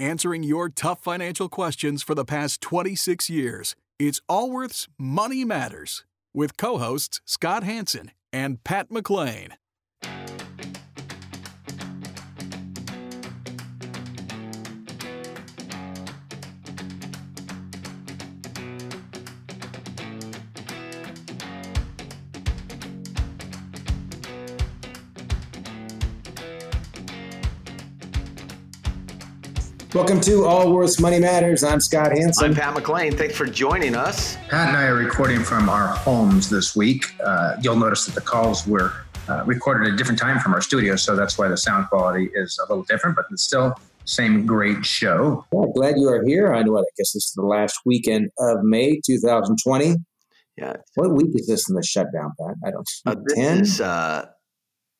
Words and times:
answering 0.00 0.42
your 0.42 0.68
tough 0.68 1.00
financial 1.00 1.48
questions 1.48 2.02
for 2.02 2.14
the 2.14 2.24
past 2.24 2.60
26 2.60 3.28
years. 3.28 3.76
It's 3.98 4.20
Allworth's 4.28 4.88
Money 4.98 5.44
Matters 5.44 6.04
with 6.32 6.56
co 6.56 6.78
hosts 6.78 7.20
Scott 7.24 7.62
Hanson 7.62 8.10
and 8.32 8.64
Pat 8.64 8.88
McClain. 8.88 9.52
Welcome 29.92 30.20
to 30.20 30.44
Allworth's 30.44 31.00
Money 31.00 31.18
Matters. 31.18 31.64
I'm 31.64 31.80
Scott 31.80 32.12
Hanson. 32.12 32.44
I'm 32.44 32.54
Pat 32.54 32.76
McClain. 32.76 33.18
Thanks 33.18 33.36
for 33.36 33.44
joining 33.44 33.96
us. 33.96 34.36
Pat 34.48 34.68
and 34.68 34.76
I 34.76 34.84
are 34.84 34.94
recording 34.94 35.40
from 35.40 35.68
our 35.68 35.88
homes 35.88 36.48
this 36.48 36.76
week. 36.76 37.06
Uh, 37.20 37.56
you'll 37.60 37.74
notice 37.74 38.06
that 38.06 38.14
the 38.14 38.20
calls 38.20 38.64
were 38.68 38.92
uh, 39.28 39.42
recorded 39.46 39.88
at 39.88 39.94
a 39.94 39.96
different 39.96 40.20
time 40.20 40.38
from 40.38 40.54
our 40.54 40.60
studio, 40.60 40.94
so 40.94 41.16
that's 41.16 41.36
why 41.38 41.48
the 41.48 41.56
sound 41.56 41.88
quality 41.88 42.30
is 42.34 42.56
a 42.60 42.72
little 42.72 42.84
different, 42.84 43.16
but 43.16 43.24
it's 43.32 43.42
still 43.42 43.74
same 44.04 44.46
great 44.46 44.86
show. 44.86 45.44
Well, 45.50 45.72
glad 45.72 45.96
you 45.98 46.08
are 46.08 46.24
here. 46.24 46.54
I 46.54 46.62
know 46.62 46.70
what 46.70 46.82
I 46.82 46.92
guess 46.96 47.12
this 47.12 47.26
is 47.26 47.32
the 47.34 47.42
last 47.42 47.80
weekend 47.84 48.30
of 48.38 48.62
May 48.62 49.00
2020. 49.04 49.96
Yeah. 50.56 50.76
What 50.94 51.14
week 51.14 51.30
is 51.34 51.48
this 51.48 51.68
in 51.68 51.74
the 51.74 51.82
shutdown, 51.82 52.30
Pat? 52.38 52.54
I 52.64 52.70
don't. 52.70 52.88
Uh, 53.06 53.16
this 53.26 53.36
10? 53.36 53.60
is, 53.60 53.80
uh, 53.80 54.26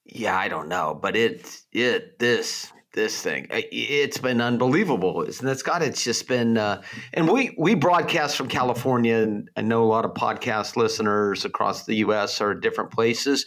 yeah, 0.04 0.36
I 0.36 0.48
don't 0.48 0.68
know, 0.68 0.98
but 1.00 1.14
it 1.14 1.60
it 1.70 2.18
this 2.18 2.72
this 2.94 3.22
thing. 3.22 3.46
It's 3.50 4.18
been 4.18 4.40
unbelievable 4.40 5.22
isn't 5.22 5.46
it 5.46 5.58
scott? 5.58 5.82
It's 5.82 6.02
just 6.02 6.26
been 6.28 6.58
uh, 6.58 6.82
and 7.12 7.28
we 7.28 7.54
we 7.58 7.74
broadcast 7.74 8.36
from 8.36 8.48
california 8.48 9.16
and 9.18 9.48
i 9.56 9.62
know 9.62 9.82
a 9.82 9.86
lot 9.86 10.04
of 10.04 10.12
podcast 10.14 10.76
listeners 10.76 11.44
across 11.44 11.84
the 11.86 11.94
us 11.96 12.40
are 12.40 12.54
different 12.54 12.90
places 12.90 13.46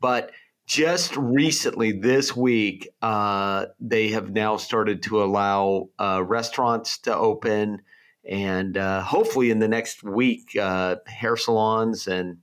but 0.00 0.32
just 0.66 1.16
recently 1.16 1.92
this 1.92 2.36
week 2.36 2.88
uh, 3.02 3.66
they 3.80 4.08
have 4.08 4.30
now 4.30 4.56
started 4.56 5.02
to 5.02 5.22
allow 5.22 5.88
uh, 5.98 6.22
restaurants 6.24 6.98
to 6.98 7.14
open 7.16 7.80
and 8.28 8.76
uh, 8.76 9.00
hopefully 9.02 9.50
in 9.50 9.58
the 9.58 9.68
next 9.68 10.02
week 10.02 10.56
uh, 10.56 10.96
hair 11.06 11.36
salons 11.36 12.06
and 12.06 12.38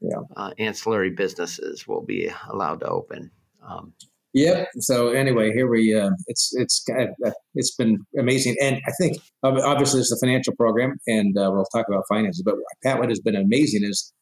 Yeah. 0.00 0.20
uh, 0.36 0.52
ancillary 0.58 1.10
businesses 1.10 1.86
will 1.88 2.04
be 2.04 2.30
allowed 2.48 2.80
to 2.80 2.86
open. 2.88 3.30
Um, 3.66 3.94
Yep. 4.34 4.68
So 4.80 5.10
anyway, 5.10 5.52
here 5.52 5.68
we. 5.68 5.94
Uh, 5.94 6.10
it's 6.26 6.50
it's 6.54 6.84
uh, 6.90 7.30
it's 7.54 7.74
been 7.76 8.04
amazing, 8.18 8.56
and 8.60 8.80
I 8.86 8.90
think 9.00 9.16
obviously 9.44 10.00
it's 10.00 10.10
a 10.10 10.18
financial 10.18 10.54
program, 10.56 10.96
and 11.06 11.38
uh, 11.38 11.50
we'll 11.52 11.64
talk 11.66 11.86
about 11.88 12.02
finances. 12.08 12.42
But 12.44 12.56
Pat, 12.82 12.98
what 12.98 13.10
has 13.10 13.20
been 13.20 13.36
amazing 13.36 13.84
is 13.84 14.12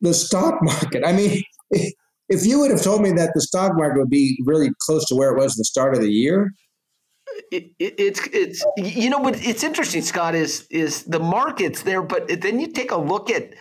the 0.00 0.14
stock 0.14 0.62
market. 0.62 1.02
I 1.04 1.12
mean, 1.12 1.42
if 2.28 2.46
you 2.46 2.60
would 2.60 2.70
have 2.70 2.82
told 2.82 3.02
me 3.02 3.10
that 3.12 3.32
the 3.34 3.40
stock 3.40 3.72
market 3.74 3.98
would 3.98 4.10
be 4.10 4.38
really 4.46 4.70
close 4.80 5.04
to 5.06 5.16
where 5.16 5.32
it 5.32 5.38
was 5.38 5.54
the 5.56 5.64
start 5.64 5.94
of 5.94 6.00
the 6.00 6.10
year, 6.10 6.52
it, 7.50 7.72
it, 7.80 7.94
it's 7.98 8.20
it's 8.32 8.64
you 8.76 9.10
know 9.10 9.18
what 9.18 9.44
it's 9.44 9.62
interesting 9.62 10.02
scott 10.02 10.34
is 10.34 10.66
is 10.70 11.04
the 11.04 11.18
market's 11.18 11.82
there 11.82 12.02
but 12.02 12.40
then 12.40 12.60
you 12.60 12.66
take 12.66 12.90
a 12.90 12.96
look 12.96 13.30
at 13.30 13.54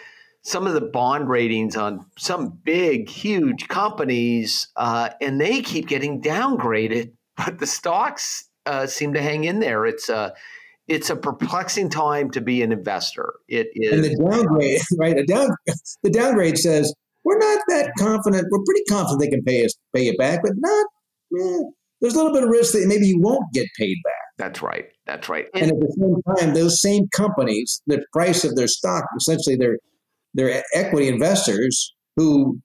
some 0.44 0.66
of 0.66 0.73
the 0.73 0.81
bond 0.81 1.30
ratings 1.30 1.75
on 1.75 2.06
some 2.17 2.59
big 2.64 3.09
huge 3.09 3.67
companies 3.67 4.67
uh, 4.75 5.09
and 5.22 5.39
they 5.39 5.61
keep 5.61 5.88
getting 5.88 6.22
downgraded 6.22 7.11
but 7.38 7.59
the 7.59 7.67
stocks 7.67 8.45
uh, 8.66 8.86
seem 8.86 9.14
to 9.14 9.22
hang 9.22 9.44
in 9.44 9.59
there 9.59 9.86
it's 9.86 10.09
a 10.09 10.34
it's 10.88 11.09
a 11.09 11.16
perplexing 11.16 11.89
time 11.89 12.30
to 12.31 12.42
be 12.42 12.62
an 12.62 12.72
investor 12.72 13.34
it 13.47 13.67
and 13.75 14.03
the 14.03 14.16
downgrade, 14.30 14.81
right? 14.97 15.16
The 15.16 15.25
down 15.25 15.50
the 16.03 16.09
downgrade 16.09 16.58
says 16.58 16.94
we're 17.23 17.38
not 17.38 17.62
that 17.69 17.91
confident. 17.97 18.47
We're 18.51 18.63
pretty 18.66 18.84
confident 18.90 19.22
they 19.22 19.30
can 19.30 19.44
pay 19.44 19.63
us 19.63 19.74
pay 19.96 20.07
it 20.07 20.18
back, 20.18 20.41
but 20.44 20.53
not. 20.57 20.88
eh, 21.40 21.59
there's 22.01 22.16
a 22.16 22.18
little 22.18 22.34
bit 22.34 22.44
of 22.44 22.50
risk 22.50 22.74
that 22.74 22.85
maybe 22.88 23.07
you 23.07 23.19
won't 23.22 23.46
get 23.53 23.68
paid 23.78 23.96
back. 24.03 24.13
that's 24.38 24.62
right 24.62 24.88
that's 25.06 25.30
right 25.30 25.46
And 25.53 25.63
and, 25.63 25.72
at 25.72 25.80
the 25.80 25.96
same 26.00 26.35
time, 26.35 26.53
those 26.56 26.81
same 26.81 27.07
companies, 27.16 27.81
the 27.88 28.03
price 28.12 28.44
of 28.44 28.56
their 28.56 28.68
stock, 28.68 29.06
essentially 29.18 29.56
their 29.56 29.78
their 30.34 30.64
equity 30.74 31.08
investors 31.08 31.94
who 32.16 32.59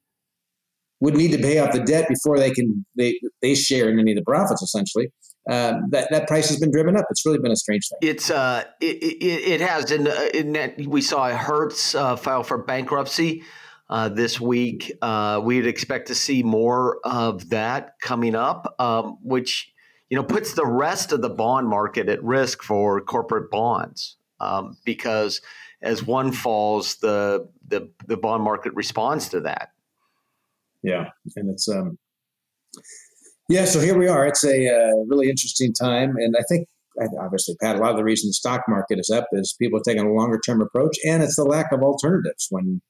would 1.00 1.14
need 1.14 1.32
to 1.32 1.38
pay 1.38 1.58
off 1.58 1.72
the 1.72 1.80
debt 1.80 2.08
before 2.08 2.38
they 2.38 2.50
can 2.50 2.84
they 2.96 3.18
they 3.42 3.54
share 3.54 3.88
in 3.88 3.98
any 3.98 4.12
of 4.12 4.16
the 4.16 4.24
profits. 4.24 4.62
Essentially, 4.62 5.08
um, 5.50 5.84
that 5.90 6.08
that 6.10 6.26
price 6.26 6.48
has 6.48 6.58
been 6.58 6.70
driven 6.70 6.96
up. 6.96 7.04
It's 7.10 7.24
really 7.26 7.38
been 7.38 7.52
a 7.52 7.56
strange 7.56 7.88
thing. 7.88 8.08
It's 8.08 8.30
uh, 8.30 8.64
it, 8.80 8.96
it, 9.02 9.22
it 9.22 9.60
has, 9.60 9.90
and 9.90 10.08
in 10.08 10.88
we 10.88 11.00
saw 11.00 11.28
Hertz 11.30 11.94
uh, 11.94 12.16
file 12.16 12.42
for 12.42 12.58
bankruptcy 12.58 13.42
uh, 13.90 14.08
this 14.08 14.40
week. 14.40 14.92
Uh, 15.02 15.40
we'd 15.42 15.66
expect 15.66 16.08
to 16.08 16.14
see 16.14 16.42
more 16.42 16.98
of 17.04 17.50
that 17.50 17.92
coming 18.00 18.34
up, 18.34 18.74
um, 18.78 19.18
which 19.22 19.72
you 20.08 20.16
know 20.16 20.24
puts 20.24 20.54
the 20.54 20.66
rest 20.66 21.12
of 21.12 21.20
the 21.20 21.30
bond 21.30 21.68
market 21.68 22.08
at 22.08 22.22
risk 22.24 22.62
for 22.62 23.00
corporate 23.02 23.50
bonds 23.50 24.16
um, 24.40 24.76
because 24.84 25.40
as 25.82 26.02
one 26.02 26.32
falls, 26.32 26.96
the 26.96 27.48
the 27.68 27.90
the 28.06 28.16
bond 28.16 28.42
market 28.42 28.72
responds 28.74 29.28
to 29.30 29.40
that. 29.40 29.70
Yeah, 30.82 31.10
and 31.36 31.50
it's 31.50 31.68
um, 31.68 31.98
yeah. 33.48 33.64
So 33.64 33.80
here 33.80 33.98
we 33.98 34.08
are. 34.08 34.26
It's 34.26 34.44
a 34.44 34.68
uh, 34.68 34.96
really 35.08 35.28
interesting 35.28 35.72
time, 35.72 36.16
and 36.16 36.36
I 36.38 36.42
think 36.48 36.68
obviously, 37.20 37.56
Pat, 37.60 37.76
a 37.76 37.78
lot 37.78 37.90
of 37.90 37.96
the 37.96 38.04
reason 38.04 38.28
the 38.28 38.34
stock 38.34 38.62
market 38.68 38.98
is 38.98 39.10
up 39.10 39.26
is 39.32 39.54
people 39.60 39.78
are 39.78 39.82
taking 39.82 40.04
a 40.04 40.12
longer 40.12 40.40
term 40.44 40.60
approach, 40.60 40.96
and 41.04 41.22
it's 41.22 41.36
the 41.36 41.44
lack 41.44 41.72
of 41.72 41.82
alternatives 41.82 42.46
when 42.50 42.80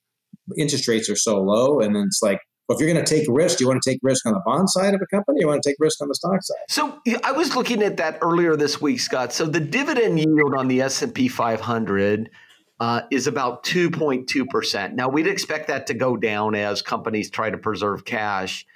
interest 0.59 0.88
rates 0.88 1.08
are 1.10 1.16
so 1.16 1.41
low, 1.41 1.81
and 1.81 1.94
then 1.94 2.04
it's 2.06 2.22
like. 2.22 2.41
Well, 2.69 2.76
if 2.76 2.82
you're 2.82 2.93
going 2.93 3.04
to 3.04 3.08
take 3.08 3.28
risk, 3.31 3.58
do 3.58 3.62
you 3.62 3.69
want 3.69 3.81
to 3.81 3.88
take 3.88 4.00
risk 4.03 4.26
on 4.26 4.32
the 4.32 4.43
bond 4.44 4.69
side 4.69 4.93
of 4.93 5.00
a 5.00 5.06
company? 5.06 5.37
Or 5.37 5.41
you 5.43 5.47
want 5.47 5.62
to 5.62 5.70
take 5.70 5.76
risk 5.78 6.03
on 6.03 6.08
the 6.08 6.16
stock 6.16 6.43
side? 6.43 6.56
So 6.69 7.00
I 7.22 7.31
was 7.31 7.54
looking 7.54 7.81
at 7.81 7.97
that 7.98 8.19
earlier 8.22 8.56
this 8.56 8.81
week, 8.81 8.98
Scott. 8.98 9.32
So 9.32 9.47
the 9.47 9.60
dividend 9.60 10.19
yield 10.19 10.53
on 10.58 10.66
the 10.66 10.82
S 10.82 11.00
and 11.00 11.14
P 11.14 11.28
500 11.28 12.28
uh, 12.78 13.03
is 13.10 13.26
about 13.26 13.64
2.2 13.64 14.48
percent. 14.48 14.94
Now 14.94 15.09
we'd 15.09 15.26
expect 15.26 15.69
that 15.69 15.87
to 15.88 15.94
go 15.94 16.16
down 16.16 16.54
as 16.54 16.82
companies 16.82 17.31
try 17.31 17.50
to 17.50 17.59
preserve 17.59 18.04
cash 18.04 18.66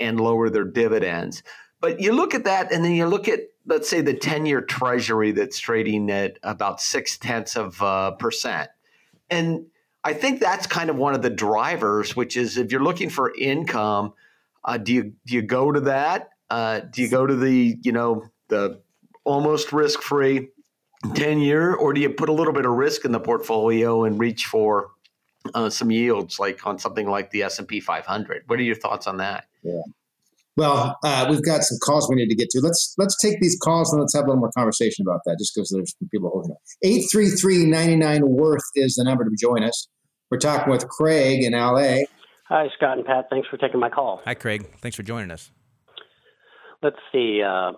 and 0.00 0.20
lower 0.20 0.50
their 0.50 0.64
dividends. 0.64 1.42
But 1.80 2.00
you 2.00 2.12
look 2.12 2.34
at 2.34 2.44
that, 2.44 2.72
and 2.72 2.84
then 2.84 2.92
you 2.92 3.06
look 3.06 3.28
at 3.28 3.40
let's 3.66 3.88
say 3.88 4.02
the 4.02 4.14
10-year 4.14 4.60
Treasury 4.60 5.32
that's 5.32 5.58
trading 5.58 6.10
at 6.10 6.38
about 6.42 6.80
six 6.80 7.16
tenths 7.16 7.56
of 7.56 7.80
uh, 7.80 8.12
percent, 8.12 8.70
and 9.30 9.66
I 10.02 10.12
think 10.12 10.40
that's 10.40 10.66
kind 10.66 10.90
of 10.90 10.96
one 10.96 11.14
of 11.14 11.22
the 11.22 11.30
drivers, 11.30 12.14
which 12.14 12.36
is 12.36 12.58
if 12.58 12.70
you're 12.70 12.82
looking 12.82 13.08
for 13.08 13.34
income, 13.34 14.12
uh, 14.64 14.76
do 14.76 14.92
you 14.92 15.12
do 15.26 15.34
you 15.34 15.42
go 15.42 15.72
to 15.72 15.80
that? 15.80 16.30
Uh, 16.50 16.80
do 16.80 17.02
you 17.02 17.08
go 17.08 17.26
to 17.26 17.34
the 17.34 17.78
you 17.82 17.92
know 17.92 18.24
the 18.48 18.82
almost 19.24 19.72
risk 19.72 20.02
free 20.02 20.48
ten 21.14 21.38
year, 21.38 21.74
or 21.74 21.92
do 21.92 22.00
you 22.00 22.10
put 22.10 22.28
a 22.28 22.32
little 22.32 22.52
bit 22.52 22.64
of 22.64 22.72
risk 22.72 23.04
in 23.04 23.12
the 23.12 23.20
portfolio 23.20 24.04
and 24.04 24.18
reach 24.18 24.46
for 24.46 24.90
uh, 25.54 25.68
some 25.70 25.90
yields 25.90 26.38
like 26.38 26.66
on 26.66 26.78
something 26.78 27.08
like 27.08 27.30
the 27.30 27.42
S 27.42 27.58
and 27.58 27.68
P 27.68 27.80
500? 27.80 28.44
What 28.46 28.58
are 28.58 28.62
your 28.62 28.76
thoughts 28.76 29.06
on 29.06 29.18
that? 29.18 29.44
Yeah. 29.62 29.80
Well, 30.56 30.96
uh, 31.02 31.26
we've 31.28 31.42
got 31.42 31.62
some 31.62 31.78
calls 31.82 32.08
we 32.08 32.14
need 32.14 32.28
to 32.28 32.36
get 32.36 32.48
to. 32.50 32.60
Let's 32.60 32.94
let's 32.96 33.20
take 33.20 33.40
these 33.40 33.58
calls 33.60 33.92
and 33.92 34.00
let's 34.00 34.14
have 34.14 34.24
a 34.24 34.28
little 34.28 34.40
more 34.40 34.52
conversation 34.56 35.04
about 35.06 35.20
that. 35.26 35.36
Just 35.38 35.52
because 35.54 35.70
there's 35.70 35.94
some 35.98 36.08
people 36.10 36.30
holding 36.30 36.52
up. 36.52 36.58
833-99 36.84 38.20
worth 38.22 38.62
is 38.76 38.94
the 38.94 39.04
number 39.04 39.24
to 39.24 39.30
join 39.38 39.64
us. 39.64 39.88
We're 40.30 40.38
talking 40.38 40.70
with 40.70 40.88
Craig 40.88 41.42
in 41.42 41.52
LA. 41.52 42.04
Hi, 42.48 42.68
Scott 42.76 42.98
and 42.98 43.06
Pat. 43.06 43.26
Thanks 43.30 43.48
for 43.48 43.56
taking 43.56 43.80
my 43.80 43.88
call. 43.88 44.20
Hi, 44.24 44.34
Craig. 44.34 44.66
Thanks 44.78 44.96
for 44.96 45.02
joining 45.02 45.30
us. 45.30 45.50
Let's 46.82 46.98
see. 47.12 47.42
Uh, 47.42 47.72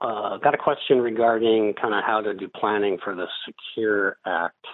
uh, 0.00 0.38
got 0.38 0.54
a 0.54 0.58
question 0.58 0.98
regarding 1.00 1.74
kind 1.80 1.94
of 1.94 2.04
how 2.04 2.20
to 2.20 2.34
do 2.34 2.48
planning 2.48 2.98
for 3.02 3.14
the 3.14 3.26
Secure 3.44 4.16
Act. 4.26 4.64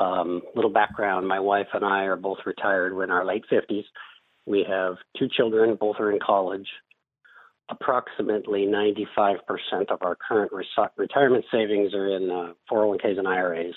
Um, 0.00 0.42
little 0.54 0.70
background: 0.70 1.28
My 1.28 1.40
wife 1.40 1.68
and 1.74 1.84
I 1.84 2.04
are 2.04 2.16
both 2.16 2.38
retired. 2.46 2.94
We're 2.94 3.04
in 3.04 3.10
our 3.10 3.24
late 3.24 3.44
fifties. 3.48 3.84
We 4.46 4.64
have 4.68 4.96
two 5.18 5.28
children. 5.28 5.76
Both 5.78 5.96
are 5.98 6.10
in 6.10 6.18
college. 6.24 6.66
Approximately 7.68 8.64
95% 8.66 9.38
of 9.90 9.98
our 10.02 10.16
current 10.16 10.52
resi- 10.52 10.88
retirement 10.96 11.44
savings 11.50 11.94
are 11.94 12.16
in 12.16 12.30
uh, 12.30 12.52
401ks 12.70 13.18
and 13.18 13.26
IRAs. 13.26 13.74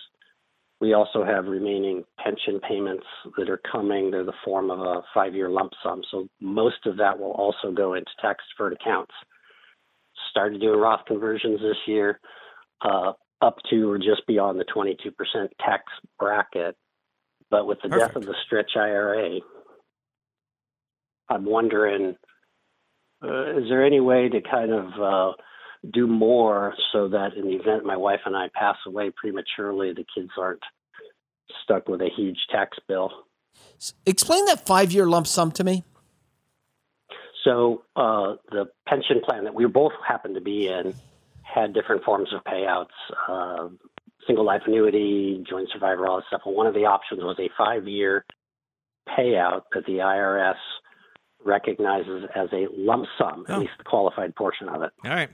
We 0.80 0.94
also 0.94 1.26
have 1.26 1.46
remaining 1.46 2.06
pension 2.24 2.60
payments 2.62 3.06
that 3.36 3.50
are 3.50 3.60
coming. 3.70 4.12
They're 4.12 4.24
the 4.24 4.32
form 4.46 4.70
of 4.70 4.80
a 4.80 5.02
five 5.14 5.34
year 5.34 5.50
lump 5.50 5.74
sum. 5.84 6.04
So 6.12 6.30
most 6.40 6.86
of 6.86 6.98
that 6.98 7.20
will 7.20 7.32
also 7.32 7.72
go 7.72 7.96
into 7.96 8.12
tax 8.22 8.44
deferred 8.54 8.74
accounts. 8.74 9.14
Started 10.32 10.62
doing 10.62 10.80
Roth 10.80 11.06
conversions 11.06 11.60
this 11.62 11.78
year 11.88 12.20
uh, 12.82 13.14
up 13.42 13.58
to 13.70 13.90
or 13.92 13.98
just 13.98 14.26
beyond 14.28 14.60
the 14.60 14.66
22% 14.66 14.96
tax 15.60 15.84
bracket. 16.18 16.76
But 17.50 17.66
with 17.66 17.80
the 17.82 17.90
death 17.90 18.16
of 18.16 18.26
the 18.26 18.36
stretch 18.46 18.72
IRA, 18.76 19.40
I'm 21.30 21.46
wondering 21.46 22.16
uh, 23.24 23.58
is 23.58 23.66
there 23.70 23.86
any 23.86 24.00
way 24.00 24.30
to 24.30 24.42
kind 24.42 24.72
of 24.72 24.86
uh, 25.02 25.34
do 25.92 26.08
more 26.08 26.74
so 26.94 27.10
that 27.10 27.34
in 27.36 27.46
the 27.46 27.56
event 27.56 27.86
my 27.86 27.98
wife 27.98 28.22
and 28.26 28.36
I 28.36 28.50
pass 28.54 28.78
away 28.88 29.12
prematurely, 29.16 29.94
the 29.94 30.06
kids 30.16 30.32
aren't 30.38 30.62
stuck 31.64 31.88
with 31.88 32.02
a 32.02 32.10
huge 32.16 32.38
tax 32.52 32.78
bill. 32.88 33.12
Explain 34.06 34.46
that 34.46 34.66
five 34.66 34.92
year 34.92 35.06
lump 35.06 35.28
sum 35.28 35.52
to 35.54 35.64
me. 35.64 35.84
So 37.44 37.84
uh, 37.96 38.36
the 38.52 38.66
pension 38.88 39.22
plan 39.24 39.46
that 39.46 39.54
we 39.54 39.66
both 39.66 39.94
happened 40.08 40.36
to 40.36 40.42
be 40.42 40.68
in 40.68 40.94
had 41.44 41.74
different 41.74 42.04
forms 42.04 42.30
of 42.34 42.44
payouts, 42.44 42.88
uh, 43.28 43.70
single 44.28 44.46
life 44.46 44.62
annuity, 44.68 45.44
joint 45.50 45.70
survivor, 45.72 46.08
all 46.08 46.18
that 46.18 46.26
stuff. 46.28 46.42
And 46.46 46.56
one 46.56 46.68
of 46.68 46.74
the 46.74 46.86
options 46.86 47.22
was 47.24 47.38
a 47.40 47.50
five 47.58 47.88
year 47.88 48.26
payout 49.08 49.62
that 49.74 49.86
the 49.86 49.94
IRS 50.00 50.56
recognizes 51.44 52.26
as 52.36 52.50
a 52.52 52.68
lump 52.78 53.06
sum, 53.18 53.46
Oh. 53.48 53.54
at 53.54 53.60
least 53.60 53.72
the 53.78 53.84
qualified 53.84 54.36
portion 54.36 54.68
of 54.70 54.82
it. 54.84 54.92
All 55.06 55.12
right. 55.12 55.30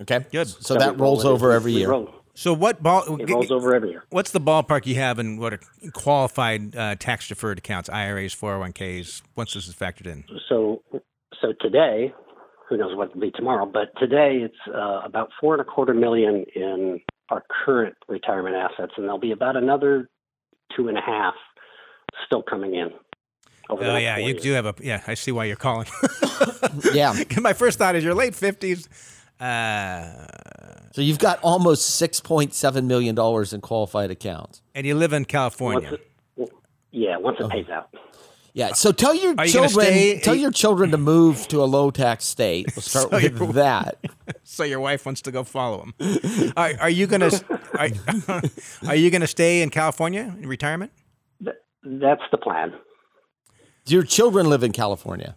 Okay. 0.00 0.24
Good. 0.30 0.48
So 0.48 0.74
that 0.74 0.98
rolls 0.98 1.24
roll 1.24 1.34
over 1.34 1.52
every 1.52 1.72
year. 1.72 1.90
roll- 1.90 2.10
So 2.34 2.54
what 2.54 2.82
ball? 2.82 3.02
It 3.20 3.28
rolls 3.28 3.50
over 3.50 3.74
every 3.74 3.90
year. 3.90 4.04
What's 4.10 4.30
the 4.30 4.40
ballpark 4.40 4.86
you 4.86 4.94
have 4.94 5.18
in 5.18 5.36
what 5.38 5.52
are 5.52 5.60
qualified 5.92 6.74
uh, 6.74 6.94
tax 6.94 7.28
deferred 7.28 7.58
accounts, 7.58 7.90
IRAs, 7.90 8.34
401ks? 8.34 9.22
Once 9.36 9.52
this 9.52 9.68
is 9.68 9.74
factored 9.74 10.06
in, 10.06 10.24
So, 10.48 10.82
so 11.42 11.52
today, 11.60 12.14
who 12.68 12.76
knows 12.78 12.96
what 12.96 13.10
it'll 13.10 13.20
be 13.20 13.30
tomorrow, 13.32 13.66
but 13.66 13.88
today 13.98 14.38
it's 14.42 14.54
uh, 14.74 15.00
about 15.04 15.28
four 15.40 15.52
and 15.54 15.60
a 15.60 15.64
quarter 15.64 15.92
million 15.92 16.44
in 16.54 17.00
our 17.28 17.44
current 17.64 17.94
retirement 18.08 18.54
assets, 18.56 18.92
and 18.96 19.04
there'll 19.04 19.18
be 19.18 19.32
about 19.32 19.56
another 19.56 20.08
two 20.74 20.88
and 20.88 20.96
a 20.96 21.00
half 21.02 21.34
still 22.26 22.42
coming 22.42 22.74
in. 22.74 22.90
Over 23.68 23.84
oh 23.84 23.96
yeah, 23.96 24.16
you 24.18 24.28
years. 24.28 24.42
do 24.42 24.52
have 24.52 24.66
a 24.66 24.74
yeah. 24.80 25.02
I 25.06 25.14
see 25.14 25.32
why 25.32 25.44
you're 25.44 25.56
calling. 25.56 25.86
Yeah. 26.94 27.14
My 27.40 27.52
first 27.52 27.78
thought 27.78 27.94
is 27.96 28.04
your 28.04 28.14
late 28.14 28.34
fifties. 28.34 28.88
Uh, 29.40 30.26
So 30.92 31.00
you've 31.00 31.18
got 31.18 31.38
almost 31.42 31.96
six 31.96 32.20
point 32.20 32.54
seven 32.54 32.86
million 32.86 33.14
dollars 33.14 33.52
in 33.52 33.60
qualified 33.60 34.10
accounts. 34.10 34.62
and 34.74 34.86
you 34.86 34.94
live 34.94 35.12
in 35.12 35.22
Once 35.22 35.26
California. 35.30 35.98
it, 36.36 36.50
yeah, 36.90 37.16
once 37.16 37.38
it 37.40 37.50
pays 37.50 37.68
out. 37.68 37.88
Yeah. 38.54 38.72
So 38.74 38.92
tell 38.92 39.14
your 39.14 39.34
Are 39.38 39.46
you 39.46 39.52
children 39.52 39.86
stay- 39.86 40.20
tell 40.20 40.34
your 40.34 40.50
children 40.50 40.90
to 40.90 40.98
move 40.98 41.48
to 41.48 41.62
a 41.62 41.64
low 41.64 41.90
tax 41.90 42.24
state. 42.26 42.66
We'll 42.76 42.82
start 42.92 43.08
So 43.10 43.16
with 43.16 43.38
you're- 43.40 43.52
that. 43.54 43.98
so 44.44 44.62
your 44.64 44.80
wife 44.80 45.06
wants 45.06 45.22
to 45.22 45.32
go 45.32 45.42
follow 45.42 45.84
him. 45.98 46.52
Are, 46.56 46.72
are 46.80 46.90
you 46.90 47.06
gonna 47.06 47.30
are, 47.78 47.88
are 48.86 48.94
you 48.96 49.10
gonna 49.10 49.26
stay 49.26 49.62
in 49.62 49.70
California 49.70 50.34
in 50.40 50.46
retirement? 50.48 50.92
That's 51.84 52.22
the 52.30 52.38
plan. 52.38 52.74
Do 53.86 53.94
your 53.94 54.04
children 54.04 54.48
live 54.48 54.62
in 54.62 54.72
California? 54.72 55.36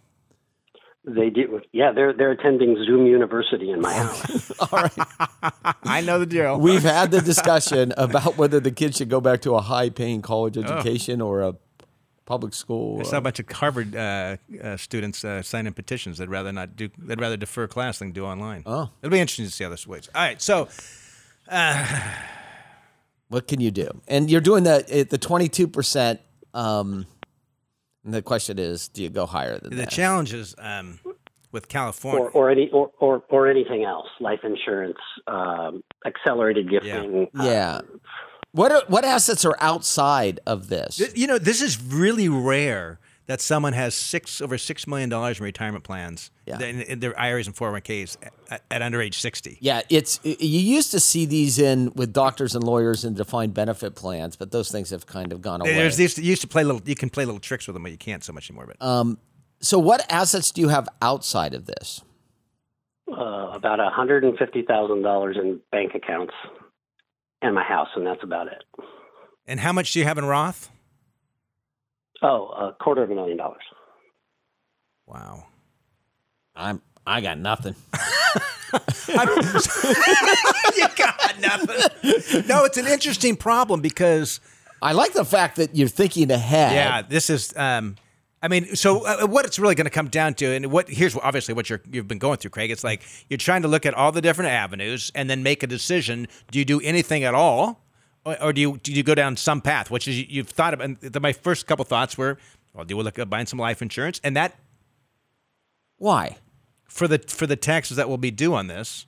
They 1.08 1.30
do. 1.30 1.60
Yeah, 1.72 1.92
they're 1.92 2.12
they're 2.12 2.32
attending 2.32 2.76
Zoom 2.86 3.06
University 3.06 3.70
in 3.70 3.80
my 3.80 3.92
house. 3.94 4.50
All 4.60 4.68
right. 4.72 4.92
I 5.84 6.00
know 6.02 6.18
the 6.18 6.26
drill. 6.26 6.58
We've 6.60 6.82
had 6.82 7.10
the 7.12 7.20
discussion 7.20 7.92
about 7.96 8.36
whether 8.36 8.60
the 8.60 8.72
kids 8.72 8.96
should 8.98 9.08
go 9.08 9.20
back 9.20 9.40
to 9.42 9.54
a 9.54 9.60
high 9.60 9.88
paying 9.90 10.20
college 10.20 10.56
education 10.58 11.20
or 11.20 11.42
a 11.42 11.54
public 12.26 12.52
school. 12.52 13.00
I 13.00 13.04
saw 13.04 13.16
a 13.18 13.20
bunch 13.22 13.38
of 13.38 13.50
Harvard 13.50 13.96
uh, 13.96 14.36
uh, 14.62 14.76
students 14.76 15.24
uh, 15.24 15.40
signing 15.42 15.72
petitions. 15.72 16.18
They'd 16.18 16.28
rather 16.28 16.52
not 16.52 16.76
do. 16.76 16.90
They'd 16.98 17.20
rather 17.20 17.38
defer 17.38 17.66
class 17.66 18.00
than 18.00 18.12
do 18.12 18.26
online. 18.26 18.64
Oh. 18.66 18.90
it'll 19.00 19.12
be 19.12 19.20
interesting 19.20 19.46
to 19.46 19.50
see 19.50 19.64
how 19.64 19.70
this 19.70 19.86
waits. 19.86 20.10
All 20.14 20.20
right, 20.20 20.42
so 20.42 20.68
what 23.28 23.48
can 23.48 23.60
you 23.60 23.70
do? 23.70 23.88
And 24.06 24.30
you're 24.30 24.42
doing 24.42 24.64
the 24.64 24.84
eh, 24.88 25.04
the 25.08 25.18
twenty 25.18 25.48
two 25.48 25.68
percent. 25.68 26.20
Um, 26.52 27.06
and 28.04 28.14
the 28.14 28.22
question 28.22 28.58
is, 28.58 28.88
do 28.88 29.02
you 29.02 29.10
go 29.10 29.26
higher 29.26 29.58
than 29.58 29.70
the 29.70 29.76
that? 29.76 29.90
The 29.90 29.90
challenge 29.90 30.32
is 30.32 30.54
um, 30.58 31.00
with 31.52 31.68
California. 31.68 32.22
or, 32.22 32.30
or 32.30 32.50
any 32.50 32.70
or, 32.70 32.90
or, 33.00 33.22
or 33.30 33.48
anything 33.48 33.84
else, 33.84 34.08
life 34.20 34.40
insurance, 34.44 34.98
um, 35.26 35.82
accelerated 36.06 36.70
gifting. 36.70 37.28
uh, 37.38 37.44
yeah. 37.44 37.80
What 38.56 38.72
are, 38.72 38.82
what 38.88 39.04
assets 39.04 39.44
are 39.44 39.54
outside 39.60 40.40
of 40.46 40.68
this? 40.68 41.00
You 41.14 41.26
know, 41.26 41.38
this 41.38 41.60
is 41.60 41.80
really 41.82 42.28
rare 42.28 42.98
that 43.26 43.40
someone 43.40 43.72
has 43.74 43.94
six 43.94 44.40
over 44.40 44.56
six 44.56 44.86
million 44.86 45.08
dollars 45.10 45.38
in 45.40 45.44
retirement 45.44 45.84
plans 45.84 46.30
Yeah. 46.46 46.60
in, 46.62 46.80
in 46.82 47.00
their 47.00 47.18
IRAs 47.20 47.46
and 47.48 47.54
401ks 47.56 48.16
at, 48.50 48.62
at 48.70 48.80
under 48.82 49.00
age 49.02 49.18
sixty. 49.18 49.58
Yeah, 49.60 49.82
it's 49.90 50.20
you 50.24 50.36
used 50.60 50.90
to 50.92 51.00
see 51.00 51.26
these 51.26 51.58
in 51.58 51.92
with 51.96 52.12
doctors 52.12 52.54
and 52.54 52.64
lawyers 52.64 53.04
and 53.04 53.14
defined 53.16 53.52
benefit 53.52 53.94
plans, 53.94 54.36
but 54.36 54.52
those 54.52 54.70
things 54.70 54.88
have 54.90 55.04
kind 55.06 55.32
of 55.32 55.42
gone 55.42 55.60
away. 55.60 55.74
There's 55.74 55.96
these. 55.96 56.16
You 56.16 56.24
used 56.30 56.42
to 56.42 56.48
play 56.48 56.64
little. 56.64 56.80
You 56.84 56.94
can 56.94 57.10
play 57.10 57.24
little 57.24 57.40
tricks 57.40 57.66
with 57.66 57.74
them, 57.74 57.82
but 57.82 57.92
you 57.92 57.98
can't 57.98 58.22
so 58.24 58.32
much 58.32 58.48
anymore. 58.48 58.66
But 58.78 58.86
Um, 58.86 59.18
so, 59.60 59.78
what 59.78 60.06
assets 60.10 60.50
do 60.52 60.60
you 60.62 60.68
have 60.68 60.88
outside 61.02 61.52
of 61.52 61.66
this? 61.66 62.00
uh, 63.12 63.50
about 63.52 63.80
hundred 63.92 64.24
and 64.24 64.38
fifty 64.38 64.62
thousand 64.62 65.02
dollars 65.02 65.36
in 65.36 65.60
bank 65.72 65.92
accounts 65.94 66.32
and 67.42 67.54
my 67.54 67.62
house, 67.64 67.88
and 67.96 68.06
that's 68.06 68.22
about 68.22 68.46
it. 68.48 68.62
and 69.46 69.60
how 69.60 69.72
much 69.72 69.92
do 69.92 69.98
you 69.98 70.04
have 70.04 70.18
in 70.18 70.24
Roth? 70.24 70.70
Oh, 72.22 72.48
a 72.48 72.72
quarter 72.82 73.02
of 73.02 73.10
a 73.10 73.14
million 73.14 73.36
dollars. 73.36 73.62
Wow. 75.06 75.44
I'm 76.54 76.80
I 77.06 77.20
got 77.20 77.38
nothing. 77.38 77.74
you 79.08 80.88
got 80.96 81.40
nothing. 81.40 82.46
No, 82.48 82.64
it's 82.64 82.76
an 82.78 82.86
interesting 82.86 83.36
problem 83.36 83.80
because 83.80 84.40
I 84.82 84.92
like 84.92 85.12
the 85.12 85.24
fact 85.24 85.56
that 85.56 85.76
you're 85.76 85.88
thinking 85.88 86.30
ahead. 86.30 86.72
yeah, 86.72 87.02
this 87.02 87.30
is. 87.30 87.56
Um, 87.56 87.96
I 88.42 88.48
mean, 88.48 88.76
so 88.76 89.04
uh, 89.06 89.26
what 89.26 89.46
it's 89.46 89.58
really 89.58 89.74
going 89.74 89.86
to 89.86 89.90
come 89.90 90.08
down 90.08 90.34
to, 90.34 90.46
and 90.46 90.66
what 90.66 90.88
here's 90.88 91.16
obviously 91.16 91.54
what 91.54 91.70
you're 91.70 91.80
you've 91.90 92.06
been 92.06 92.18
going 92.18 92.36
through, 92.36 92.50
Craig. 92.50 92.70
It's 92.70 92.84
like 92.84 93.02
you're 93.28 93.38
trying 93.38 93.62
to 93.62 93.68
look 93.68 93.86
at 93.86 93.94
all 93.94 94.12
the 94.12 94.20
different 94.20 94.50
avenues 94.50 95.10
and 95.14 95.28
then 95.30 95.42
make 95.42 95.62
a 95.62 95.66
decision. 95.66 96.28
Do 96.50 96.58
you 96.58 96.64
do 96.64 96.80
anything 96.82 97.24
at 97.24 97.34
all, 97.34 97.82
or, 98.24 98.42
or 98.42 98.52
do 98.52 98.60
you 98.60 98.78
do 98.82 98.92
you 98.92 99.02
go 99.02 99.14
down 99.14 99.36
some 99.36 99.60
path? 99.60 99.90
Which 99.90 100.06
is 100.06 100.28
you've 100.28 100.48
thought 100.48 100.74
of. 100.74 100.80
And 100.80 101.00
the, 101.00 101.18
my 101.18 101.32
first 101.32 101.66
couple 101.66 101.84
thoughts 101.84 102.18
were, 102.18 102.36
well, 102.74 102.84
do 102.84 102.96
we 102.96 103.02
look 103.02 103.18
at 103.18 103.30
buying 103.30 103.46
some 103.46 103.58
life 103.58 103.80
insurance, 103.80 104.20
and 104.22 104.36
that 104.36 104.54
Why? 105.96 106.36
for 106.88 107.08
the 107.08 107.18
for 107.18 107.46
the 107.46 107.56
taxes 107.56 107.96
that 107.96 108.08
will 108.08 108.18
be 108.18 108.30
due 108.30 108.54
on 108.54 108.66
this. 108.66 109.06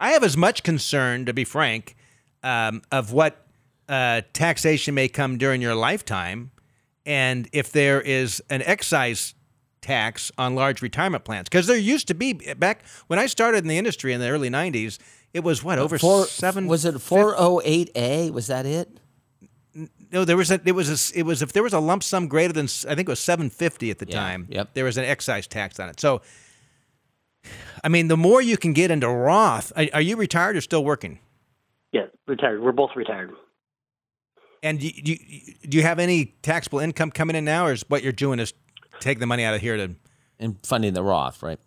I 0.00 0.10
have 0.10 0.22
as 0.22 0.36
much 0.36 0.62
concern, 0.62 1.24
to 1.26 1.32
be 1.32 1.44
frank, 1.44 1.96
um, 2.42 2.82
of 2.92 3.12
what 3.12 3.46
uh, 3.88 4.22
taxation 4.32 4.94
may 4.94 5.08
come 5.08 5.38
during 5.38 5.60
your 5.60 5.74
lifetime, 5.74 6.50
and 7.08 7.48
if 7.52 7.72
there 7.72 8.00
is 8.00 8.40
an 8.50 8.62
excise 8.62 9.34
tax 9.80 10.30
on 10.36 10.54
large 10.54 10.82
retirement 10.82 11.24
plans, 11.24 11.48
because 11.48 11.66
there 11.66 11.76
used 11.76 12.06
to 12.08 12.14
be 12.14 12.38
eh, 12.46 12.54
back 12.54 12.84
when 13.08 13.18
I 13.18 13.26
started 13.26 13.58
in 13.64 13.68
the 13.68 13.78
industry 13.78 14.12
in 14.12 14.20
the 14.20 14.28
early 14.28 14.50
'90s. 14.50 14.98
It 15.34 15.44
was 15.44 15.62
what 15.62 15.78
over 15.78 15.98
Four, 15.98 16.24
seven? 16.26 16.66
was 16.68 16.84
it 16.86 16.98
four 17.00 17.34
oh 17.36 17.60
eight 17.64 17.90
A? 17.94 18.30
Was 18.30 18.46
that 18.46 18.64
it? 18.66 18.98
No, 20.10 20.24
there 20.24 20.36
was 20.38 20.50
a. 20.50 20.60
It 20.64 20.72
was 20.72 20.88
a. 21.12 21.18
It 21.18 21.22
was 21.24 21.42
if 21.42 21.52
there 21.52 21.62
was 21.62 21.72
a 21.74 21.80
lump 21.80 22.02
sum 22.02 22.28
greater 22.28 22.52
than 22.52 22.64
I 22.88 22.94
think 22.94 23.08
it 23.08 23.08
was 23.08 23.20
seven 23.20 23.50
fifty 23.50 23.90
at 23.90 23.98
the 23.98 24.06
Yeah, 24.08 24.14
time. 24.20 24.46
yep. 24.50 24.70
There 24.74 24.84
was 24.84 24.96
an 24.96 25.04
excise 25.04 25.46
tax 25.46 25.78
on 25.78 25.90
it. 25.90 26.00
So, 26.00 26.22
I 27.84 27.88
mean, 27.88 28.08
the 28.08 28.16
more 28.16 28.40
you 28.42 28.56
can 28.56 28.72
get 28.72 28.90
into 28.90 29.08
Roth, 29.08 29.70
are, 29.76 29.86
are 29.94 30.00
you 30.00 30.16
retired 30.16 30.56
or 30.56 30.60
still 30.62 30.82
working? 30.84 31.18
Yeah, 31.92 32.06
retired. 32.26 32.62
We're 32.62 32.72
both 32.72 32.90
retired. 32.96 33.30
And 34.62 34.80
do 34.80 34.88
you, 34.88 35.18
do 35.68 35.76
you, 35.76 35.82
have 35.82 35.98
any 35.98 36.34
taxable 36.42 36.80
income 36.80 37.10
coming 37.10 37.36
in 37.36 37.44
now, 37.44 37.66
or 37.66 37.72
is 37.72 37.84
what 37.88 38.02
you're 38.02 38.12
doing 38.12 38.38
is 38.38 38.52
take 39.00 39.20
the 39.20 39.26
money 39.26 39.44
out 39.44 39.54
of 39.54 39.60
here 39.60 39.76
to? 39.76 39.94
And 40.40 40.56
funding 40.64 40.94
the 40.94 41.02
Roth, 41.02 41.42
right? 41.42 41.58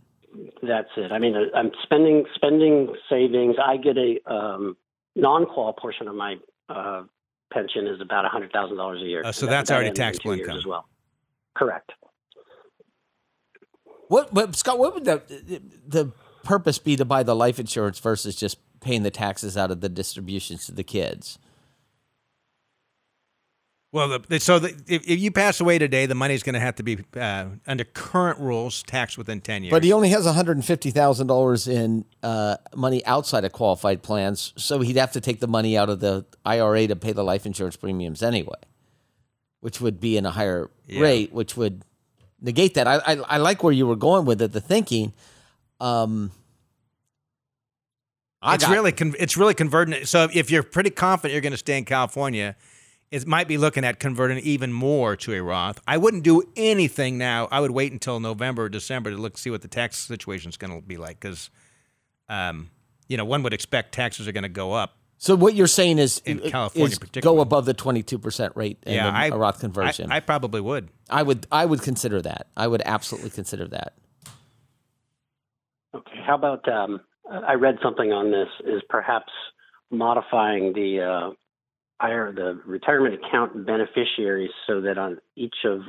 That's 0.64 0.88
it. 0.96 1.12
I 1.12 1.20
mean, 1.20 1.36
uh, 1.36 1.58
I'm 1.58 1.72
spending 1.84 2.24
spending 2.36 2.96
savings. 3.10 3.58
I 3.62 3.76
get 3.76 3.98
a 3.98 4.34
um, 4.34 4.78
non-qual 5.16 5.74
portion 5.74 6.08
of 6.08 6.16
my 6.16 6.38
uh, 6.70 7.04
pension 7.52 7.88
is 7.88 8.00
about 8.00 8.26
hundred 8.26 8.52
thousand 8.54 8.78
dollars 8.78 9.02
a 9.02 9.06
year. 9.06 9.24
Oh, 9.26 9.32
so 9.32 9.46
that's 9.46 9.70
that 9.70 9.76
already 9.76 9.90
ends 9.90 10.00
in 10.00 10.06
taxable 10.06 10.36
two 10.36 10.42
income. 10.42 10.58
as 10.58 10.66
well. 10.66 10.88
Correct. 11.54 11.92
What, 14.08 14.34
but 14.34 14.56
Scott, 14.56 14.80
what 14.80 14.94
would 14.94 15.06
the 15.06 15.22
the 15.88 16.12
purpose 16.44 16.80
be 16.80 16.96
to 16.96 17.06
buy 17.06 17.24
the 17.24 17.36
life 17.36 17.60
insurance 17.60 18.00
versus 18.00 18.36
just 18.36 18.58
paying 18.80 19.04
the 19.04 19.12
taxes 19.12 19.58
out 19.58 19.72
of 19.72 19.82
the 19.82 19.90
distributions 19.90 20.66
to 20.68 20.72
the 20.72 20.84
kids? 20.84 21.40
Well, 23.94 24.20
the, 24.20 24.40
so 24.40 24.58
the, 24.58 24.70
if, 24.88 25.06
if 25.06 25.20
you 25.20 25.32
pass 25.32 25.60
away 25.60 25.78
today, 25.78 26.06
the 26.06 26.16
money's 26.16 26.44
going 26.44 26.54
to 26.54 26.62
have 26.62 26.76
to 26.76 26.84
be 26.84 27.00
uh, 27.20 27.48
under 27.68 27.84
current 27.84 28.40
rules 28.40 28.84
taxed 28.84 29.18
within 29.18 29.42
ten 29.42 29.64
years. 29.64 29.72
But 29.72 29.84
he 29.84 29.92
only 29.92 30.10
has 30.10 30.24
one 30.26 30.34
hundred 30.34 30.56
and 30.56 30.66
fifty 30.66 30.92
thousand 30.92 31.28
dollars 31.28 31.68
in 31.68 32.06
uh, 32.24 32.56
money 32.74 33.06
outside 33.06 33.44
of 33.44 33.52
qualified 33.52 34.02
plans, 34.02 34.54
so 34.56 34.80
he'd 34.80 34.96
have 34.96 35.12
to 35.12 35.20
take 35.22 35.42
the 35.42 35.48
money 35.48 35.78
out 35.78 35.90
of 35.90 36.00
the 36.00 36.26
IRA 36.46 36.88
to 36.88 36.96
pay 36.96 37.12
the 37.12 37.24
life 37.24 37.46
insurance 37.46 37.76
premiums 37.76 38.24
anyway, 38.24 38.56
which 39.60 39.82
would 39.82 40.00
be 40.00 40.16
in 40.16 40.26
a 40.26 40.32
higher 40.32 40.70
Yeah. 40.88 41.02
rate, 41.02 41.34
which 41.34 41.58
would 41.58 41.84
negate 42.40 42.76
that. 42.76 42.88
I, 42.88 42.96
I 43.06 43.14
I 43.28 43.38
like 43.40 43.62
where 43.62 43.74
you 43.74 43.88
were 43.88 43.98
going 43.98 44.24
with 44.24 44.42
it, 44.42 44.54
the 44.54 44.62
thinking. 44.62 45.12
Um, 45.82 46.32
it's 48.42 48.68
really 48.70 48.94
con- 48.94 49.16
it's 49.20 49.36
really 49.36 49.54
converting. 49.54 50.06
So 50.06 50.30
if 50.34 50.50
you're 50.50 50.64
pretty 50.64 50.92
confident 50.92 51.34
you're 51.34 51.42
going 51.42 51.52
to 51.52 51.58
stay 51.58 51.78
in 51.78 51.84
California, 51.86 52.56
it 53.12 53.28
might 53.28 53.48
be 53.48 53.58
looking 53.58 53.84
at 53.84 54.00
converting 54.00 54.40
even 54.40 54.72
more 54.72 55.18
to 55.18 55.34
a 55.34 55.44
Roth. 55.44 55.80
I 55.86 55.98
wouldn't 55.98 56.24
do 56.24 56.44
anything 56.56 57.18
now. 57.18 57.48
I 57.52 57.60
would 57.60 57.72
wait 57.72 57.92
until 57.92 58.20
November 58.22 58.64
or 58.64 58.70
December 58.70 59.12
to 59.12 59.18
look 59.18 59.38
see 59.38 59.50
what 59.50 59.62
the 59.62 59.68
tax 59.68 59.98
situation 59.98 60.50
is 60.50 60.58
going 60.58 60.74
to 60.74 60.86
be 60.86 60.98
like 60.98 61.20
because, 61.20 61.50
um, 62.30 62.70
you 63.10 63.18
know, 63.18 63.26
one 63.26 63.44
would 63.44 63.54
expect 63.54 63.94
taxes 63.94 64.28
are 64.28 64.32
going 64.32 64.44
to 64.44 64.50
go 64.50 64.72
up. 64.72 64.96
So 65.18 65.36
what 65.36 65.54
you're 65.54 65.68
saying 65.68 66.00
is, 66.00 66.20
In 66.26 66.40
is 66.40 66.52
California 66.52 66.98
go 67.20 67.42
above 67.42 67.66
the 67.66 67.76
22% 67.76 68.56
rate 68.56 68.80
in 68.88 68.94
Yeah, 68.94 69.12
the, 69.12 69.18
I, 69.18 69.28
a 69.28 69.38
Roth 69.38 69.60
conversion. 69.60 70.12
I 70.12 70.16
I, 70.16 70.20
probably 70.22 70.62
would. 70.62 70.90
I 71.12 71.22
would 71.22 71.46
I 71.52 71.66
would 71.66 71.84
consider 71.84 72.22
that. 72.24 72.48
I 72.58 72.66
would 72.66 72.82
absolutely 72.86 73.30
consider 73.30 73.68
that. 73.68 73.94
Okay. 75.94 76.22
How 76.26 76.36
about 76.36 76.68
um, 76.68 77.02
I 77.30 77.54
read 77.54 77.76
something 77.84 78.12
on 78.12 78.32
this 78.32 78.48
is 78.66 78.82
perhaps 78.90 79.32
modifying 79.92 80.74
the 80.74 81.02
uh, 81.02 81.32
IR, 82.04 82.32
the 82.36 82.60
retirement 82.66 83.16
account 83.16 83.66
beneficiaries 83.66 84.52
so 84.68 84.82
that 84.82 84.98
on 84.98 85.18
each 85.36 85.56
of 85.66 85.82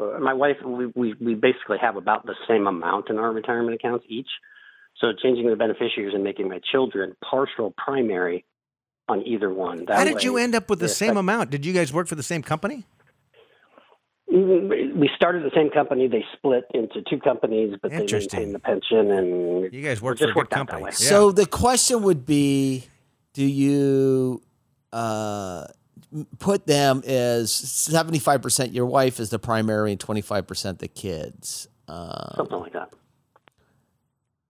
uh, 0.00 0.18
my 0.18 0.32
wife 0.32 0.56
we, 0.64 0.86
we 0.94 1.14
we 1.20 1.34
basically 1.34 1.78
have 1.80 1.96
about 1.96 2.24
the 2.26 2.34
same 2.48 2.66
amount 2.66 3.10
in 3.10 3.18
our 3.18 3.32
retirement 3.32 3.74
accounts 3.74 4.04
each. 4.08 4.28
So 5.00 5.08
changing 5.22 5.48
the 5.48 5.56
beneficiaries 5.56 6.14
and 6.14 6.22
making 6.24 6.48
my 6.48 6.60
children 6.72 7.16
partial 7.28 7.72
primary 7.76 8.44
on 9.08 9.26
either 9.26 9.52
one. 9.52 9.84
That 9.86 9.98
How 9.98 10.04
did 10.04 10.16
way- 10.16 10.20
you 10.22 10.36
end 10.36 10.54
up 10.54 10.68
with 10.70 10.78
the 10.78 10.86
Yes, 10.86 10.96
same 10.96 11.16
I- 11.16 11.20
amount? 11.20 11.50
Did 11.50 11.64
you 11.66 11.72
guys 11.72 11.92
work 11.92 12.06
for 12.06 12.14
the 12.16 12.22
same 12.22 12.42
company? 12.42 12.84
We 14.32 15.10
started 15.16 15.42
the 15.42 15.50
same 15.54 15.70
company. 15.70 16.06
They 16.06 16.24
split 16.36 16.64
into 16.72 17.02
two 17.10 17.18
companies, 17.18 17.76
but 17.82 17.90
they 17.90 17.96
Interesting. 17.96 18.52
maintained 18.52 18.54
the 18.54 18.58
pension 18.60 19.10
and 19.10 19.72
You 19.72 19.82
guys 19.82 19.98
it 19.98 20.02
worked 20.02 20.20
for 20.20 20.24
a 20.24 20.28
just 20.28 20.34
good 20.34 20.40
worked 20.42 20.52
out 20.52 20.66
that 20.68 20.72
company. 20.72 20.84
Yeah. 21.00 21.08
So 21.08 21.32
the 21.32 21.46
question 21.46 22.02
would 22.04 22.24
be, 22.26 22.84
do 23.34 23.44
you 23.44 24.40
uh, 24.92 25.66
put 26.38 26.66
them 26.66 27.02
as 27.06 27.50
75% 27.52 28.72
your 28.72 28.86
wife 28.86 29.20
is 29.20 29.30
the 29.30 29.38
primary 29.38 29.92
and 29.92 30.00
25% 30.00 30.78
the 30.78 30.88
kids? 30.88 31.68
Uh, 31.88 32.34
something 32.36 32.58
like 32.58 32.72
that. 32.72 32.92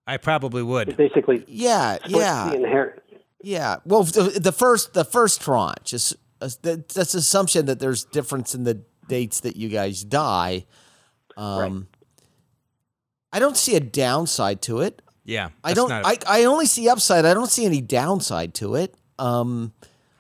I 0.07 0.17
probably 0.17 0.63
It's 0.63 0.69
would. 0.69 0.97
basically 0.97 1.45
yeah, 1.47 1.97
split 1.97 2.13
the 2.13 2.19
yeah, 2.19 2.53
inherit. 2.53 3.03
yeah. 3.43 3.77
Well, 3.85 4.03
the, 4.05 4.39
the 4.41 4.53
first 4.53 4.93
the 4.95 5.05
first 5.05 5.41
tranche 5.41 5.93
is 5.93 6.17
uh, 6.41 6.49
that- 6.63 6.89
that's 6.89 7.15
assumption 7.15 7.67
that 7.67 7.79
there's 7.79 8.05
difference 8.05 8.55
in 8.55 8.65
the 8.65 8.83
dates 9.09 9.41
that 9.41 9.57
you 9.57 9.69
guys 9.69 10.03
die. 10.03 10.67
Um, 11.37 11.89
I 13.33 13.39
don't 13.39 13.57
see 13.57 13.77
a 13.77 13.81
downside 13.81 14.63
to 14.63 14.81
it. 14.81 15.01
Yeah. 15.25 15.51
I 15.63 15.75
don't. 15.75 15.89
not- 15.91 16.05
I, 16.07 16.19
I 16.27 16.45
only 16.45 16.67
see 16.67 16.89
upside. 16.89 17.25
I 17.25 17.33
don't 17.35 17.51
see 17.51 17.65
any 17.65 17.81
downside 17.81 18.55
to 18.55 18.75
it. 18.75 18.95
Um, 19.19 19.73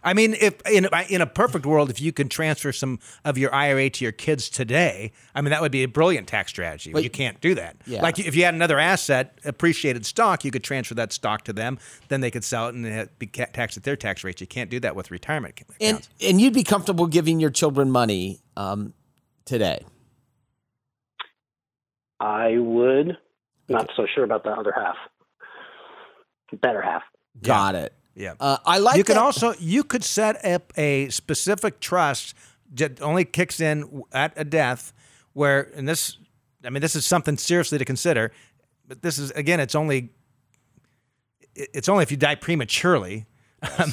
I 0.02 0.14
mean, 0.14 0.34
if 0.40 0.60
in 0.66 0.88
in 1.08 1.20
a 1.20 1.26
perfect 1.26 1.66
world, 1.66 1.90
if 1.90 2.00
you 2.00 2.12
can 2.12 2.28
transfer 2.28 2.72
some 2.72 2.98
of 3.24 3.36
your 3.36 3.54
IRA 3.54 3.90
to 3.90 4.04
your 4.04 4.12
kids 4.12 4.48
today, 4.48 5.12
I 5.34 5.40
mean 5.42 5.50
that 5.50 5.60
would 5.60 5.72
be 5.72 5.82
a 5.82 5.88
brilliant 5.88 6.26
tax 6.28 6.50
strategy. 6.50 6.90
But 6.92 6.98
But- 6.98 7.04
you 7.04 7.10
can't 7.10 7.40
do 7.40 7.54
that. 7.54 7.76
Yeah. 7.86 8.02
Like 8.02 8.18
if 8.18 8.34
you 8.34 8.44
had 8.44 8.54
another 8.54 8.78
asset, 8.78 9.38
appreciated 9.44 10.06
stock, 10.06 10.44
you 10.44 10.50
could 10.50 10.64
transfer 10.64 10.94
that 10.94 11.12
stock 11.12 11.44
to 11.44 11.52
them. 11.52 11.78
Then 12.08 12.20
they 12.20 12.30
could 12.30 12.44
sell 12.44 12.68
it 12.68 12.74
and 12.74 13.08
be 13.18 13.26
taxed 13.26 13.76
at 13.76 13.82
their 13.84 13.96
tax 13.96 14.24
rates. 14.24 14.40
You 14.40 14.46
can't 14.46 14.70
do 14.70 14.80
that 14.80 14.96
with 14.96 15.10
retirement 15.10 15.54
ac- 15.58 15.66
and 15.80 15.96
accounts. 15.98 16.08
and 16.22 16.40
you'd 16.40 16.54
be 16.54 16.64
comfortable 16.64 17.06
giving 17.06 17.40
your 17.40 17.50
children 17.50 17.90
money 17.90 18.40
um, 18.56 18.94
today. 19.44 19.84
I 22.20 22.58
would. 22.58 23.16
Not 23.68 23.88
so 23.96 24.06
sure 24.14 24.24
about 24.24 24.44
the 24.44 24.50
other 24.50 24.72
half. 24.74 24.96
Better 26.60 26.82
half. 26.82 27.02
Got 27.42 27.76
it. 27.76 27.94
Yeah. 28.14 28.34
Uh, 28.40 28.58
I 28.66 28.78
like. 28.78 28.96
you 28.96 29.04
could 29.04 29.16
that- 29.16 29.22
also 29.22 29.54
you 29.58 29.84
could 29.84 30.04
set 30.04 30.44
up 30.44 30.72
a 30.76 31.08
specific 31.10 31.80
trust 31.80 32.34
that 32.74 33.00
only 33.02 33.24
kicks 33.24 33.60
in 33.60 34.02
at 34.12 34.32
a 34.36 34.44
death 34.44 34.92
where 35.32 35.70
and 35.74 35.88
this 35.88 36.16
i 36.64 36.70
mean 36.70 36.80
this 36.80 36.94
is 36.94 37.04
something 37.06 37.36
seriously 37.36 37.78
to 37.78 37.84
consider 37.84 38.30
but 38.86 39.02
this 39.02 39.18
is 39.18 39.30
again 39.32 39.58
it's 39.60 39.74
only 39.74 40.10
it's 41.54 41.88
only 41.88 42.02
if 42.02 42.10
you 42.10 42.16
die 42.16 42.34
prematurely 42.36 43.26
um, 43.78 43.92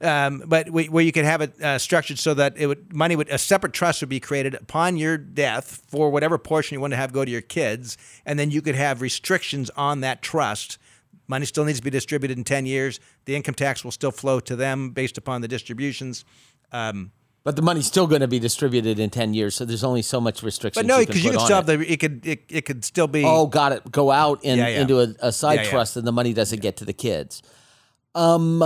um, 0.02 0.42
but 0.46 0.70
we- 0.70 0.88
where 0.88 1.02
you 1.02 1.10
could 1.12 1.24
have 1.24 1.40
it 1.40 1.60
uh, 1.62 1.78
structured 1.78 2.18
so 2.18 2.32
that 2.34 2.54
it 2.56 2.66
would 2.66 2.92
money 2.94 3.16
would 3.16 3.28
a 3.28 3.38
separate 3.38 3.72
trust 3.72 4.00
would 4.02 4.08
be 4.08 4.20
created 4.20 4.54
upon 4.54 4.96
your 4.96 5.16
death 5.18 5.82
for 5.88 6.10
whatever 6.10 6.38
portion 6.38 6.74
you 6.76 6.80
want 6.80 6.92
to 6.92 6.96
have 6.96 7.12
go 7.12 7.24
to 7.24 7.30
your 7.30 7.40
kids, 7.40 7.96
and 8.24 8.38
then 8.38 8.50
you 8.52 8.62
could 8.62 8.76
have 8.76 9.02
restrictions 9.02 9.68
on 9.70 10.00
that 10.02 10.22
trust. 10.22 10.78
Money 11.34 11.46
still 11.46 11.64
needs 11.64 11.78
to 11.78 11.84
be 11.90 11.94
distributed 12.00 12.36
in 12.36 12.44
ten 12.44 12.64
years. 12.66 13.00
The 13.24 13.34
income 13.38 13.54
tax 13.54 13.82
will 13.84 13.90
still 14.00 14.10
flow 14.22 14.38
to 14.40 14.54
them 14.54 14.90
based 14.90 15.16
upon 15.16 15.40
the 15.40 15.48
distributions. 15.48 16.24
Um, 16.72 17.10
But 17.44 17.56
the 17.56 17.62
money's 17.62 17.86
still 17.86 18.06
going 18.06 18.20
to 18.20 18.28
be 18.36 18.38
distributed 18.48 18.98
in 19.04 19.08
ten 19.10 19.32
years, 19.38 19.54
so 19.56 19.64
there's 19.64 19.82
only 19.92 20.02
so 20.02 20.20
much 20.20 20.42
restrictions. 20.42 20.80
but 20.82 20.86
no, 20.92 20.98
you 21.00 21.06
because 21.06 21.24
you 21.24 21.30
put 21.30 21.36
could 21.38 21.40
on 21.40 21.46
still 21.46 21.58
it. 21.60 21.66
the 21.80 21.92
it 21.92 21.98
could 22.02 22.16
it, 22.32 22.40
it 22.58 22.62
could 22.68 22.84
still 22.84 23.08
be 23.08 23.22
Oh, 23.24 23.46
got 23.60 23.72
it. 23.72 23.80
Go 23.90 24.10
out 24.10 24.38
and 24.44 24.58
Yeah, 24.58 24.68
yeah. 24.68 24.80
into 24.82 25.00
a, 25.00 25.08
a 25.28 25.32
side 25.32 25.60
yeah. 25.60 25.70
trust, 25.72 25.96
and 25.96 26.06
the 26.06 26.12
money 26.20 26.32
doesn't 26.34 26.60
get 26.60 26.76
to 26.80 26.84
the 26.84 26.92
kids. 26.92 27.42
Um, 28.14 28.62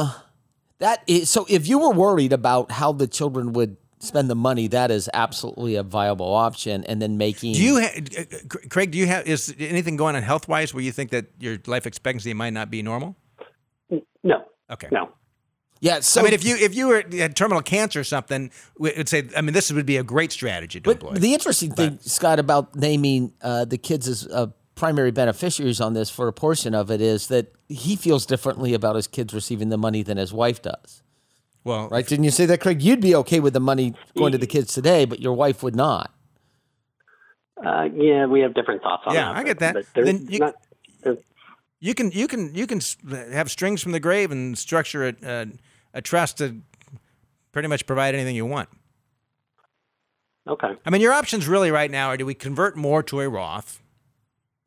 that 0.79 0.99
is 1.07 1.31
so. 1.31 1.47
If 1.49 1.69
you 1.71 1.79
were 1.79 1.93
worried 1.93 2.33
about 2.33 2.71
how 2.81 2.91
the 2.93 3.07
children 3.07 3.53
would 3.57 3.77
spend 3.99 4.29
the 4.31 4.35
money, 4.35 4.69
that 4.69 4.91
is 4.91 5.09
absolutely 5.15 5.77
a 5.77 5.83
viable 5.83 6.33
option. 6.33 6.85
And 6.85 7.01
then 7.01 7.17
making 7.19 7.55
Do 7.55 7.63
you, 7.63 7.81
ha- 7.81 8.01
uh, 8.19 8.25
Craig? 8.69 8.91
Do 8.91 8.99
you 8.99 9.07
have 9.07 9.27
is 9.27 9.55
anything 9.59 9.97
going 9.97 10.17
on 10.17 10.23
health 10.23 10.49
wise 10.49 10.75
where 10.75 10.83
you 10.83 10.93
think 10.93 11.11
that 11.11 11.27
your 11.39 11.59
life 11.67 11.87
expectancy 11.87 12.35
might 12.35 12.53
not 12.53 12.71
be 12.71 12.83
normal? 12.83 13.17
No. 14.23 14.45
Okay. 14.71 14.89
No. 14.91 15.11
yeah. 15.81 16.01
So 16.01 16.21
I 16.21 16.25
mean, 16.25 16.33
if 16.35 16.45
you 16.45 16.57
if 16.57 16.75
you 16.75 16.89
were 16.89 17.05
had 17.13 17.37
terminal 17.37 17.63
cancer 17.63 18.01
or 18.01 18.05
something, 18.05 18.51
we 18.79 18.93
would 18.97 19.09
say. 19.09 19.29
I 19.37 19.41
mean, 19.41 19.55
this 19.55 19.73
would 19.73 19.87
be 19.87 19.97
a 19.97 20.03
great 20.03 20.33
strategy 20.33 20.81
to 20.81 20.91
But 20.91 20.97
employ. 21.03 21.15
the 21.15 21.33
interesting 21.33 21.71
thing, 21.73 21.99
Scott, 22.01 22.39
about 22.39 22.75
naming 22.75 23.33
uh, 23.41 23.65
the 23.65 23.79
kids 23.79 24.09
as 24.09 24.27
uh, 24.27 24.49
primary 24.75 25.13
beneficiaries 25.13 25.81
on 25.81 25.95
this 25.95 26.11
for 26.11 26.27
a 26.29 26.33
portion 26.33 26.75
of 26.75 26.91
it 26.91 27.01
is 27.01 27.29
that 27.29 27.53
he 27.69 27.97
feels 27.97 28.27
differently 28.27 28.75
about 28.75 28.97
his 28.97 29.07
kids 29.07 29.33
receiving 29.33 29.69
the 29.69 29.79
money 29.79 30.03
than 30.03 30.17
his 30.19 30.33
wife 30.33 30.61
does. 30.61 31.03
Well, 31.67 31.89
Right? 31.89 32.07
Didn't 32.07 32.25
you 32.25 32.31
say 32.31 32.47
that, 32.47 32.61
Craig? 32.61 32.81
You'd 32.81 33.01
be 33.01 33.15
okay 33.17 33.41
with 33.41 33.53
the 33.53 33.61
money 33.61 33.95
going 34.17 34.33
to 34.33 34.39
the 34.39 34.47
kids 34.47 34.73
today, 34.73 35.05
but 35.05 35.21
your 35.21 35.35
wife 35.35 35.63
would 35.63 35.75
not. 35.77 36.13
Uh, 37.65 37.89
yeah, 37.95 38.27
we 38.27 38.41
have 38.41 38.55
different 38.55 38.83
thoughts 38.83 39.03
on 39.07 39.15
Yeah, 39.15 39.25
that. 39.27 39.35
Yeah, 39.35 39.41
I 39.41 39.45
get 39.45 39.59
that. 39.61 39.75
But 39.95 40.05
Then 40.05 40.27
you- 40.31 40.39
not, 40.39 40.55
uh, 41.05 41.15
you 41.81 41.95
can 41.95 42.11
you 42.13 42.27
can 42.29 42.55
you 42.55 42.67
can 42.67 42.81
have 43.33 43.51
strings 43.51 43.83
from 43.83 43.93
the 43.93 44.01
grave 44.01 44.31
and 44.31 44.57
structure 44.57 45.09
a, 45.09 45.15
a, 45.23 45.47
a 45.95 46.03
trust 46.03 46.39
to 46.39 46.57
pretty 47.53 47.69
much 47.69 47.85
provide 47.87 48.15
anything 48.15 48.37
you 48.37 48.47
want. 48.47 48.69
okay. 50.49 50.75
I 50.85 50.91
mean, 50.91 51.01
your 51.01 51.13
options 51.13 51.49
really 51.49 51.71
right 51.71 51.91
now 51.91 52.09
are: 52.09 52.17
do 52.17 52.25
we 52.27 52.35
convert 52.35 52.77
more 52.77 53.03
to 53.05 53.21
a 53.21 53.29
Roth, 53.29 53.83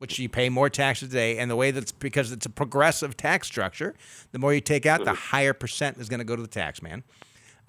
which 0.00 0.18
you 0.18 0.30
pay 0.30 0.48
more 0.48 0.70
taxes 0.70 1.10
today, 1.10 1.36
and 1.36 1.50
the 1.50 1.56
way 1.56 1.70
that's 1.70 1.92
because 1.92 2.32
it's 2.32 2.46
a 2.46 2.50
progressive 2.50 3.18
tax 3.18 3.46
structure. 3.46 3.94
The 4.32 4.38
more 4.38 4.54
you 4.54 4.62
take 4.62 4.86
out, 4.86 5.04
the 5.04 5.12
higher 5.12 5.52
percent 5.52 5.98
is 5.98 6.08
going 6.08 6.20
to 6.20 6.24
go 6.24 6.34
to 6.34 6.40
the 6.40 6.48
tax 6.48 6.80
man. 6.80 7.04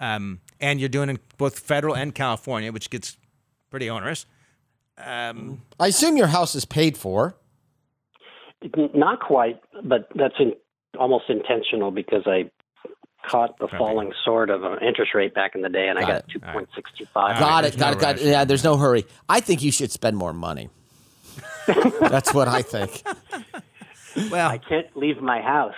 Um, 0.00 0.40
and 0.58 0.80
you're 0.80 0.88
doing 0.88 1.10
it 1.10 1.12
in 1.12 1.18
both 1.36 1.58
federal 1.58 1.94
and 1.94 2.14
California, 2.14 2.72
which 2.72 2.88
gets 2.88 3.18
pretty 3.70 3.90
onerous. 3.90 4.24
Um, 4.96 5.60
I 5.78 5.88
assume 5.88 6.16
your 6.16 6.26
house 6.26 6.54
is 6.54 6.64
paid 6.64 6.96
for. 6.96 7.36
Not 8.94 9.20
quite, 9.20 9.60
but 9.84 10.08
that's 10.14 10.34
in, 10.40 10.54
almost 10.98 11.24
intentional 11.28 11.90
because 11.90 12.22
I 12.26 12.50
caught 13.28 13.58
the 13.58 13.68
falling 13.68 14.12
sword 14.24 14.48
of 14.48 14.64
an 14.64 14.78
interest 14.80 15.14
rate 15.14 15.34
back 15.34 15.54
in 15.54 15.60
the 15.60 15.68
day, 15.68 15.88
and 15.88 15.98
I 15.98 16.00
Got 16.00 16.08
got 16.08 16.28
two 16.28 16.40
point 16.40 16.68
sixty 16.74 17.04
five. 17.04 17.38
Got 17.38 17.62
there's 17.62 17.74
it. 17.74 17.78
Got 17.78 17.92
it. 17.92 18.00
Got 18.00 18.18
it. 18.18 18.22
Yeah, 18.22 18.44
there's 18.44 18.64
no 18.64 18.78
hurry. 18.78 19.04
I 19.28 19.40
think 19.40 19.62
you 19.62 19.70
should 19.70 19.92
spend 19.92 20.16
more 20.16 20.32
money. 20.32 20.70
That's 22.00 22.32
what 22.34 22.48
I 22.48 22.62
think. 22.62 23.02
well, 24.30 24.50
I 24.50 24.58
can't 24.58 24.94
leave 24.96 25.20
my 25.22 25.40
house. 25.40 25.74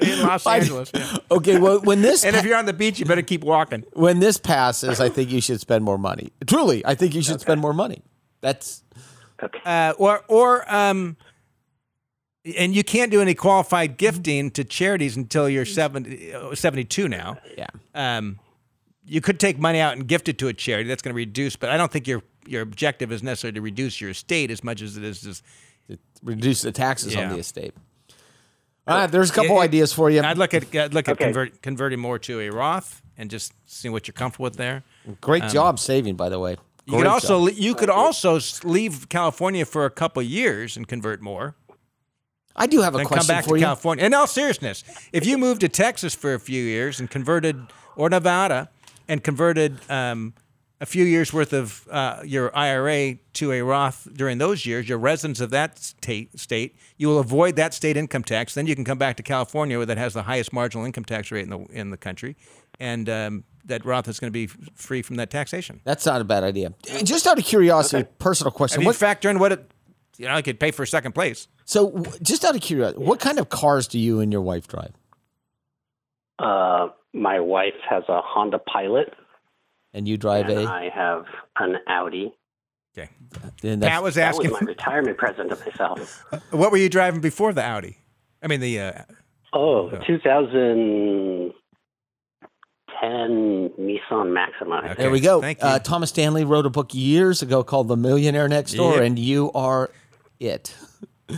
in 0.00 0.22
Los 0.22 0.46
Angeles. 0.46 0.90
yeah. 0.94 1.16
Okay, 1.30 1.58
well, 1.58 1.80
when 1.80 2.02
this 2.02 2.24
And 2.24 2.34
pa- 2.34 2.38
if 2.40 2.44
you're 2.46 2.56
on 2.56 2.66
the 2.66 2.72
beach, 2.72 2.98
you 2.98 3.04
better 3.04 3.22
keep 3.22 3.42
walking. 3.44 3.84
when 3.94 4.20
this 4.20 4.36
passes, 4.38 5.00
I 5.00 5.08
think 5.08 5.30
you 5.30 5.40
should 5.40 5.60
spend 5.60 5.84
more 5.84 5.98
money. 5.98 6.32
Truly, 6.46 6.84
I 6.86 6.94
think 6.94 7.14
you 7.14 7.22
should 7.22 7.40
spend 7.40 7.60
more 7.60 7.72
money. 7.74 8.02
That's 8.40 8.82
Okay. 9.42 9.58
uh, 9.66 9.92
or 9.98 10.22
or 10.28 10.64
um, 10.74 11.16
and 12.56 12.74
you 12.76 12.84
can't 12.84 13.10
do 13.10 13.20
any 13.20 13.34
qualified 13.34 13.96
gifting 13.98 14.50
to 14.52 14.62
charities 14.64 15.16
until 15.16 15.48
you're 15.48 15.64
70, 15.66 16.32
uh, 16.32 16.54
72 16.54 17.08
now. 17.08 17.38
yeah. 17.58 17.66
Um, 17.94 18.38
you 19.06 19.20
could 19.20 19.38
take 19.40 19.58
money 19.58 19.78
out 19.80 19.92
and 19.96 20.06
gift 20.06 20.28
it 20.28 20.38
to 20.38 20.48
a 20.48 20.52
charity. 20.52 20.88
That's 20.88 21.02
going 21.02 21.14
to 21.14 21.16
reduce, 21.16 21.56
but 21.56 21.70
I 21.70 21.76
don't 21.76 21.90
think 21.92 22.06
your 22.06 22.22
your 22.46 22.62
objective 22.62 23.10
is 23.12 23.22
necessarily 23.22 23.54
to 23.54 23.60
reduce 23.60 24.00
your 24.00 24.10
estate 24.10 24.50
as 24.50 24.62
much 24.64 24.82
as 24.82 24.96
it 24.96 25.04
is 25.04 25.20
just. 25.22 25.42
Reduce 26.22 26.62
the 26.62 26.72
taxes 26.72 27.14
on 27.14 27.28
the 27.28 27.38
estate. 27.38 27.74
All 28.88 28.96
right, 28.98 29.10
there's 29.10 29.30
a 29.30 29.32
couple 29.32 29.56
Yeah, 29.56 29.62
ideas 29.62 29.92
for 29.92 30.10
you. 30.10 30.22
I'd 30.22 30.38
look 30.38 30.54
at 30.54 30.74
I'd 30.74 30.94
look 30.94 31.08
at 31.08 31.18
convert, 31.18 31.60
converting 31.62 32.00
more 32.00 32.18
to 32.20 32.40
a 32.40 32.50
Roth 32.50 33.02
and 33.18 33.28
just 33.30 33.52
see 33.66 33.88
what 33.88 34.06
you're 34.08 34.12
comfortable 34.12 34.44
with 34.44 34.56
there. 34.56 34.82
Great 35.20 35.44
job 35.48 35.78
saving, 35.78 36.14
by 36.16 36.28
the 36.28 36.38
way. 36.38 36.52
Um, 36.52 36.58
You 36.86 36.96
could 36.98 37.06
also 37.06 37.48
job. 37.48 37.58
you 37.58 37.74
could 37.74 37.90
also 37.90 38.38
leave 38.64 39.08
California 39.08 39.64
for 39.64 39.84
a 39.84 39.90
couple 39.90 40.22
years 40.22 40.76
and 40.76 40.86
convert 40.88 41.20
more. 41.20 41.54
I 42.54 42.66
do 42.66 42.80
have 42.80 42.94
a 42.94 42.98
then 42.98 43.06
question 43.06 43.26
come 43.26 43.36
back 43.36 43.44
for 43.44 43.50
to 43.54 43.60
you. 43.60 43.66
California. 43.66 44.04
In 44.04 44.14
all 44.14 44.26
seriousness, 44.26 44.82
if 45.12 45.26
you 45.26 45.36
moved 45.36 45.60
to 45.60 45.68
Texas 45.68 46.14
for 46.14 46.32
a 46.32 46.40
few 46.40 46.62
years 46.62 46.98
and 47.00 47.10
converted, 47.10 47.60
or 47.96 48.08
Nevada, 48.08 48.70
and 49.08 49.22
converted 49.22 49.78
um, 49.90 50.34
a 50.80 50.86
few 50.86 51.04
years 51.04 51.32
worth 51.32 51.52
of 51.52 51.86
uh, 51.90 52.20
your 52.24 52.54
IRA 52.56 53.16
to 53.34 53.52
a 53.52 53.62
Roth 53.62 54.08
during 54.12 54.38
those 54.38 54.66
years, 54.66 54.88
you're 54.88 54.98
residents 54.98 55.40
of 55.40 55.50
that 55.50 55.78
state, 55.78 56.38
state, 56.38 56.76
you 56.98 57.08
will 57.08 57.18
avoid 57.18 57.56
that 57.56 57.72
state 57.72 57.96
income 57.96 58.22
tax. 58.22 58.54
Then 58.54 58.66
you 58.66 58.74
can 58.74 58.84
come 58.84 58.98
back 58.98 59.16
to 59.16 59.22
California, 59.22 59.78
where 59.78 59.86
that 59.86 59.98
has 59.98 60.14
the 60.14 60.24
highest 60.24 60.52
marginal 60.52 60.84
income 60.84 61.04
tax 61.04 61.30
rate 61.30 61.44
in 61.44 61.50
the 61.50 61.58
in 61.72 61.90
the 61.90 61.96
country, 61.96 62.36
and 62.78 63.08
um, 63.08 63.44
that 63.64 63.84
Roth 63.84 64.08
is 64.08 64.20
going 64.20 64.32
to 64.32 64.32
be 64.32 64.46
free 64.46 65.02
from 65.02 65.16
that 65.16 65.30
taxation. 65.30 65.80
That's 65.84 66.04
not 66.04 66.20
a 66.20 66.24
bad 66.24 66.44
idea. 66.44 66.74
Just 67.04 67.26
out 67.26 67.38
of 67.38 67.44
curiosity, 67.44 68.02
okay. 68.02 68.10
personal 68.18 68.50
question. 68.50 68.80
And 68.80 68.86
you 68.86 68.92
factor 68.92 69.30
in 69.30 69.38
what 69.38 69.52
it, 69.52 69.70
you 70.18 70.26
know, 70.26 70.34
I 70.34 70.42
could 70.42 70.60
pay 70.60 70.70
for 70.70 70.84
second 70.84 71.12
place. 71.12 71.48
So, 71.64 72.04
just 72.22 72.44
out 72.44 72.54
of 72.54 72.60
curiosity, 72.60 73.02
what 73.02 73.18
kind 73.18 73.38
of 73.38 73.48
cars 73.48 73.88
do 73.88 73.98
you 73.98 74.20
and 74.20 74.30
your 74.30 74.42
wife 74.42 74.68
drive? 74.68 74.92
Uh, 76.38 76.88
my 77.16 77.40
wife 77.40 77.74
has 77.88 78.04
a 78.08 78.20
Honda 78.22 78.58
Pilot. 78.58 79.14
And 79.94 80.06
you 80.06 80.16
drive 80.16 80.48
and 80.48 80.60
a? 80.60 80.70
I 80.70 80.90
have 80.94 81.24
an 81.58 81.76
Audi. 81.88 82.34
Okay. 82.96 83.10
Pat 83.62 84.02
was 84.02 84.16
asking. 84.18 84.44
That 84.44 84.52
was 84.52 84.62
my 84.62 84.66
retirement 84.66 85.18
present 85.18 85.50
to 85.50 85.56
myself. 85.56 86.24
what 86.50 86.70
were 86.70 86.78
you 86.78 86.88
driving 86.88 87.20
before 87.20 87.52
the 87.52 87.62
Audi? 87.62 87.98
I 88.42 88.46
mean 88.46 88.60
the. 88.60 88.80
Uh, 88.80 89.02
oh, 89.52 89.90
2010 90.06 91.52
Nissan 93.78 94.32
Maxima. 94.32 94.82
Okay. 94.84 94.94
There 94.94 95.10
we 95.10 95.20
go. 95.20 95.40
Thank 95.40 95.60
you. 95.60 95.66
Uh, 95.66 95.78
Thomas 95.78 96.10
Stanley 96.10 96.44
wrote 96.44 96.66
a 96.66 96.70
book 96.70 96.94
years 96.94 97.42
ago 97.42 97.62
called 97.64 97.88
The 97.88 97.96
Millionaire 97.96 98.48
Next 98.48 98.74
Door, 98.74 98.94
yep. 98.94 99.02
and 99.02 99.18
you 99.18 99.50
are 99.52 99.90
it. 100.40 100.74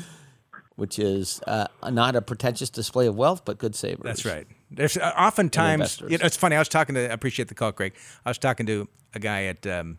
Which 0.77 1.01
is 1.01 1.41
uh, 1.45 1.67
not 1.91 2.15
a 2.15 2.23
pretentious 2.23 2.71
display 2.71 3.09
of 3.09 3.17
wealth, 3.17 3.45
but 3.45 3.59
good 3.59 3.75
savers. 3.75 4.03
That's 4.05 4.25
right. 4.25 4.47
There's 4.71 4.97
uh, 4.97 5.13
oftentimes, 5.17 6.03
you 6.09 6.19
know, 6.19 6.27
it's 6.27 6.37
funny. 6.37 6.57
I 6.57 6.59
was 6.59 6.69
talking 6.69 6.95
to, 6.95 7.11
I 7.11 7.13
appreciate 7.13 7.49
the 7.49 7.55
call, 7.55 7.73
Craig. 7.73 7.95
I 8.25 8.31
was 8.31 8.39
talking 8.39 8.67
to 8.67 8.89
a 9.15 9.19
guy 9.19 9.45
at 9.45 9.67
um, 9.67 9.99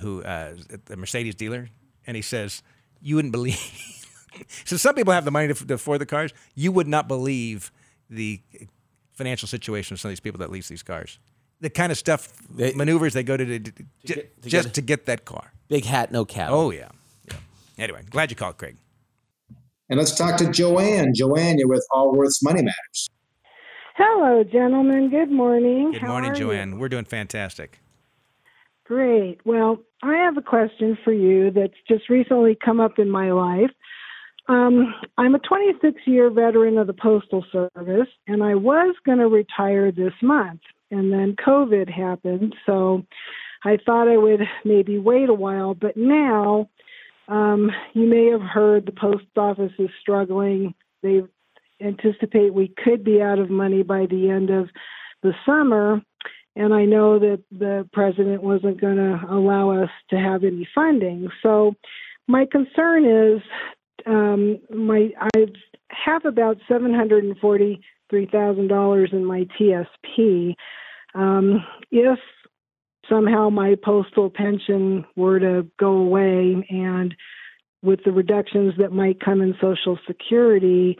who 0.00 0.22
uh, 0.22 0.54
at 0.70 0.86
the 0.86 0.96
Mercedes 0.96 1.34
dealer, 1.34 1.68
and 2.06 2.16
he 2.16 2.22
says, 2.22 2.62
"You 3.00 3.16
wouldn't 3.16 3.32
believe." 3.32 3.58
so 4.64 4.76
some 4.76 4.94
people 4.94 5.12
have 5.12 5.24
the 5.24 5.30
money 5.30 5.48
to, 5.48 5.66
to 5.66 5.74
afford 5.74 6.00
the 6.00 6.06
cars. 6.06 6.32
You 6.54 6.70
would 6.72 6.86
not 6.86 7.08
believe 7.08 7.72
the 8.10 8.42
financial 9.12 9.48
situation 9.48 9.94
of 9.94 10.00
some 10.00 10.08
of 10.08 10.12
these 10.12 10.20
people 10.20 10.38
that 10.38 10.50
lease 10.50 10.68
these 10.68 10.82
cars. 10.82 11.18
The 11.60 11.70
kind 11.70 11.92
of 11.92 11.98
stuff, 11.98 12.32
they, 12.48 12.72
maneuvers 12.72 13.12
they 13.12 13.22
go 13.22 13.36
to, 13.36 13.44
to, 13.44 13.58
to, 13.58 13.72
to 13.72 13.84
get, 14.06 14.42
just 14.42 14.66
get 14.68 14.74
to 14.74 14.80
get 14.82 15.06
that 15.06 15.24
car. 15.24 15.52
Big 15.68 15.84
hat, 15.84 16.10
no 16.10 16.24
cap. 16.24 16.50
Oh 16.50 16.70
yeah. 16.70 16.88
yeah. 17.26 17.36
Anyway, 17.78 18.02
glad 18.10 18.30
you 18.30 18.36
called, 18.36 18.58
Craig. 18.58 18.76
And 19.88 19.98
let's 19.98 20.14
talk 20.14 20.36
to 20.38 20.50
Joanne. 20.50 21.12
Joanne, 21.14 21.58
you're 21.58 21.68
with 21.68 21.84
Allworth's 21.92 22.42
Money 22.42 22.62
Matters. 22.62 23.08
Hello, 24.02 24.42
gentlemen. 24.42 25.10
Good 25.10 25.30
morning. 25.30 25.92
Good 25.92 26.04
morning, 26.04 26.34
Joanne. 26.34 26.70
You? 26.70 26.76
We're 26.76 26.88
doing 26.88 27.04
fantastic. 27.04 27.80
Great. 28.84 29.40
Well, 29.44 29.80
I 30.02 30.16
have 30.16 30.38
a 30.38 30.42
question 30.42 30.96
for 31.04 31.12
you 31.12 31.50
that's 31.50 31.74
just 31.86 32.08
recently 32.08 32.56
come 32.64 32.80
up 32.80 32.98
in 32.98 33.10
my 33.10 33.30
life. 33.30 33.70
Um, 34.48 34.94
I'm 35.18 35.34
a 35.34 35.38
26 35.38 36.00
year 36.06 36.30
veteran 36.30 36.78
of 36.78 36.86
the 36.86 36.94
Postal 36.94 37.44
Service, 37.52 38.08
and 38.26 38.42
I 38.42 38.54
was 38.54 38.96
going 39.04 39.18
to 39.18 39.28
retire 39.28 39.92
this 39.92 40.14
month. 40.22 40.62
And 40.90 41.12
then 41.12 41.36
COVID 41.46 41.90
happened, 41.90 42.54
so 42.64 43.04
I 43.66 43.76
thought 43.84 44.08
I 44.08 44.16
would 44.16 44.40
maybe 44.64 44.98
wait 44.98 45.28
a 45.28 45.34
while. 45.34 45.74
But 45.74 45.98
now, 45.98 46.70
um, 47.28 47.70
you 47.92 48.08
may 48.08 48.28
have 48.28 48.40
heard 48.40 48.86
the 48.86 48.92
post 48.92 49.26
office 49.36 49.72
is 49.78 49.90
struggling. 50.00 50.72
They've 51.02 51.28
anticipate 51.80 52.54
we 52.54 52.72
could 52.82 53.04
be 53.04 53.20
out 53.20 53.38
of 53.38 53.50
money 53.50 53.82
by 53.82 54.06
the 54.06 54.30
end 54.30 54.50
of 54.50 54.68
the 55.22 55.32
summer. 55.46 56.00
And 56.56 56.74
I 56.74 56.84
know 56.84 57.18
that 57.18 57.42
the 57.50 57.88
president 57.92 58.42
wasn't 58.42 58.80
going 58.80 58.96
to 58.96 59.20
allow 59.30 59.70
us 59.82 59.90
to 60.10 60.16
have 60.16 60.44
any 60.44 60.68
funding. 60.74 61.28
So 61.42 61.74
my 62.26 62.46
concern 62.50 63.04
is 63.04 63.40
um, 64.06 64.58
my 64.74 65.10
I 65.34 65.46
have 65.88 66.24
about 66.24 66.56
seven 66.68 66.94
hundred 66.94 67.24
and 67.24 67.36
forty 67.38 67.80
three 68.08 68.26
thousand 68.26 68.68
dollars 68.68 69.10
in 69.12 69.24
my 69.24 69.46
TSP. 69.58 70.54
Um, 71.14 71.64
if 71.90 72.18
somehow 73.08 73.50
my 73.50 73.74
postal 73.84 74.30
pension 74.30 75.04
were 75.16 75.40
to 75.40 75.66
go 75.78 75.92
away 75.92 76.64
and 76.70 77.14
with 77.82 78.00
the 78.04 78.12
reductions 78.12 78.74
that 78.78 78.92
might 78.92 79.20
come 79.20 79.40
in 79.40 79.54
Social 79.60 79.98
Security, 80.06 80.96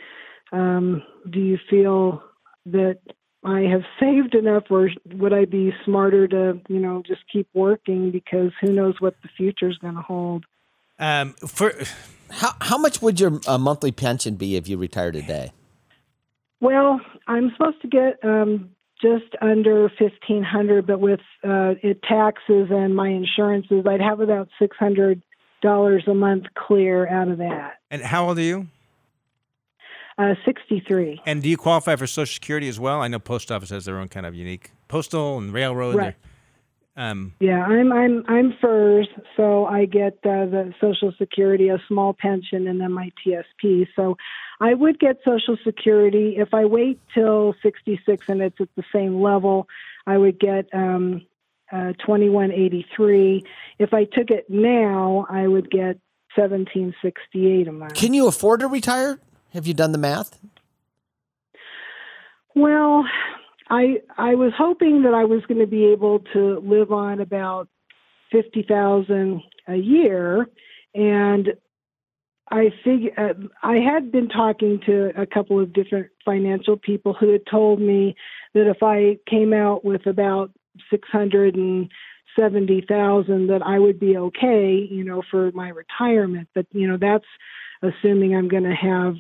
um, 0.53 1.03
do 1.29 1.41
you 1.41 1.59
feel 1.69 2.23
that 2.67 2.99
I 3.45 3.61
have 3.61 3.83
saved 3.99 4.35
enough, 4.35 4.65
or 4.71 4.91
would 5.15 5.33
I 5.33 5.47
be 5.47 5.73
smarter 5.85 6.29
to, 6.29 6.61
you 6.69 6.79
know, 6.79 7.03
just 7.07 7.23
keep 7.33 7.49
working 7.55 8.11
because 8.11 8.53
who 8.61 8.73
knows 8.73 8.97
what 9.01 9.15
the 9.23 9.29
future 9.37 9.69
is 9.69 9.79
going 9.79 9.95
to 9.95 10.03
hold? 10.03 10.45
Um, 10.99 11.33
for 11.47 11.73
how 12.31 12.51
how 12.61 12.77
much 12.77 13.01
would 13.01 13.19
your 13.19 13.41
uh, 13.47 13.57
monthly 13.57 13.93
pension 13.93 14.35
be 14.35 14.57
if 14.57 14.69
you 14.69 14.77
retired 14.77 15.15
today? 15.15 15.53
Well, 16.61 17.01
I'm 17.27 17.51
supposed 17.57 17.81
to 17.81 17.89
get 17.89 18.23
um, 18.23 18.71
just 19.01 19.35
under 19.41 19.89
fifteen 19.99 20.43
hundred, 20.43 20.87
but 20.87 21.01
with 21.01 21.21
uh, 21.43 21.75
it 21.83 22.03
taxes 22.03 22.69
and 22.71 22.95
my 22.95 23.09
insurances, 23.09 23.87
I'd 23.89 24.03
have 24.03 24.21
about 24.21 24.49
six 24.59 24.77
hundred 24.77 25.23
dollars 25.63 26.05
a 26.07 26.15
month 26.15 26.45
clear 26.55 27.09
out 27.09 27.29
of 27.29 27.39
that. 27.39 27.79
And 27.91 28.03
how 28.03 28.29
old 28.29 28.39
are 28.39 28.43
you? 28.43 28.69
Uh, 30.21 30.35
63. 30.45 31.23
And 31.25 31.43
do 31.43 31.49
you 31.49 31.57
qualify 31.57 31.97
for 31.97 32.07
Social 32.07 32.35
Security 32.35 32.69
as 32.69 32.79
well? 32.79 33.01
I 33.01 33.09
know 33.09 33.19
post 33.19 33.51
office 33.51 33.71
has 33.71 33.87
their 33.87 33.97
own 33.97 34.09
kind 34.09 34.27
of 34.27 34.35
unique 34.35 34.73
postal 34.87 35.39
and 35.39 35.51
railroad. 35.51 35.95
Right. 35.95 36.15
Um, 36.95 37.33
yeah, 37.41 37.65
I'm 37.65 37.91
I'm 37.91 38.25
I'm 38.29 38.53
FERS, 38.61 39.09
so 39.35 39.65
I 39.65 39.87
get 39.87 40.19
uh, 40.25 40.45
the 40.45 40.75
Social 40.79 41.15
Security, 41.17 41.71
a 41.71 41.79
small 41.89 42.13
pension, 42.13 42.67
and 42.67 42.79
then 42.79 42.93
my 42.93 43.11
TSP. 43.25 43.87
So 43.97 44.19
I 44.61 44.75
would 44.75 45.01
get 45.01 45.21
Social 45.25 45.57
Security 45.65 46.35
if 46.37 46.53
I 46.53 46.67
wait 46.67 47.01
till 47.15 47.55
66 47.63 48.29
and 48.29 48.43
it's 48.43 48.61
at 48.61 48.69
the 48.77 48.85
same 48.93 49.23
level. 49.23 49.69
I 50.07 50.19
would 50.19 50.39
get 50.39 50.67
um, 50.75 51.23
uh, 51.73 51.95
2183. 52.05 53.43
If 53.79 53.95
I 53.95 54.05
took 54.05 54.31
it 54.31 54.51
now, 54.51 55.27
I 55.31 55.47
would 55.47 55.71
get 55.71 55.99
1768 56.37 57.69
a 57.69 57.73
month. 57.73 57.95
Can 57.95 58.13
you 58.13 58.27
afford 58.27 58.61
to 58.61 58.69
retire? 58.69 59.19
Have 59.53 59.67
you 59.67 59.75
done 59.75 59.93
the 59.93 59.99
math? 59.99 60.39
Well, 62.55 63.05
I 63.69 64.01
I 64.19 64.35
was 64.35 64.53
hoping 64.57 65.03
that 65.03 65.15
I 65.15 65.25
was 65.25 65.43
going 65.47 65.61
to 65.61 65.67
be 65.67 65.87
able 65.87 66.21
to 66.33 66.61
live 66.61 66.93
on 66.93 67.21
about 67.21 67.69
fifty 68.31 68.65
thousand 68.69 69.43
a 69.69 69.77
year, 69.77 70.49
and 70.95 71.49
I 72.51 72.71
figure 72.85 73.13
uh, 73.17 73.35
I 73.63 73.77
had 73.77 74.11
been 74.11 74.29
talking 74.29 74.81
to 74.87 75.13
a 75.17 75.27
couple 75.27 75.61
of 75.61 75.73
different 75.73 76.09
financial 76.25 76.77
people 76.77 77.15
who 77.15 77.31
had 77.33 77.43
told 77.49 77.81
me 77.81 78.17
that 78.55 78.69
if 78.69 78.83
I 78.83 79.19
came 79.29 79.53
out 79.53 79.85
with 79.85 80.07
about 80.07 80.51
six 80.91 81.09
hundred 81.09 81.55
and 81.55 81.89
seventy 82.37 82.85
thousand, 82.89 83.47
that 83.49 83.63
I 83.63 83.79
would 83.79 84.01
be 84.01 84.17
okay, 84.17 84.87
you 84.91 85.05
know, 85.05 85.23
for 85.31 85.53
my 85.53 85.69
retirement. 85.69 86.49
But 86.55 86.67
you 86.73 86.89
know, 86.89 86.97
that's 87.01 87.25
assuming 87.83 88.35
I'm 88.35 88.49
going 88.49 88.65
to 88.65 88.75
have 88.75 89.15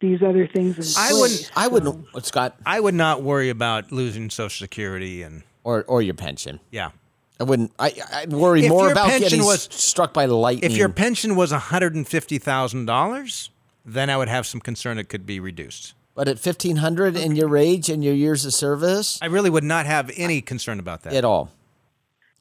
these 0.00 0.22
other 0.22 0.46
things 0.46 0.78
in 0.78 1.02
I 1.02 1.12
wouldn't. 1.12 1.50
I 1.54 1.68
wouldn't. 1.68 2.24
Scott. 2.24 2.56
I 2.66 2.80
would 2.80 2.94
not 2.94 3.22
worry 3.22 3.50
about 3.50 3.92
losing 3.92 4.30
Social 4.30 4.64
Security 4.64 5.22
and 5.22 5.42
or 5.62 5.84
or 5.84 6.02
your 6.02 6.14
pension. 6.14 6.60
Yeah. 6.70 6.90
I 7.38 7.44
wouldn't. 7.44 7.72
I, 7.78 7.94
I'd 8.12 8.32
worry 8.32 8.64
if 8.64 8.68
more 8.68 8.92
about 8.92 9.08
getting 9.18 9.42
was, 9.42 9.62
struck 9.70 10.12
by 10.12 10.26
lightning. 10.26 10.70
If 10.70 10.76
your 10.76 10.90
pension 10.90 11.36
was 11.36 11.52
one 11.52 11.60
hundred 11.60 11.94
and 11.94 12.06
fifty 12.06 12.38
thousand 12.38 12.84
dollars, 12.84 13.50
then 13.84 14.10
I 14.10 14.16
would 14.18 14.28
have 14.28 14.46
some 14.46 14.60
concern 14.60 14.98
it 14.98 15.08
could 15.08 15.24
be 15.24 15.40
reduced. 15.40 15.94
But 16.14 16.28
at 16.28 16.38
fifteen 16.38 16.76
hundred 16.76 17.16
in 17.16 17.36
your 17.36 17.56
age 17.56 17.88
and 17.88 18.04
your 18.04 18.12
years 18.12 18.44
of 18.44 18.52
service, 18.52 19.18
I 19.22 19.26
really 19.26 19.48
would 19.48 19.64
not 19.64 19.86
have 19.86 20.10
any 20.16 20.42
concern 20.42 20.78
about 20.78 21.02
that 21.04 21.14
at 21.14 21.24
all. 21.24 21.50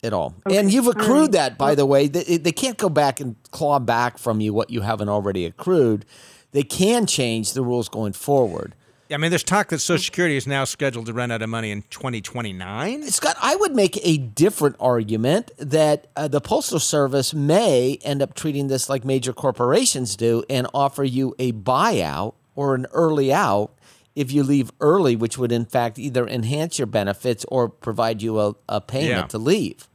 At 0.02 0.14
all, 0.14 0.34
okay. 0.48 0.58
and 0.58 0.72
you've 0.72 0.88
accrued 0.88 1.34
that, 1.34 1.58
by 1.58 1.76
the 1.76 1.86
way. 1.86 2.08
They, 2.08 2.38
they 2.38 2.54
can't 2.54 2.78
go 2.78 2.88
back 2.88 3.20
and 3.20 3.36
claw 3.52 3.80
back 3.80 4.18
from 4.18 4.40
you 4.40 4.54
what 4.54 4.70
you 4.70 4.80
haven't 4.80 5.10
already 5.10 5.46
accrued 5.46 6.06
they 6.52 6.64
can 6.64 7.06
change 7.06 7.54
the 7.54 7.62
rules 7.62 7.90
going 7.90 8.14
forward. 8.14 8.76
Yeah, 9.10 9.16
I 9.16 9.18
mean, 9.18 9.32
there's 9.32 9.44
talk 9.44 9.70
that 9.70 9.80
Social 9.80 10.04
Security 10.04 10.38
is 10.38 10.46
now 10.46 10.66
scheduled 10.66 11.08
to 11.08 11.14
run 11.14 11.32
out 11.32 11.42
of 11.42 11.50
money 11.50 11.72
in 11.72 11.82
2029. 11.90 13.08
Scott, 13.08 13.36
I 13.42 13.56
would 13.56 13.74
make 13.74 14.00
a 14.06 14.18
different 14.18 14.76
argument 14.80 15.50
that 15.58 16.08
uh, 16.16 16.28
the 16.28 16.40
Postal 16.40 16.80
Service 16.80 17.34
may 17.34 17.98
end 18.04 18.22
up 18.22 18.36
treating 18.36 18.68
this 18.68 18.88
like 18.88 19.04
major 19.04 19.34
corporations 19.34 20.16
do 20.16 20.44
and 20.48 20.68
offer 20.76 21.04
you 21.04 21.34
a 21.40 21.54
buyout 21.54 22.36
or 22.56 22.76
an 22.76 22.86
early 22.92 23.34
out 23.34 23.74
if 24.16 24.32
you 24.32 24.44
leave 24.44 24.72
early, 24.80 25.16
which 25.16 25.40
would 25.40 25.52
in 25.52 25.66
fact 25.66 25.98
either 25.98 26.28
enhance 26.28 26.78
your 26.78 26.86
benefits 26.86 27.46
or 27.48 27.68
provide 27.68 28.22
you 28.22 28.40
a, 28.40 28.54
a 28.68 28.80
payment 28.80 29.10
yeah. 29.10 29.28
to 29.28 29.40
leave. 29.40 29.88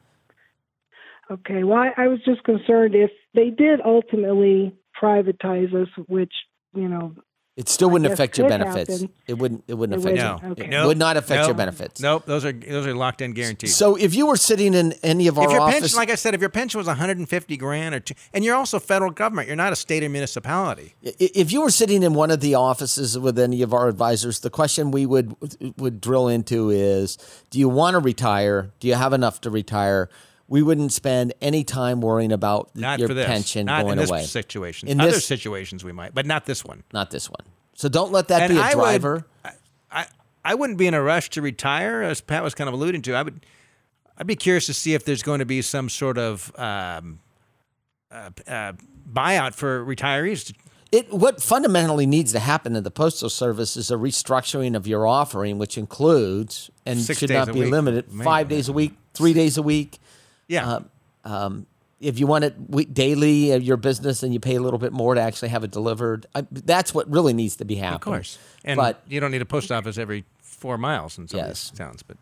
Okay, 1.31 1.63
well, 1.63 1.79
I, 1.79 2.05
I 2.05 2.09
was 2.09 2.19
just 2.25 2.43
concerned 2.43 2.97
if 2.97 3.11
they 3.33 3.51
did 3.51 3.81
ultimately 3.85 4.75
privatize 5.01 5.75
us, 5.75 5.89
which 6.09 6.33
you 6.75 6.89
know 6.89 7.15
It 7.57 7.69
still 7.69 7.89
wouldn't 7.91 8.13
affect 8.13 8.37
your 8.37 8.49
benefits. 8.49 9.01
happen. 9.01 9.15
It 9.29 9.35
wouldn't. 9.35 9.63
It 9.69 9.75
wouldn't 9.75 9.95
It 9.95 10.01
affect. 10.01 10.43
wouldn't. 10.43 10.59
You. 10.59 10.65
Okay. 10.65 10.83
It 10.83 10.87
would 10.87 10.99
not 10.99 11.17
affect 11.17 11.47
your 11.47 11.55
benefits. 11.55 12.01
Nope, 12.01 12.25
those 12.27 12.45
are 12.45 12.51
those 12.53 12.85
are 12.85 12.95
locked 12.97 13.21
in 13.21 13.33
guarantees. 13.33 13.77
So 13.77 13.95
if 13.95 14.13
you 14.15 14.27
were 14.27 14.37
sitting 14.37 14.75
in 14.75 14.93
any 15.05 15.29
of 15.29 15.39
our 15.39 15.45
if 15.45 15.51
your 15.53 15.61
offices, 15.61 15.81
pension, 15.83 15.97
like 15.99 16.11
I 16.11 16.17
said, 16.17 16.35
if 16.35 16.41
your 16.41 16.51
pension 16.51 16.79
was 16.79 16.89
150 16.89 17.57
grand 17.57 17.95
or 17.95 18.01
two, 18.01 18.15
and 18.33 18.45
you're 18.45 18.57
also 18.57 18.81
federal 18.81 19.13
government, 19.13 19.47
you're 19.47 19.57
not 19.57 19.73
a 19.73 19.77
state 19.77 20.03
or 20.03 20.09
municipality. 20.09 20.95
If 21.03 21.53
you 21.53 21.61
were 21.61 21.71
sitting 21.71 22.03
in 22.03 22.15
one 22.15 22.33
of 22.33 22.41
the 22.41 22.57
offices 22.57 23.17
with 23.17 23.39
any 23.39 23.63
of 23.63 23.73
our 23.73 23.87
advisors, 23.87 24.41
the 24.41 24.51
question 24.51 24.91
we 24.91 25.07
would 25.07 25.37
would 25.79 26.01
drill 26.01 26.27
into 26.27 26.71
is: 26.71 27.17
Do 27.51 27.61
you 27.61 27.69
want 27.69 27.95
to 27.95 28.01
retire? 28.01 28.73
Do 28.81 28.89
you 28.89 28.95
have 28.95 29.13
enough 29.13 29.41
to 29.43 29.51
retire? 29.51 30.09
We 30.47 30.63
wouldn't 30.63 30.93
spend 30.93 31.33
any 31.41 31.65
time 31.65 32.01
worrying 32.01 32.31
about 32.33 32.71
Not 32.75 32.99
your 32.99 33.09
for 33.09 33.15
this. 33.15 33.27
pension 33.27 33.67
not 33.67 33.83
going 33.83 33.93
in 33.93 33.99
this 33.99 34.11
away. 34.11 34.25
situation. 34.25 34.89
In 34.89 35.01
Other 35.01 35.13
this- 35.13 35.25
situations 35.25 35.83
we 35.85 35.93
might, 35.93 36.15
but 36.15 36.27
not 36.27 36.45
this 36.45 36.65
one. 36.65 36.83
Not 36.93 37.11
this 37.11 37.31
one. 37.31 37.41
So 37.75 37.89
don't 37.89 38.13
let 38.13 38.29
that 38.29 38.43
And 38.43 38.53
be 38.53 38.59
a 38.59 38.63
I 38.63 38.75
would- 38.75 38.81
driver. 38.83 39.27
I 39.91 40.07
I 40.45 40.55
wouldn't 40.55 40.79
be 40.79 40.87
in 40.87 40.93
a 40.93 41.01
rush 41.03 41.31
to 41.31 41.41
retire, 41.43 42.03
as 42.03 42.21
Pat 42.21 42.43
was 42.45 42.55
kind 42.55 42.69
of 42.69 42.75
alluding 42.75 43.01
to. 43.03 43.15
I 43.15 43.23
would. 43.23 43.47
I'd 44.19 44.27
be 44.27 44.37
curious 44.37 44.67
to 44.67 44.75
see 44.75 44.93
if 44.95 45.05
there's 45.05 45.23
going 45.23 45.39
to 45.39 45.47
be 45.47 45.63
some 45.63 45.89
sort 45.89 46.19
of 46.19 46.53
um, 46.59 47.21
uh, 48.13 48.29
uh, 48.47 48.73
buyout 49.11 49.55
for 49.55 49.85
retirees. 49.85 50.53
It 50.93 51.11
what 51.13 51.43
fundamentally 51.43 52.05
needs 52.07 52.31
to 52.33 52.39
happen 52.39 52.77
in 52.77 52.85
the 52.85 52.91
postal 52.91 53.31
service 53.31 53.77
is 53.77 53.91
a 53.91 53.95
restructuring 53.97 54.77
of 54.77 54.87
your 54.87 55.07
offering, 55.07 55.59
which 55.59 55.77
includes 55.79 56.71
and 56.87 57.01
Six 57.01 57.19
should 57.21 57.31
not 57.31 57.53
be 57.53 57.65
limited 57.65 58.13
five 58.23 58.49
days 58.49 58.69
a 58.69 58.73
week, 58.73 58.93
three 59.15 59.33
days 59.33 59.57
a 59.57 59.63
week. 59.63 59.99
Yeah, 60.49 60.81
Um, 61.25 61.67
if 62.01 62.19
you 62.19 62.27
want 62.27 62.45
it 62.45 62.93
daily 62.93 63.53
of 63.53 63.63
your 63.63 63.77
business, 63.79 64.23
and 64.23 64.35
you 64.35 64.41
pay 64.41 64.57
a 64.57 64.61
little 64.61 64.79
bit 64.79 64.93
more 64.93 65.15
to 65.15 65.21
actually 65.21 65.49
have 65.49 65.65
it 65.65 65.71
delivered. 65.71 66.27
I, 66.35 66.45
that's 66.51 66.93
what 66.93 67.11
really 67.11 67.33
needs 67.33 67.57
to 67.57 67.65
be 67.65 67.77
happening. 67.77 67.95
of 67.95 68.01
course. 68.03 68.39
And 68.65 68.77
but 68.77 69.01
you 69.09 69.21
don't 69.21 69.31
need 69.31 69.41
a 69.43 69.47
post 69.47 69.73
office 69.73 69.97
every 69.97 70.25
four 70.41 70.77
miles 70.77 71.17
in 71.19 71.29
some 71.29 71.41
of 71.41 71.47
Yes. 71.47 71.71
these 71.71 71.79
towns. 71.79 72.03
But 72.03 72.17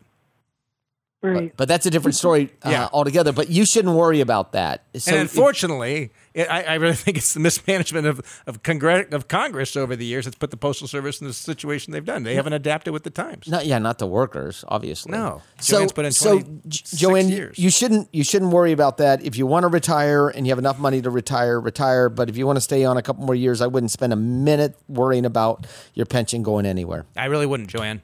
Right. 1.23 1.49
but, 1.49 1.57
but 1.57 1.67
that's 1.69 1.85
a 1.85 1.89
different 1.89 2.15
story 2.15 2.51
uh, 2.63 2.69
Yeah. 2.69 2.89
altogether. 2.91 3.31
But 3.31 3.49
you 3.49 3.65
shouldn't 3.65 3.95
worry 3.95 4.19
about 4.19 4.51
that. 4.51 4.83
So 4.97 5.11
and 5.13 5.21
unfortunately, 5.21 6.11
it, 6.33 6.49
I, 6.51 6.63
I 6.63 6.73
really 6.75 6.95
think 7.03 7.17
it's 7.17 7.33
the 7.33 7.39
mismanagement 7.39 8.05
of 8.07 8.19
of, 8.45 8.61
Congre- 8.61 9.11
of 9.13 9.27
Congress 9.27 9.75
over 9.77 9.95
the 9.95 10.05
years 10.05 10.25
that's 10.25 10.35
put 10.37 10.51
the 10.51 10.57
postal 10.57 10.87
service 10.87 11.21
in 11.21 11.27
the 11.27 11.33
situation 11.33 11.93
they've 11.93 12.03
done. 12.03 12.23
They 12.23 12.35
haven't 12.35 12.53
adapted 12.53 12.93
with 12.93 13.03
the 13.03 13.09
times. 13.09 13.47
Not 13.47 13.65
yeah, 13.65 13.79
not 13.79 13.99
the 13.99 14.07
workers, 14.07 14.65
obviously. 14.67 15.11
No. 15.13 15.41
So, 15.59 15.87
put 15.87 16.05
in 16.05 16.11
so 16.11 16.41
Joanne, 16.67 17.29
you- 17.29 17.35
years. 17.35 17.57
you 17.57 17.69
shouldn't 17.69 18.09
you 18.11 18.23
shouldn't 18.23 18.51
worry 18.51 18.71
about 18.73 18.97
that. 18.97 19.23
If 19.23 19.37
you 19.37 19.45
want 19.47 19.63
to 19.63 19.69
retire 19.69 20.27
and 20.29 20.45
you 20.45 20.51
have 20.51 20.59
enough 20.59 20.77
money 20.79 21.01
to 21.01 21.09
retire, 21.09 21.59
retire. 21.59 22.09
But 22.09 22.29
if 22.29 22.35
you 22.37 22.45
want 22.45 22.57
to 22.57 22.61
stay 22.61 22.83
on 22.83 22.97
a 22.97 23.01
couple 23.01 23.23
more 23.25 23.35
years, 23.35 23.61
I 23.61 23.67
wouldn't 23.67 23.91
spend 23.91 24.11
a 24.11 24.17
minute 24.17 24.75
worrying 24.89 25.25
about 25.25 25.65
your 25.93 26.05
pension 26.05 26.43
going 26.43 26.65
anywhere. 26.65 27.05
I 27.15 27.25
really 27.25 27.45
wouldn't, 27.45 27.69
Joanne. 27.69 28.01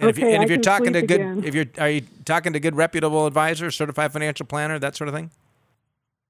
And 0.00 0.10
if, 0.10 0.18
you, 0.18 0.24
Okay, 0.24 0.34
and 0.34 0.40
I 0.40 0.44
if 0.44 0.50
you're 0.50 0.58
talking 0.58 0.92
to 0.94 1.02
good, 1.02 1.20
again. 1.20 1.44
if 1.44 1.54
you're 1.54 1.66
are 1.78 1.90
you 1.90 2.02
talking 2.24 2.52
to 2.54 2.60
good 2.60 2.74
reputable 2.74 3.26
advisors, 3.26 3.76
certified 3.76 4.12
financial 4.12 4.46
planner, 4.46 4.78
that 4.78 4.96
sort 4.96 5.08
of 5.08 5.14
thing? 5.14 5.30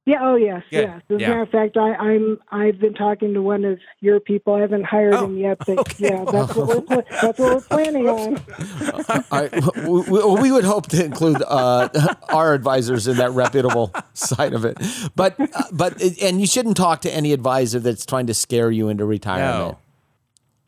Yeah. 0.07 0.17
Oh, 0.23 0.35
yes. 0.35 0.63
Good. 0.71 0.89
Yes. 0.89 1.03
As 1.11 1.17
a 1.17 1.21
Yeah. 1.21 1.29
matter 1.29 1.43
of 1.43 1.51
fact, 1.51 1.77
I, 1.77 1.95
I'm 1.95 2.39
I've 2.51 2.81
been 2.81 2.95
talking 2.95 3.35
to 3.35 3.43
one 3.43 3.65
of 3.65 3.79
your 4.01 4.19
people. 4.19 4.55
I 4.55 4.61
haven't 4.61 4.85
hired 4.85 5.15
Oh, 5.15 5.27
him 5.27 5.37
yet, 5.37 5.59
but 5.59 5.79
okay. 5.79 6.09
yeah, 6.09 6.25
that's 6.25 6.57
what 6.57 6.89
we're 6.89 7.03
that's 7.23 7.39
what 7.39 7.55
we're 7.55 7.61
planning 7.61 8.09
on. 8.09 8.41
I, 9.31 9.49
we, 9.87 10.01
we- 10.01 10.41
we 10.41 10.53
would 10.53 10.65
hope 10.65 10.87
to 10.89 11.05
include 11.05 11.43
uh, 11.47 11.91
our 12.31 12.55
advisors 12.55 13.07
in 13.07 13.19
that 13.19 13.31
reputable 13.33 13.93
side 14.15 14.55
of 14.55 14.65
it. 14.65 14.79
But 15.15 15.39
uh, 15.39 15.47
but 15.71 16.01
and 16.21 16.41
you 16.41 16.47
shouldn't 16.47 16.77
talk 16.79 17.03
to 17.03 17.15
any 17.15 17.33
advisor 17.33 17.79
that's 17.79 18.05
trying 18.07 18.27
to 18.29 18.35
scare 18.35 18.71
you 18.71 18.89
into 18.89 19.05
retirement. 19.05 19.77
No. 19.77 19.79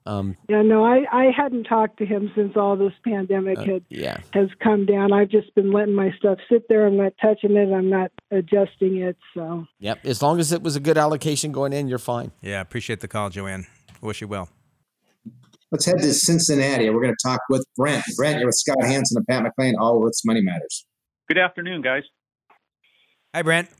Um, 0.04 0.36
Yeah. 0.48 0.62
No, 0.62 0.84
I 0.84 1.04
I 1.12 1.30
hadn't 1.36 1.64
talked 1.64 1.98
to 1.98 2.06
him 2.06 2.30
since 2.34 2.56
all 2.56 2.76
this 2.76 2.92
pandemic 3.04 3.58
had 3.58 3.84
yeah. 3.88 4.18
has 4.32 4.48
come 4.62 4.86
down. 4.86 5.12
I've 5.12 5.28
just 5.28 5.54
been 5.54 5.72
letting 5.72 5.94
my 5.94 6.10
stuff 6.18 6.38
sit 6.50 6.68
there. 6.68 6.86
I'm 6.86 6.96
not 6.96 7.12
touching 7.20 7.56
it. 7.56 7.72
I'm 7.72 7.90
not 7.90 8.10
adjusting 8.30 8.98
it. 8.98 9.16
So 9.34 9.66
Yep. 9.80 10.04
As 10.04 10.22
long 10.22 10.40
as 10.40 10.52
it 10.52 10.62
was 10.62 10.76
a 10.76 10.80
good 10.80 10.98
allocation 10.98 11.52
going 11.52 11.72
in, 11.72 11.88
you're 11.88 11.98
fine. 11.98 12.32
Yeah, 12.40 12.60
appreciate 12.60 13.00
the 13.00 13.08
call, 13.08 13.30
Joanne. 13.30 13.66
Wish 14.00 14.20
you 14.20 14.28
well. 14.28 14.48
Let's 15.70 15.86
head 15.86 15.98
to 16.00 16.12
Cincinnati. 16.12 16.90
We're 16.90 17.00
going 17.00 17.14
to 17.18 17.28
talk 17.28 17.40
with 17.48 17.64
Brent. 17.76 18.04
Brent, 18.16 18.38
you're 18.38 18.48
with 18.48 18.56
Scott 18.56 18.82
Hanson 18.82 19.16
and 19.16 19.26
Pat 19.26 19.42
McClain. 19.42 19.72
Allworth's 19.80 20.22
Money 20.22 20.42
Matters. 20.42 20.84
Good 21.28 21.38
afternoon, 21.38 21.80
guys. 21.80 22.02
Hi, 23.34 23.40
Brent. 23.40 23.70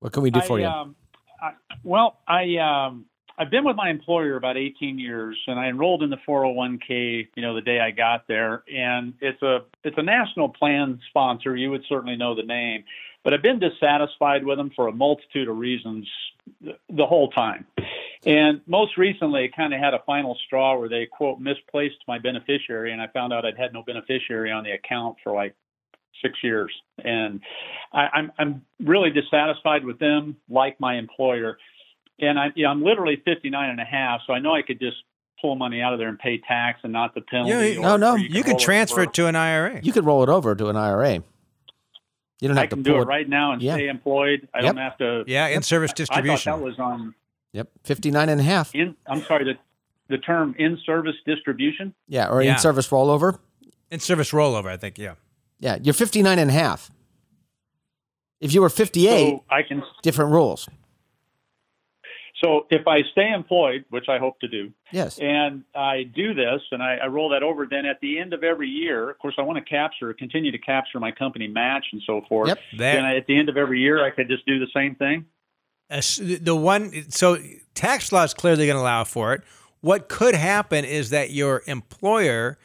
What 0.00 0.12
can 0.12 0.24
we 0.24 0.30
do 0.32 0.40
for 0.40 0.58
you? 0.58 0.66
Um, 0.66 0.96
I, 1.40 1.52
well, 1.84 2.18
I 2.26 2.56
um, 2.56 3.06
I've 3.40 3.48
been 3.50 3.64
with 3.64 3.76
my 3.76 3.88
employer 3.88 4.36
about 4.36 4.58
18 4.58 4.98
years, 4.98 5.34
and 5.46 5.58
I 5.58 5.68
enrolled 5.68 6.02
in 6.02 6.10
the 6.10 6.18
401k. 6.28 7.28
You 7.34 7.42
know, 7.42 7.54
the 7.54 7.62
day 7.62 7.80
I 7.80 7.90
got 7.90 8.28
there, 8.28 8.64
and 8.70 9.14
it's 9.22 9.40
a 9.40 9.60
it's 9.82 9.96
a 9.96 10.02
national 10.02 10.50
plan 10.50 11.00
sponsor. 11.08 11.56
You 11.56 11.70
would 11.70 11.82
certainly 11.88 12.16
know 12.16 12.34
the 12.34 12.42
name, 12.42 12.84
but 13.24 13.32
I've 13.32 13.40
been 13.40 13.58
dissatisfied 13.58 14.44
with 14.44 14.58
them 14.58 14.70
for 14.76 14.88
a 14.88 14.92
multitude 14.92 15.48
of 15.48 15.56
reasons 15.56 16.06
the, 16.90 17.06
whole 17.06 17.30
time. 17.30 17.64
And 18.26 18.60
most 18.66 18.98
recently, 18.98 19.46
it 19.46 19.56
kind 19.56 19.72
of 19.72 19.80
had 19.80 19.94
a 19.94 20.02
final 20.04 20.36
straw 20.44 20.78
where 20.78 20.90
they 20.90 21.06
quote 21.06 21.40
misplaced 21.40 21.96
my 22.06 22.18
beneficiary, 22.18 22.92
and 22.92 23.00
I 23.00 23.06
found 23.06 23.32
out 23.32 23.46
I'd 23.46 23.56
had 23.56 23.72
no 23.72 23.82
beneficiary 23.82 24.52
on 24.52 24.64
the 24.64 24.72
account 24.72 25.16
for 25.24 25.32
like 25.32 25.54
six 26.20 26.34
years, 26.44 26.70
and 27.02 27.40
I, 27.94 28.08
I'm 28.12 28.32
I'm 28.38 28.66
really 28.84 29.08
dissatisfied 29.08 29.82
with 29.82 29.98
them, 29.98 30.36
like 30.50 30.78
my 30.78 30.96
employer, 30.96 31.56
and 32.22 32.38
I 32.38 32.46
you 32.54 32.64
know, 32.64 32.70
I'm 32.70 32.82
literally 32.82 33.20
59 33.24 33.70
and 33.70 33.80
a 33.80 33.84
half, 33.84 34.20
so 34.26 34.32
I 34.32 34.38
know 34.38 34.54
I 34.54 34.62
could 34.62 34.78
just 34.80 34.96
pull 35.40 35.56
money 35.56 35.80
out 35.80 35.92
of 35.94 35.98
there 35.98 36.08
and 36.08 36.18
pay 36.18 36.38
tax 36.46 36.80
and 36.82 36.92
not 36.92 37.14
the 37.14 37.20
penalty. 37.22 37.50
Yeah, 37.52 37.62
you- 37.62 37.80
No, 37.80 37.96
no, 37.96 38.14
You 38.14 38.28
roll 38.34 38.42
could 38.42 38.58
transfer 38.58 39.00
over. 39.00 39.08
it 39.10 39.14
to 39.14 39.26
an 39.26 39.36
IRA. 39.36 39.80
You 39.82 39.92
could 39.92 40.04
roll 40.04 40.22
it 40.22 40.28
over 40.28 40.54
to 40.54 40.68
an 40.68 40.76
IRA. 40.76 41.22
You 42.40 42.48
don't 42.48 42.56
have 42.56 42.64
I 42.64 42.66
can 42.66 42.82
to 42.82 42.90
pull 42.90 42.98
do 42.98 43.02
it 43.02 43.06
right 43.06 43.28
now 43.28 43.52
and 43.52 43.62
Yeah. 43.62 43.74
stay 43.74 43.88
employed. 43.88 44.48
I 44.54 44.58
Yep. 44.58 44.66
don't 44.74 44.82
have 44.82 44.98
to. 44.98 45.24
Yeah, 45.26 45.46
in 45.48 45.62
service 45.62 45.92
distribution. 45.92 46.30
I 46.50 46.52
thought 46.52 46.60
distribution. 46.60 46.76
that 46.78 46.92
was 46.92 47.00
on 47.02 47.14
Yep. 47.52 47.68
59 47.84 48.28
and 48.28 48.40
a 48.40 48.44
half. 48.44 48.74
in. 48.74 48.96
I'm 49.06 49.22
sorry, 49.22 49.44
the 49.44 49.58
the 50.08 50.18
term 50.18 50.56
in 50.58 50.76
service 50.84 51.14
distribution. 51.24 51.94
Yeah. 52.08 52.28
Or 52.28 52.42
Yeah. 52.42 52.52
in 52.54 52.58
service 52.58 52.88
rollover. 52.90 53.38
in 53.92 53.98
service 54.00 54.32
rollover, 54.32 54.66
I 54.66 54.76
think. 54.76 54.98
Yeah. 54.98 55.14
Yeah. 55.60 55.78
You're 55.82 55.94
59 55.94 56.38
and 56.38 56.50
a 56.50 56.52
half. 56.52 56.90
If 58.40 58.54
you 58.54 58.60
were 58.60 58.68
58, 58.68 59.30
So 59.30 59.44
I 59.50 59.62
can. 59.62 59.82
different 60.02 60.32
rules. 60.32 60.68
So 62.40 62.66
if 62.70 62.86
I 62.88 63.02
stay 63.12 63.30
employed, 63.32 63.84
which 63.90 64.08
I 64.08 64.18
hope 64.18 64.40
to 64.40 64.48
do, 64.48 64.72
Yes. 64.92 65.18
and 65.18 65.62
I 65.74 66.04
do 66.04 66.32
this 66.32 66.62
and 66.72 66.82
I, 66.82 66.96
I 66.96 67.06
roll 67.08 67.28
that 67.30 67.42
over, 67.42 67.66
then 67.70 67.84
at 67.84 68.00
the 68.00 68.18
end 68.18 68.32
of 68.32 68.42
every 68.42 68.68
year, 68.68 69.10
of 69.10 69.18
course, 69.18 69.34
I 69.38 69.42
want 69.42 69.58
to 69.58 69.64
capture, 69.64 70.12
continue 70.14 70.50
to 70.50 70.58
capture 70.58 70.98
my 70.98 71.10
company 71.12 71.48
match 71.48 71.84
and 71.92 72.00
so 72.06 72.22
forth. 72.28 72.48
Yep. 72.48 72.58
That- 72.78 72.92
Then 72.94 73.04
I, 73.04 73.16
at 73.16 73.26
the 73.26 73.36
end 73.38 73.48
of 73.50 73.56
every 73.58 73.80
year, 73.80 74.02
I 74.04 74.10
could 74.10 74.28
just 74.28 74.46
do 74.46 74.58
the 74.58 74.68
same 74.74 74.94
thing. 74.94 75.26
As- 75.90 76.16
the 76.16 76.56
one 76.56 77.10
so 77.10 77.36
tax 77.74 78.10
law 78.12 78.22
is 78.24 78.32
clearly 78.32 78.64
going 78.66 78.76
to 78.76 78.82
allow 78.82 79.04
for 79.04 79.34
it. 79.34 79.42
What 79.82 80.08
could 80.08 80.34
happen 80.34 80.84
is 80.84 81.10
that 81.10 81.30
your 81.32 81.62
employer 81.66 82.58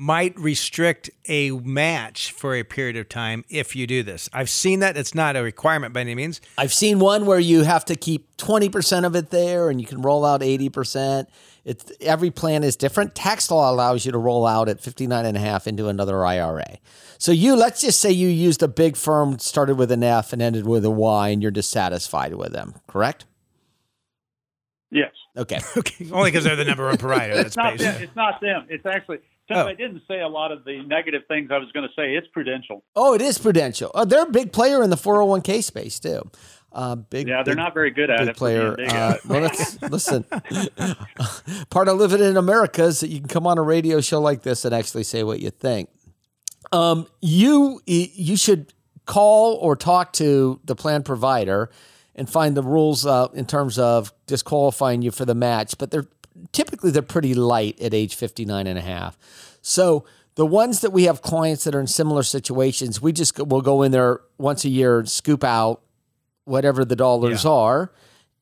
might 0.00 0.34
restrict 0.40 1.10
a 1.28 1.50
match 1.50 2.32
for 2.32 2.54
a 2.54 2.64
period 2.64 2.96
of 2.96 3.06
time 3.06 3.44
if 3.50 3.76
you 3.76 3.86
do 3.86 4.02
this. 4.02 4.30
I've 4.32 4.48
seen 4.48 4.80
that. 4.80 4.96
It's 4.96 5.14
not 5.14 5.36
a 5.36 5.42
requirement 5.42 5.92
by 5.92 6.00
any 6.00 6.14
means. 6.14 6.40
I've 6.56 6.72
seen 6.72 7.00
one 7.00 7.26
where 7.26 7.38
you 7.38 7.64
have 7.64 7.84
to 7.84 7.94
keep 7.94 8.34
20% 8.38 9.04
of 9.04 9.14
it 9.14 9.28
there 9.28 9.68
and 9.68 9.78
you 9.78 9.86
can 9.86 10.00
roll 10.00 10.24
out 10.24 10.40
80%. 10.40 11.26
It's 11.66 11.92
every 12.00 12.30
plan 12.30 12.64
is 12.64 12.76
different. 12.76 13.14
Tax 13.14 13.50
law 13.50 13.70
allows 13.70 14.06
you 14.06 14.12
to 14.12 14.16
roll 14.16 14.46
out 14.46 14.70
at 14.70 14.80
59 14.80 15.26
and 15.26 15.36
a 15.36 15.40
half 15.40 15.66
into 15.66 15.88
another 15.88 16.24
IRA. 16.24 16.78
So 17.18 17.30
you 17.30 17.54
let's 17.54 17.82
just 17.82 18.00
say 18.00 18.10
you 18.10 18.28
used 18.28 18.62
a 18.62 18.68
big 18.68 18.96
firm 18.96 19.38
started 19.38 19.74
with 19.74 19.92
an 19.92 20.02
F 20.02 20.32
and 20.32 20.40
ended 20.40 20.66
with 20.66 20.82
a 20.86 20.90
Y 20.90 21.28
and 21.28 21.42
you're 21.42 21.50
dissatisfied 21.50 22.36
with 22.36 22.52
them, 22.52 22.74
correct? 22.86 23.26
Yes. 24.90 25.12
Okay. 25.36 25.60
Okay, 25.76 26.10
only 26.10 26.30
because 26.30 26.44
they're 26.44 26.56
the 26.56 26.64
number 26.64 26.86
one 26.86 26.96
provider. 26.96 27.34
That's 27.34 27.48
It's 27.48 27.56
not 27.58 27.78
them. 27.78 28.02
It's 28.02 28.16
not 28.16 28.40
them. 28.40 28.66
It's 28.70 28.86
actually 28.86 29.18
since 29.50 29.58
Oh. 29.64 29.68
I 29.68 29.74
didn't 29.74 30.02
say 30.08 30.20
a 30.20 30.28
lot 30.28 30.52
of 30.52 30.64
the 30.64 30.82
negative 30.84 31.22
things 31.28 31.50
I 31.52 31.58
was 31.58 31.70
going 31.72 31.86
to 31.88 31.92
say. 31.94 32.14
It's 32.14 32.26
Prudential. 32.28 32.82
Oh, 32.96 33.14
it 33.14 33.20
is 33.22 33.38
Prudential. 33.38 33.90
Oh, 33.94 34.04
they're 34.04 34.22
a 34.24 34.30
big 34.30 34.52
player 34.52 34.82
in 34.82 34.90
the 34.90 34.96
401k 34.96 35.62
space 35.62 35.98
too. 36.00 36.22
Uh, 36.72 36.94
big, 36.94 37.26
Yeah, 37.26 37.42
they're 37.42 37.54
big- 37.54 37.58
not 37.64 37.74
very 37.74 37.90
good 37.90 38.10
at 38.10 38.20
big 38.20 38.28
it. 38.28 38.36
player. 38.36 38.76
Uh, 38.78 39.16
well, 39.26 39.50
listen. 39.90 40.24
Part 41.70 41.88
of 41.88 41.98
living 41.98 42.20
in 42.22 42.36
America 42.36 42.84
is 42.84 43.00
that 43.00 43.08
you 43.08 43.18
can 43.18 43.28
come 43.28 43.46
on 43.46 43.58
a 43.58 43.62
radio 43.62 44.00
show 44.00 44.20
like 44.20 44.42
this 44.42 44.64
and 44.64 44.74
actually 44.74 45.02
say 45.04 45.22
what 45.22 45.40
you 45.40 45.50
think. 45.50 45.88
Um, 46.72 47.06
you 47.20 47.80
you 47.86 48.36
should 48.36 48.72
call 49.06 49.54
or 49.56 49.74
talk 49.74 50.12
to 50.14 50.60
the 50.64 50.76
plan 50.76 51.02
provider 51.02 51.70
and 52.14 52.30
find 52.30 52.56
the 52.56 52.62
rules 52.62 53.04
uh, 53.06 53.26
in 53.34 53.46
terms 53.46 53.78
of 53.78 54.12
disqualifying 54.26 55.02
you 55.02 55.10
for 55.10 55.24
the 55.24 55.34
match. 55.34 55.76
But 55.78 55.90
they're 55.90 56.06
typically 56.52 56.90
they're 56.90 57.02
pretty 57.02 57.34
light 57.34 57.80
at 57.80 57.94
age 57.94 58.14
59 58.14 58.66
and 58.66 58.78
a 58.78 58.82
half. 58.82 59.16
So 59.62 60.04
the 60.36 60.46
ones 60.46 60.80
that 60.80 60.90
we 60.90 61.04
have 61.04 61.22
clients 61.22 61.64
that 61.64 61.74
are 61.74 61.80
in 61.80 61.86
similar 61.86 62.22
situations, 62.22 63.02
we 63.02 63.12
just 63.12 63.38
will 63.38 63.62
go 63.62 63.82
in 63.82 63.92
there 63.92 64.20
once 64.38 64.64
a 64.64 64.68
year 64.68 65.00
and 65.00 65.08
scoop 65.08 65.44
out 65.44 65.82
whatever 66.44 66.84
the 66.84 66.96
dollars 66.96 67.44
are 67.44 67.92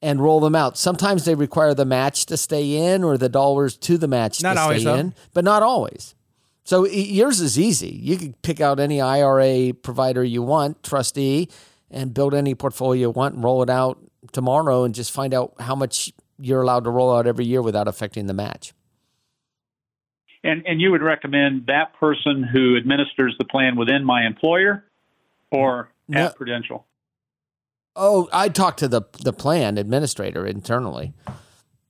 and 0.00 0.20
roll 0.20 0.38
them 0.40 0.54
out. 0.54 0.78
Sometimes 0.78 1.24
they 1.24 1.34
require 1.34 1.74
the 1.74 1.84
match 1.84 2.26
to 2.26 2.36
stay 2.36 2.92
in 2.94 3.02
or 3.02 3.18
the 3.18 3.28
dollars 3.28 3.76
to 3.78 3.98
the 3.98 4.06
match 4.06 4.42
Not 4.42 4.54
to 4.54 4.60
always, 4.60 4.82
stay 4.82 4.90
though. 4.90 4.96
in, 4.96 5.14
but 5.34 5.44
not 5.44 5.62
always. 5.62 6.14
So 6.64 6.86
yours 6.86 7.40
is 7.40 7.58
easy. 7.58 7.98
You 8.00 8.16
can 8.16 8.34
pick 8.42 8.60
out 8.60 8.78
any 8.78 9.00
IRA 9.00 9.72
provider 9.72 10.22
you 10.22 10.42
want, 10.42 10.82
trustee, 10.82 11.48
and 11.90 12.12
build 12.12 12.34
any 12.34 12.54
portfolio 12.54 13.00
you 13.08 13.10
want 13.10 13.34
and 13.34 13.42
roll 13.42 13.62
it 13.62 13.70
out 13.70 13.98
tomorrow 14.32 14.84
and 14.84 14.94
just 14.94 15.10
find 15.10 15.32
out 15.32 15.54
how 15.60 15.74
much 15.74 16.12
you're 16.38 16.62
allowed 16.62 16.84
to 16.84 16.90
roll 16.90 17.14
out 17.14 17.26
every 17.26 17.44
year 17.44 17.62
without 17.62 17.88
affecting 17.88 18.26
the 18.26 18.34
match. 18.34 18.72
And 20.44 20.64
and 20.66 20.80
you 20.80 20.90
would 20.92 21.02
recommend 21.02 21.66
that 21.66 21.94
person 21.98 22.42
who 22.44 22.76
administers 22.76 23.34
the 23.38 23.44
plan 23.44 23.76
within 23.76 24.04
my 24.04 24.24
employer 24.26 24.84
or 25.50 25.90
No. 26.06 26.26
at 26.26 26.36
Prudential? 26.36 26.86
Oh, 27.96 28.28
I 28.32 28.48
talked 28.48 28.78
to 28.80 28.88
the 28.88 29.02
the 29.24 29.32
plan 29.32 29.78
administrator 29.78 30.46
internally. 30.46 31.12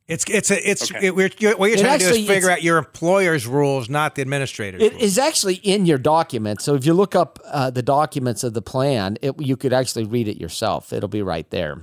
It's 0.06 0.24
it's 0.30 0.50
a 0.50 0.70
it's 0.70 0.90
Okay. 0.90 1.08
it, 1.08 1.14
we're, 1.14 1.28
you're, 1.38 1.54
what 1.58 1.66
you're 1.66 1.78
It 1.78 1.82
trying 1.82 1.98
to 1.98 2.06
do 2.08 2.14
is 2.14 2.26
figure 2.26 2.50
out 2.50 2.62
your 2.62 2.78
employer's 2.78 3.46
rules, 3.46 3.90
not 3.90 4.14
the 4.14 4.22
administrator's. 4.22 4.80
It 4.82 4.92
rules. 4.92 5.02
is 5.02 5.18
actually 5.18 5.56
in 5.56 5.84
your 5.84 5.98
document. 5.98 6.62
So 6.62 6.74
if 6.74 6.86
you 6.86 6.94
look 6.94 7.14
up 7.14 7.38
uh, 7.44 7.68
the 7.68 7.82
documents 7.82 8.42
of 8.42 8.54
the 8.54 8.62
plan, 8.62 9.18
it, 9.20 9.38
you 9.38 9.58
could 9.58 9.74
actually 9.74 10.04
read 10.06 10.26
it 10.26 10.38
yourself. 10.40 10.94
It'll 10.94 11.10
be 11.10 11.20
right 11.20 11.48
there. 11.50 11.82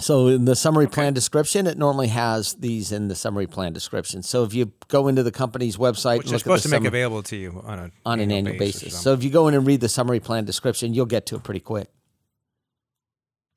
So 0.00 0.28
in 0.28 0.44
the 0.46 0.56
summary 0.56 0.86
plan 0.86 1.12
description, 1.12 1.66
it 1.66 1.76
normally 1.78 2.08
has 2.08 2.54
these 2.54 2.90
in 2.92 3.08
the 3.08 3.14
summary 3.14 3.46
plan 3.46 3.72
description. 3.72 4.22
So 4.22 4.44
if 4.44 4.54
you 4.54 4.72
go 4.88 5.08
into 5.08 5.22
the 5.22 5.32
company's 5.32 5.76
website, 5.76 6.18
which 6.18 6.26
and 6.26 6.32
they're 6.32 6.38
supposed 6.38 6.64
at 6.64 6.68
to 6.68 6.74
make 6.74 6.78
summary- 6.78 6.88
available 6.88 7.22
to 7.24 7.36
you 7.36 7.62
on 7.64 7.78
a 7.78 7.90
on 8.06 8.20
an 8.20 8.30
annual 8.32 8.54
or 8.56 8.58
basis. 8.58 8.98
So 8.98 9.12
if 9.12 9.22
you 9.22 9.30
go 9.30 9.48
in 9.48 9.54
and 9.54 9.66
read 9.66 9.80
the 9.80 9.88
summary 9.88 10.20
plan 10.20 10.44
description, 10.44 10.94
you'll 10.94 11.06
get 11.06 11.26
to 11.26 11.36
it 11.36 11.42
pretty 11.42 11.60
quick. 11.60 11.88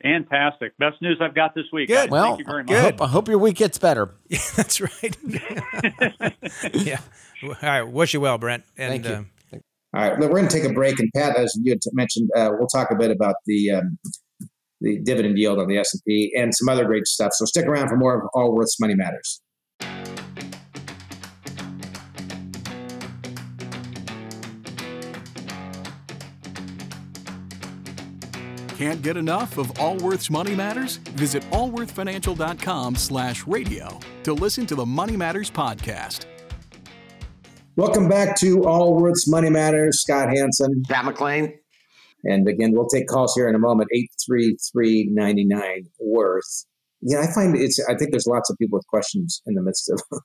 Fantastic. 0.01 0.77
Best 0.77 1.01
news 1.01 1.17
I've 1.21 1.33
got 1.33 1.55
this 1.55 1.63
week. 1.71 1.87
Good. 1.87 2.09
Well, 2.11 2.35
Thank 2.35 2.39
you 2.39 2.45
very 2.45 2.63
much. 2.65 2.73
I 2.75 2.81
hope, 2.81 3.01
I 3.01 3.07
hope 3.07 3.27
your 3.29 3.37
week 3.37 3.55
gets 3.55 3.77
better. 3.77 4.13
yeah, 4.27 4.39
that's 4.57 4.81
right. 4.81 5.17
yeah. 6.73 6.99
All 7.41 7.55
right. 7.61 7.83
Wish 7.83 8.13
you 8.13 8.19
well, 8.19 8.37
Brent. 8.37 8.65
And 8.77 9.01
Thank 9.01 9.05
you. 9.05 9.25
uh, 9.53 9.57
All 9.97 10.09
right, 10.09 10.19
we're 10.19 10.27
going 10.27 10.47
to 10.49 10.59
take 10.59 10.69
a 10.69 10.73
break, 10.73 10.99
and 10.99 11.09
Pat, 11.15 11.37
as 11.37 11.57
you 11.61 11.71
had 11.71 11.79
mentioned, 11.93 12.29
uh, 12.35 12.49
we'll 12.57 12.67
talk 12.67 12.91
a 12.91 12.95
bit 12.95 13.11
about 13.11 13.35
the 13.45 13.71
um, 13.71 13.97
the 14.83 14.99
dividend 14.99 15.39
yield 15.39 15.57
on 15.59 15.67
the 15.67 15.77
S 15.77 15.93
and 15.93 16.01
P 16.05 16.31
and 16.37 16.53
some 16.53 16.69
other 16.69 16.85
great 16.85 17.07
stuff. 17.07 17.31
So 17.33 17.45
stick 17.45 17.65
around 17.65 17.87
for 17.87 17.97
more 17.97 18.21
of 18.21 18.29
Allworth's 18.35 18.79
Money 18.79 18.95
Matters. 18.95 19.41
Can't 28.77 29.01
get 29.01 29.15
enough 29.15 29.57
of 29.57 29.79
Allworth's 29.79 30.29
Money 30.29 30.55
Matters? 30.55 30.97
Visit 30.97 31.43
allworthfinancial.com 31.51 32.95
slash 32.95 33.47
radio 33.47 33.97
to 34.23 34.33
listen 34.33 34.65
to 34.65 34.75
the 34.75 34.85
Money 34.85 35.15
Matters 35.15 35.49
podcast. 35.49 36.25
Welcome 37.77 38.09
back 38.09 38.35
to 38.39 38.65
Allworth's 38.65 39.27
Money 39.27 39.49
Matters. 39.49 40.01
Scott 40.01 40.29
Hanson, 40.29 40.83
Pat 40.89 41.05
McClain. 41.05 41.53
And 42.23 42.47
again, 42.47 42.71
we'll 42.73 42.87
take 42.87 43.07
calls 43.07 43.33
here 43.35 43.47
in 43.47 43.55
a 43.55 43.59
moment. 43.59 43.89
Eight 43.93 44.11
three 44.25 44.57
three 44.71 45.09
ninety 45.11 45.45
nine 45.45 45.85
worth. 45.99 46.65
Yeah, 47.01 47.21
I 47.21 47.33
find 47.33 47.55
it's. 47.55 47.79
I 47.89 47.95
think 47.95 48.11
there's 48.11 48.27
lots 48.27 48.49
of 48.49 48.57
people 48.57 48.77
with 48.77 48.87
questions 48.87 49.41
in 49.45 49.55
the 49.55 49.61
midst 49.61 49.89
of 49.89 50.01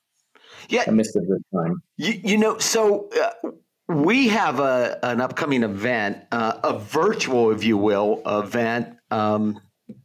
Yeah, 0.68 0.84
the 0.84 0.92
midst 0.92 1.16
of 1.16 1.26
this 1.26 1.42
time. 1.54 1.82
You, 1.96 2.20
you 2.24 2.36
know, 2.36 2.58
so 2.58 3.08
uh, 3.20 3.50
we 3.88 4.28
have 4.28 4.60
a 4.60 4.98
an 5.02 5.20
upcoming 5.20 5.62
event, 5.62 6.24
uh, 6.32 6.58
a 6.62 6.78
virtual, 6.78 7.50
if 7.50 7.64
you 7.64 7.76
will, 7.76 8.22
event 8.26 8.96
um, 9.10 9.60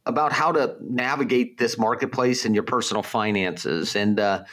about 0.06 0.32
how 0.32 0.52
to 0.52 0.76
navigate 0.82 1.58
this 1.58 1.78
marketplace 1.78 2.46
and 2.46 2.56
your 2.56 2.64
personal 2.64 3.04
finances. 3.04 3.96
And 3.96 4.20
uh, 4.20 4.44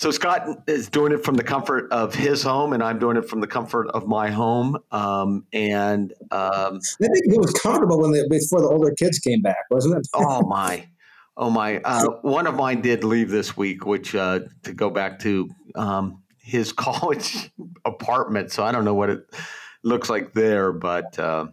so 0.00 0.10
Scott 0.10 0.62
is 0.66 0.88
doing 0.88 1.12
it 1.12 1.22
from 1.22 1.34
the 1.34 1.44
comfort 1.44 1.92
of 1.92 2.14
his 2.14 2.42
home, 2.42 2.72
and 2.72 2.82
I'm 2.82 2.98
doing 2.98 3.18
it 3.18 3.28
from 3.28 3.42
the 3.42 3.46
comfort 3.46 3.86
of 3.88 4.08
my 4.08 4.30
home. 4.30 4.78
Um, 4.90 5.44
and 5.52 6.14
um, 6.30 6.80
I 7.02 7.06
think 7.06 7.34
it 7.34 7.38
was 7.38 7.52
comfortable 7.52 8.00
when 8.00 8.12
the, 8.12 8.26
before 8.30 8.62
the 8.62 8.68
older 8.68 8.94
kids 8.94 9.18
came 9.18 9.42
back, 9.42 9.58
wasn't 9.70 9.98
it? 9.98 10.08
oh 10.14 10.40
my 10.48 10.88
oh 11.36 11.50
my 11.50 11.82
uh, 11.84 12.06
one 12.22 12.46
of 12.46 12.54
mine 12.54 12.80
did 12.80 13.04
leave 13.04 13.28
this 13.28 13.58
week 13.58 13.84
which 13.84 14.14
uh, 14.14 14.40
to 14.62 14.72
go 14.72 14.88
back 14.88 15.18
to 15.18 15.50
um, 15.74 16.22
his 16.38 16.72
college 16.86 17.50
apartment 17.84 18.50
so 18.50 18.64
i 18.64 18.72
don't 18.72 18.84
know 18.84 18.94
what 18.94 19.10
it 19.10 19.24
looks 19.82 20.08
like 20.08 20.32
there 20.32 20.72
but 20.72 21.18
uh, 21.18 21.46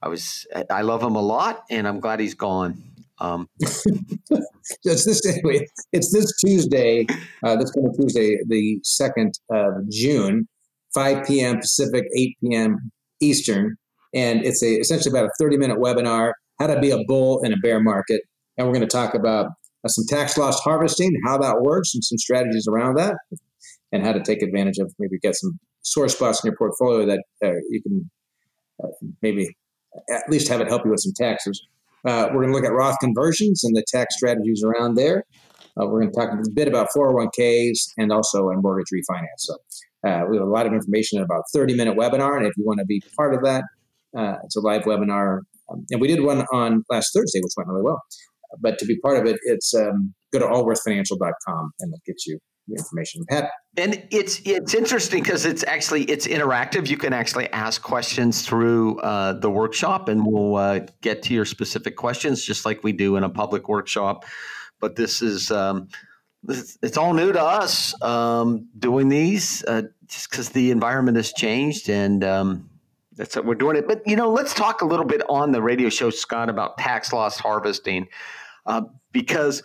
i 0.00 0.08
was 0.08 0.46
i 0.70 0.82
love 0.82 1.02
him 1.02 1.14
a 1.14 1.22
lot 1.22 1.64
and 1.70 1.86
i'm 1.86 2.00
glad 2.00 2.20
he's 2.20 2.34
gone 2.34 2.82
um, 3.22 3.48
it's 3.60 5.04
this 5.04 5.24
anyway, 5.24 5.64
it's 5.92 6.12
this 6.12 6.32
Tuesday, 6.44 7.06
uh, 7.44 7.56
this 7.56 7.70
coming 7.70 7.94
Tuesday, 7.98 8.36
the 8.48 8.80
second 8.82 9.32
of 9.48 9.88
June, 9.90 10.48
five 10.92 11.24
p.m. 11.26 11.58
Pacific, 11.58 12.04
eight 12.18 12.36
p.m. 12.42 12.90
Eastern, 13.20 13.76
and 14.12 14.44
it's 14.44 14.62
a 14.62 14.80
essentially 14.80 15.16
about 15.16 15.26
a 15.26 15.32
thirty 15.38 15.56
minute 15.56 15.78
webinar: 15.78 16.32
how 16.58 16.66
to 16.66 16.80
be 16.80 16.90
a 16.90 16.98
bull 17.06 17.42
in 17.44 17.52
a 17.52 17.56
bear 17.62 17.80
market, 17.80 18.22
and 18.58 18.66
we're 18.66 18.74
going 18.74 18.86
to 18.86 18.92
talk 18.92 19.14
about 19.14 19.46
uh, 19.84 19.88
some 19.88 20.04
tax 20.08 20.36
loss 20.36 20.58
harvesting, 20.60 21.12
how 21.24 21.38
that 21.38 21.62
works, 21.62 21.94
and 21.94 22.02
some 22.02 22.18
strategies 22.18 22.66
around 22.68 22.96
that, 22.96 23.14
and 23.92 24.04
how 24.04 24.12
to 24.12 24.20
take 24.20 24.42
advantage 24.42 24.78
of 24.78 24.92
maybe 24.98 25.16
get 25.20 25.36
some 25.36 25.60
sore 25.82 26.08
spots 26.08 26.42
in 26.42 26.48
your 26.48 26.56
portfolio 26.56 27.06
that 27.06 27.22
uh, 27.44 27.54
you 27.70 27.80
can 27.82 28.10
uh, 28.82 28.88
maybe 29.22 29.48
at 30.10 30.28
least 30.28 30.48
have 30.48 30.60
it 30.60 30.66
help 30.66 30.84
you 30.84 30.90
with 30.90 31.00
some 31.00 31.12
taxes. 31.16 31.64
Uh, 32.06 32.28
we're 32.32 32.42
going 32.42 32.48
to 32.48 32.54
look 32.54 32.64
at 32.64 32.72
Roth 32.72 32.96
conversions 33.00 33.64
and 33.64 33.76
the 33.76 33.84
tax 33.86 34.16
strategies 34.16 34.62
around 34.64 34.96
there. 34.96 35.24
Uh, 35.80 35.86
we're 35.86 36.00
going 36.00 36.12
to 36.12 36.18
talk 36.18 36.30
a 36.32 36.50
bit 36.54 36.68
about 36.68 36.88
401ks 36.94 37.92
and 37.96 38.12
also 38.12 38.48
a 38.48 38.56
mortgage 38.56 38.88
refinance. 38.92 39.26
So 39.38 39.56
uh, 40.06 40.24
we 40.28 40.36
have 40.36 40.46
a 40.46 40.50
lot 40.50 40.66
of 40.66 40.72
information 40.72 41.18
in 41.18 41.24
about 41.24 41.40
a 41.40 41.58
30 41.58 41.74
minute 41.74 41.96
webinar. 41.96 42.36
And 42.36 42.46
if 42.46 42.52
you 42.56 42.64
want 42.64 42.80
to 42.80 42.84
be 42.84 43.02
part 43.16 43.34
of 43.34 43.42
that, 43.42 43.64
uh, 44.16 44.34
it's 44.44 44.56
a 44.56 44.60
live 44.60 44.82
webinar. 44.82 45.40
Um, 45.70 45.86
and 45.90 46.00
we 46.00 46.08
did 46.08 46.22
one 46.22 46.44
on 46.52 46.84
last 46.90 47.12
Thursday, 47.14 47.40
which 47.40 47.52
went 47.56 47.68
really 47.68 47.82
well. 47.82 48.00
But 48.60 48.78
to 48.80 48.84
be 48.84 48.98
part 48.98 49.18
of 49.18 49.26
it, 49.26 49.38
it's 49.44 49.72
um, 49.74 50.12
go 50.32 50.40
to 50.40 50.46
allworthfinancial.com 50.46 51.72
and 51.80 51.94
it 51.94 52.00
gets 52.06 52.26
you 52.26 52.38
the 52.68 52.74
information. 52.74 53.24
And 53.76 54.06
it's 54.10 54.40
it's 54.44 54.74
interesting 54.74 55.22
because 55.22 55.46
it's 55.46 55.64
actually 55.64 56.04
it's 56.04 56.26
interactive. 56.26 56.88
You 56.88 56.96
can 56.96 57.12
actually 57.12 57.48
ask 57.50 57.82
questions 57.82 58.42
through 58.42 58.98
uh, 59.00 59.34
the 59.34 59.50
workshop, 59.50 60.08
and 60.08 60.26
we'll 60.26 60.56
uh, 60.56 60.80
get 61.00 61.22
to 61.24 61.34
your 61.34 61.44
specific 61.44 61.96
questions 61.96 62.44
just 62.44 62.66
like 62.66 62.84
we 62.84 62.92
do 62.92 63.16
in 63.16 63.24
a 63.24 63.30
public 63.30 63.68
workshop. 63.68 64.24
But 64.80 64.96
this 64.96 65.22
is 65.22 65.50
um, 65.50 65.88
it's 66.48 66.96
all 66.96 67.14
new 67.14 67.32
to 67.32 67.42
us 67.42 68.00
um, 68.02 68.68
doing 68.78 69.08
these 69.08 69.64
uh, 69.64 69.82
just 70.06 70.30
because 70.30 70.50
the 70.50 70.70
environment 70.70 71.16
has 71.16 71.32
changed 71.32 71.88
and. 71.88 72.22
Um, 72.24 72.68
that's 73.14 73.36
what 73.36 73.44
we're 73.44 73.54
doing 73.54 73.76
it. 73.76 73.86
But 73.86 74.00
you 74.06 74.16
know, 74.16 74.30
let's 74.30 74.54
talk 74.54 74.80
a 74.80 74.86
little 74.86 75.04
bit 75.04 75.20
on 75.28 75.52
the 75.52 75.60
radio 75.60 75.90
show, 75.90 76.08
Scott, 76.08 76.48
about 76.48 76.78
tax 76.78 77.12
loss 77.12 77.38
harvesting, 77.38 78.08
uh, 78.64 78.82
because 79.12 79.62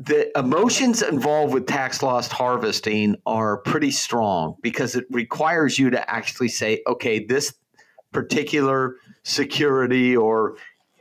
the 0.00 0.36
emotions 0.38 1.02
involved 1.02 1.52
with 1.52 1.66
tax 1.66 2.02
loss 2.02 2.26
harvesting 2.28 3.16
are 3.26 3.58
pretty 3.58 3.90
strong 3.90 4.56
because 4.62 4.96
it 4.96 5.04
requires 5.10 5.78
you 5.78 5.90
to 5.90 6.10
actually 6.10 6.48
say, 6.48 6.82
okay, 6.86 7.22
this 7.22 7.52
particular 8.10 8.96
security 9.24 10.16
or 10.16 10.56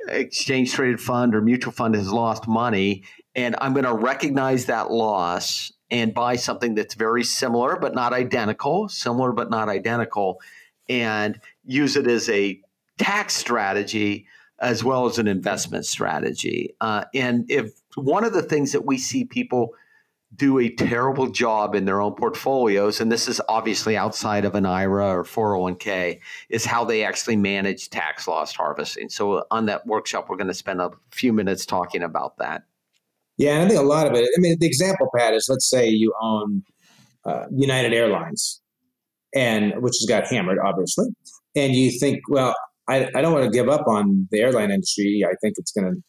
exchange 0.09 0.73
traded 0.73 0.99
fund 0.99 1.33
or 1.33 1.39
mutual 1.41 1.71
fund 1.71 1.95
has 1.95 2.11
lost 2.11 2.45
money, 2.45 3.03
and 3.35 3.55
I'm 3.61 3.71
going 3.71 3.85
to 3.85 3.93
recognize 3.93 4.65
that 4.65 4.91
loss 4.91 5.71
and 5.89 6.13
buy 6.13 6.35
something 6.35 6.75
that's 6.75 6.93
very 6.93 7.23
similar 7.23 7.77
but 7.77 7.95
not 7.95 8.11
identical, 8.11 8.89
similar 8.89 9.31
but 9.31 9.49
not 9.49 9.69
identical, 9.69 10.41
and 10.89 11.39
use 11.63 11.95
it 11.95 12.05
as 12.05 12.27
a 12.29 12.59
tax 12.97 13.33
strategy 13.33 14.27
as 14.59 14.83
well 14.83 15.05
as 15.05 15.17
an 15.19 15.27
investment 15.27 15.85
strategy. 15.85 16.75
Uh, 16.81 17.05
and 17.15 17.49
if 17.49 17.71
one 17.99 18.23
of 18.23 18.33
the 18.33 18.41
things 18.41 18.71
that 18.71 18.85
we 18.85 18.97
see 18.97 19.25
people 19.25 19.73
do 20.35 20.59
a 20.59 20.69
terrible 20.69 21.27
job 21.27 21.73
in 21.73 21.85
their 21.85 22.01
own 22.01 22.13
portfolios, 22.13 23.01
and 23.01 23.11
this 23.11 23.27
is 23.27 23.41
obviously 23.49 23.97
outside 23.97 24.45
of 24.45 24.53
an 24.53 24.65
IRA 24.65 25.17
or 25.17 25.23
401k, 25.23 26.19
is 26.49 26.65
how 26.65 26.85
they 26.85 27.03
actually 27.03 27.35
manage 27.35 27.89
tax 27.89 28.27
loss 28.27 28.53
harvesting. 28.53 29.09
So, 29.09 29.43
on 29.49 29.65
that 29.65 29.87
workshop, 29.87 30.29
we're 30.29 30.37
going 30.37 30.47
to 30.47 30.53
spend 30.53 30.81
a 30.81 30.91
few 31.11 31.33
minutes 31.33 31.65
talking 31.65 32.03
about 32.03 32.37
that. 32.37 32.63
Yeah, 33.37 33.63
I 33.63 33.67
think 33.67 33.79
a 33.79 33.83
lot 33.83 34.05
of 34.05 34.13
it. 34.13 34.29
I 34.37 34.39
mean, 34.39 34.57
the 34.59 34.67
example, 34.67 35.09
Pat, 35.15 35.33
is 35.33 35.47
let's 35.49 35.67
say 35.67 35.87
you 35.87 36.13
own 36.21 36.63
uh, 37.25 37.45
United 37.51 37.93
Airlines, 37.93 38.61
and 39.33 39.73
which 39.81 39.95
has 39.99 40.05
got 40.07 40.27
hammered, 40.27 40.59
obviously, 40.63 41.07
and 41.55 41.73
you 41.73 41.89
think, 41.99 42.19
well, 42.29 42.53
I, 42.87 43.09
I 43.15 43.21
don't 43.21 43.33
want 43.33 43.45
to 43.45 43.51
give 43.51 43.69
up 43.69 43.87
on 43.87 44.27
the 44.31 44.41
airline 44.41 44.71
industry. 44.71 45.23
I 45.25 45.33
think 45.41 45.55
it's 45.57 45.71
going 45.71 45.91
to. 45.91 46.03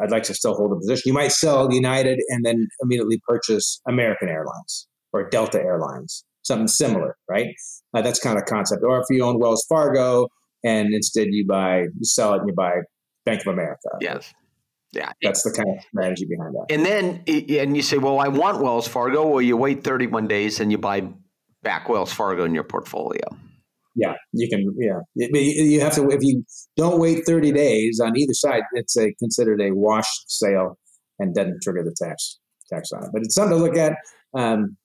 I'd 0.00 0.10
like 0.10 0.22
to 0.24 0.34
still 0.34 0.54
hold 0.54 0.72
a 0.72 0.76
position. 0.76 1.02
You 1.06 1.12
might 1.12 1.32
sell 1.32 1.72
United 1.72 2.20
and 2.28 2.44
then 2.44 2.66
immediately 2.82 3.20
purchase 3.26 3.80
American 3.86 4.28
Airlines 4.28 4.86
or 5.12 5.28
Delta 5.28 5.58
Airlines, 5.58 6.24
something 6.42 6.68
similar, 6.68 7.16
right? 7.28 7.48
Uh, 7.94 8.02
that's 8.02 8.18
kind 8.18 8.38
of 8.38 8.44
the 8.44 8.50
concept. 8.50 8.82
Or 8.82 8.98
if 8.98 9.04
you 9.10 9.24
own 9.24 9.38
Wells 9.38 9.64
Fargo 9.68 10.28
and 10.64 10.92
instead 10.92 11.28
you 11.30 11.46
buy, 11.46 11.80
you 11.80 12.04
sell 12.04 12.34
it 12.34 12.40
and 12.40 12.48
you 12.48 12.54
buy 12.54 12.80
Bank 13.24 13.40
of 13.42 13.52
America. 13.52 13.88
Yes. 14.00 14.32
Yeah. 14.92 15.12
That's 15.22 15.42
the 15.42 15.52
kind 15.52 15.68
of 15.76 15.84
strategy 15.84 16.26
behind 16.26 16.54
that. 16.54 16.66
And 16.70 16.84
then, 16.84 17.22
and 17.26 17.76
you 17.76 17.82
say, 17.82 17.98
well, 17.98 18.20
I 18.20 18.28
want 18.28 18.62
Wells 18.62 18.88
Fargo. 18.88 19.26
Well, 19.26 19.42
you 19.42 19.56
wait 19.56 19.84
31 19.84 20.28
days 20.28 20.60
and 20.60 20.72
you 20.72 20.78
buy 20.78 21.08
back 21.62 21.88
Wells 21.88 22.12
Fargo 22.12 22.44
in 22.44 22.54
your 22.54 22.64
portfolio. 22.64 23.28
Yeah, 23.98 24.14
you 24.32 24.48
can. 24.48 24.64
Yeah, 24.78 25.00
you 25.16 25.80
have 25.80 25.94
to. 25.96 26.08
If 26.10 26.20
you 26.22 26.44
don't 26.76 27.00
wait 27.00 27.26
30 27.26 27.50
days 27.50 28.00
on 28.00 28.16
either 28.16 28.32
side, 28.32 28.62
it's 28.74 28.96
a 28.96 29.12
considered 29.14 29.60
a 29.60 29.72
wash 29.72 30.08
sale 30.28 30.78
and 31.18 31.34
doesn't 31.34 31.58
trigger 31.64 31.82
the 31.82 31.94
tax 32.00 32.38
tax 32.72 32.92
on 32.92 33.02
it. 33.02 33.10
But 33.12 33.22
it's 33.22 33.34
something 33.34 33.58
to 33.58 33.64
look 33.64 33.76
at 33.76 33.94
um, 34.34 34.76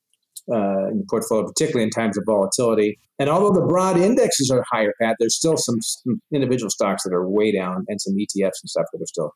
uh, 0.51 0.87
in 0.89 0.97
the 0.97 1.05
portfolio, 1.07 1.45
particularly 1.45 1.83
in 1.83 1.91
times 1.91 2.17
of 2.17 2.23
volatility. 2.25 2.97
And 3.19 3.29
although 3.29 3.53
the 3.53 3.65
broad 3.67 3.97
indexes 3.97 4.49
are 4.49 4.63
higher, 4.71 4.93
Pat, 4.99 5.15
there's 5.19 5.35
still 5.35 5.57
some, 5.57 5.75
some 5.79 6.19
individual 6.33 6.71
stocks 6.71 7.03
that 7.03 7.13
are 7.13 7.29
way 7.29 7.51
down, 7.51 7.85
and 7.87 8.01
some 8.01 8.15
ETFs 8.15 8.63
and 8.63 8.69
stuff 8.69 8.85
that 8.93 8.99
are 8.99 9.05
still 9.05 9.31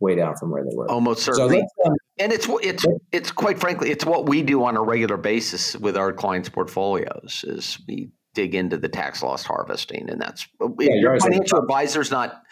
way 0.00 0.16
down 0.16 0.34
from 0.40 0.50
where 0.50 0.64
they 0.64 0.74
were. 0.74 0.90
Almost 0.90 1.22
certainly. 1.22 1.60
So 1.60 1.90
um, 1.90 1.96
and 2.18 2.32
it's 2.32 2.48
it's 2.62 2.84
it's 3.12 3.30
quite 3.30 3.60
frankly, 3.60 3.92
it's 3.92 4.04
what 4.04 4.28
we 4.28 4.42
do 4.42 4.64
on 4.64 4.76
a 4.76 4.82
regular 4.82 5.16
basis 5.16 5.76
with 5.76 5.96
our 5.96 6.12
clients' 6.12 6.48
portfolios. 6.48 7.44
Is 7.46 7.78
we 7.86 8.10
dig 8.34 8.54
into 8.54 8.76
the 8.76 8.88
tax 8.88 9.22
loss 9.22 9.44
harvesting, 9.44 10.10
and 10.10 10.20
that's 10.20 10.46
yeah, 10.60 10.68
if 10.78 11.02
your 11.02 11.18
financial 11.18 11.58
advisor's 11.60 12.10
not 12.10 12.42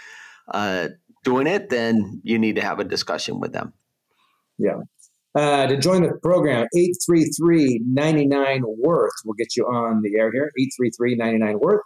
uh, 0.49 0.89
doing 1.25 1.47
it, 1.47 1.69
then 1.71 2.21
you 2.25 2.39
need 2.39 2.57
to 2.57 2.63
have 2.63 2.81
a 2.81 2.85
discussion 2.85 3.41
with 3.41 3.53
them. 3.53 3.73
Yeah. 4.59 4.81
Uh, 5.35 5.67
to 5.67 5.79
join 5.79 6.03
the 6.03 6.13
program, 6.23 6.67
833-99 7.11 8.61
Worth 8.65 9.13
will 9.25 9.35
get 9.35 9.57
you 9.57 9.65
on 9.65 10.03
the 10.03 10.19
air 10.19 10.31
here. 10.31 10.53
833-99 10.81 11.61
Worth. 11.61 11.81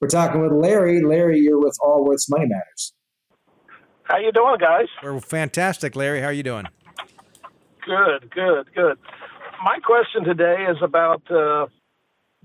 We're 0.00 0.08
talking 0.08 0.40
with 0.40 0.52
Larry. 0.52 1.02
Larry, 1.02 1.38
you're 1.38 1.60
with 1.60 1.76
Allworth's 1.84 2.28
Money 2.28 2.46
Matters. 2.46 2.94
How 4.04 4.18
you 4.18 4.32
doing, 4.32 4.56
guys? 4.58 4.86
We're 5.02 5.20
fantastic, 5.20 5.94
Larry. 5.94 6.20
How 6.20 6.26
are 6.26 6.32
you 6.32 6.42
doing? 6.42 6.66
Good, 7.86 8.30
good, 8.30 8.74
good. 8.74 8.98
My 9.62 9.78
question 9.78 10.24
today 10.24 10.66
is 10.68 10.78
about 10.82 11.22
uh, 11.30 11.66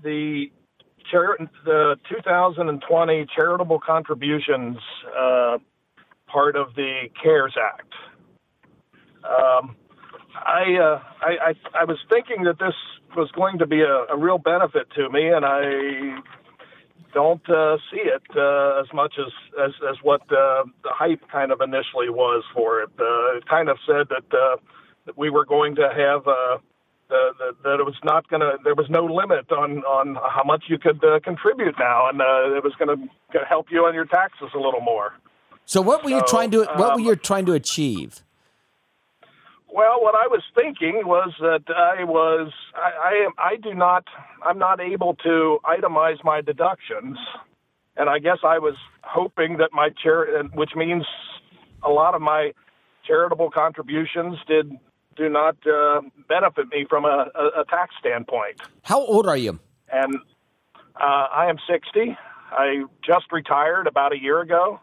the 0.02 0.46
char- 1.10 1.38
the 1.64 1.96
2020 2.08 3.26
charitable 3.34 3.80
contributions 3.80 4.76
uh, 5.18 5.58
part 6.26 6.56
of 6.56 6.74
the 6.74 7.08
CARES 7.22 7.54
Act. 7.60 7.92
Um, 9.24 9.76
I, 10.34 10.76
uh, 10.80 11.00
I, 11.20 11.50
I 11.50 11.80
I 11.80 11.84
was 11.84 11.98
thinking 12.08 12.44
that 12.44 12.58
this 12.58 12.74
was 13.16 13.30
going 13.32 13.58
to 13.58 13.66
be 13.66 13.80
a, 13.80 14.04
a 14.12 14.16
real 14.16 14.38
benefit 14.38 14.88
to 14.94 15.08
me, 15.08 15.28
and 15.28 15.44
I 15.44 16.20
don't 17.14 17.48
uh, 17.48 17.78
see 17.90 18.02
it 18.02 18.22
uh, 18.36 18.80
as 18.80 18.86
much 18.92 19.14
as 19.18 19.32
as, 19.64 19.72
as 19.88 19.96
what 20.02 20.20
uh, 20.30 20.64
the 20.84 20.90
hype 20.90 21.22
kind 21.32 21.50
of 21.50 21.60
initially 21.60 22.10
was 22.10 22.44
for 22.54 22.82
it. 22.82 22.90
Uh, 22.98 23.38
it 23.38 23.48
kind 23.48 23.68
of 23.68 23.78
said 23.86 24.08
that, 24.10 24.36
uh, 24.36 24.56
that 25.06 25.16
we 25.16 25.30
were 25.30 25.46
going 25.46 25.74
to 25.76 25.88
have 25.96 26.26
uh, 26.28 26.58
the, 27.08 27.30
the, 27.38 27.52
that 27.62 27.80
it 27.80 27.86
was 27.86 27.96
not 28.04 28.28
going 28.28 28.40
to 28.40 28.58
there 28.64 28.74
was 28.74 28.86
no 28.90 29.04
limit 29.04 29.50
on 29.52 29.78
on 29.84 30.16
how 30.16 30.42
much 30.44 30.64
you 30.68 30.78
could 30.78 31.02
uh, 31.04 31.20
contribute 31.20 31.74
now, 31.78 32.08
and 32.08 32.20
uh, 32.20 32.56
it 32.56 32.64
was 32.64 32.72
going 32.78 32.96
to 33.32 33.38
help 33.48 33.66
you 33.70 33.84
on 33.84 33.94
your 33.94 34.06
taxes 34.06 34.48
a 34.54 34.58
little 34.58 34.80
more. 34.80 35.12
So 35.64 35.80
what 35.80 36.04
were 36.04 36.10
you 36.10 36.22
trying 36.26 36.50
to 36.52 36.64
what 36.76 36.92
um, 36.92 37.02
were 37.02 37.08
you 37.08 37.16
trying 37.16 37.46
to 37.46 37.52
achieve? 37.52 38.22
Well, 39.72 40.00
what 40.00 40.14
I 40.14 40.26
was 40.28 40.42
thinking 40.54 41.02
was 41.04 41.32
that 41.40 41.64
I 41.68 42.04
was 42.04 42.52
I, 42.74 42.90
I 43.08 43.24
am 43.26 43.32
I 43.38 43.56
do 43.56 43.74
not 43.74 44.04
I'm 44.44 44.58
not 44.58 44.80
able 44.80 45.14
to 45.16 45.58
itemize 45.64 46.22
my 46.24 46.40
deductions, 46.40 47.18
and 47.96 48.08
I 48.08 48.18
guess 48.18 48.38
I 48.44 48.58
was 48.58 48.74
hoping 49.02 49.58
that 49.58 49.70
my 49.72 49.90
chair, 50.02 50.42
which 50.54 50.70
means 50.74 51.04
a 51.84 51.90
lot 51.90 52.14
of 52.14 52.22
my 52.22 52.52
charitable 53.06 53.50
contributions 53.50 54.36
did 54.48 54.72
do 55.16 55.28
not 55.28 55.56
uh, 55.66 56.00
benefit 56.28 56.68
me 56.70 56.86
from 56.88 57.04
a, 57.04 57.26
a, 57.34 57.60
a, 57.60 57.64
tax 57.68 57.94
standpoint. 57.98 58.60
How 58.82 59.00
old 59.00 59.26
are 59.26 59.36
you? 59.36 59.58
And 59.90 60.16
uh, 60.96 61.26
I 61.32 61.46
am 61.48 61.56
60. 61.68 62.16
I 62.50 62.84
just 63.04 63.32
retired 63.32 63.86
about 63.86 64.12
a 64.12 64.20
year 64.20 64.40
ago. 64.40 64.80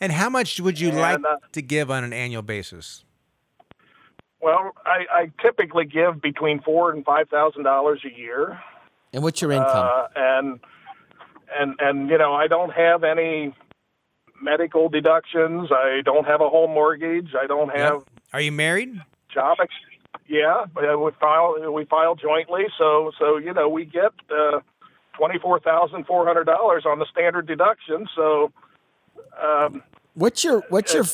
And 0.00 0.12
how 0.12 0.28
much 0.30 0.60
would 0.60 0.80
you 0.80 0.88
and, 0.88 0.98
like 0.98 1.18
uh, 1.18 1.36
to 1.52 1.62
give 1.62 1.90
on 1.90 2.04
an 2.04 2.12
annual 2.12 2.42
basis? 2.42 3.04
Well, 4.40 4.72
I, 4.84 5.04
I 5.12 5.32
typically 5.40 5.84
give 5.84 6.20
between 6.20 6.60
four 6.60 6.90
and 6.90 7.04
five 7.04 7.28
thousand 7.28 7.62
dollars 7.62 8.00
a 8.04 8.18
year. 8.18 8.60
And 9.12 9.22
what's 9.22 9.40
your 9.40 9.52
income? 9.52 9.68
Uh, 9.88 10.06
and 10.16 10.60
and 11.56 11.76
and 11.78 12.10
you 12.10 12.18
know, 12.18 12.34
I 12.34 12.48
don't 12.48 12.70
have 12.70 13.04
any 13.04 13.54
medical 14.42 14.88
deductions. 14.88 15.70
I 15.70 16.00
don't 16.04 16.26
have 16.26 16.40
a 16.40 16.48
home 16.48 16.72
mortgage. 16.72 17.30
I 17.40 17.46
don't 17.46 17.68
have. 17.68 17.94
Yep. 17.94 18.02
Are 18.32 18.40
you 18.40 18.50
married? 18.50 19.00
Job. 19.32 19.58
Yeah, 20.28 20.64
we 20.74 21.10
file 21.20 21.72
we 21.72 21.84
file 21.84 22.14
jointly. 22.14 22.64
So 22.78 23.12
so 23.18 23.36
you 23.36 23.52
know 23.52 23.68
we 23.68 23.84
get 23.84 24.12
uh, 24.30 24.60
twenty 25.16 25.38
four 25.38 25.60
thousand 25.60 26.06
four 26.06 26.26
hundred 26.26 26.44
dollars 26.44 26.84
on 26.86 26.98
the 26.98 27.06
standard 27.10 27.46
deduction. 27.46 28.06
So. 28.14 28.52
Um, 29.42 29.82
what's 30.14 30.44
your 30.44 30.62
what's 30.68 30.92
your 30.92 31.04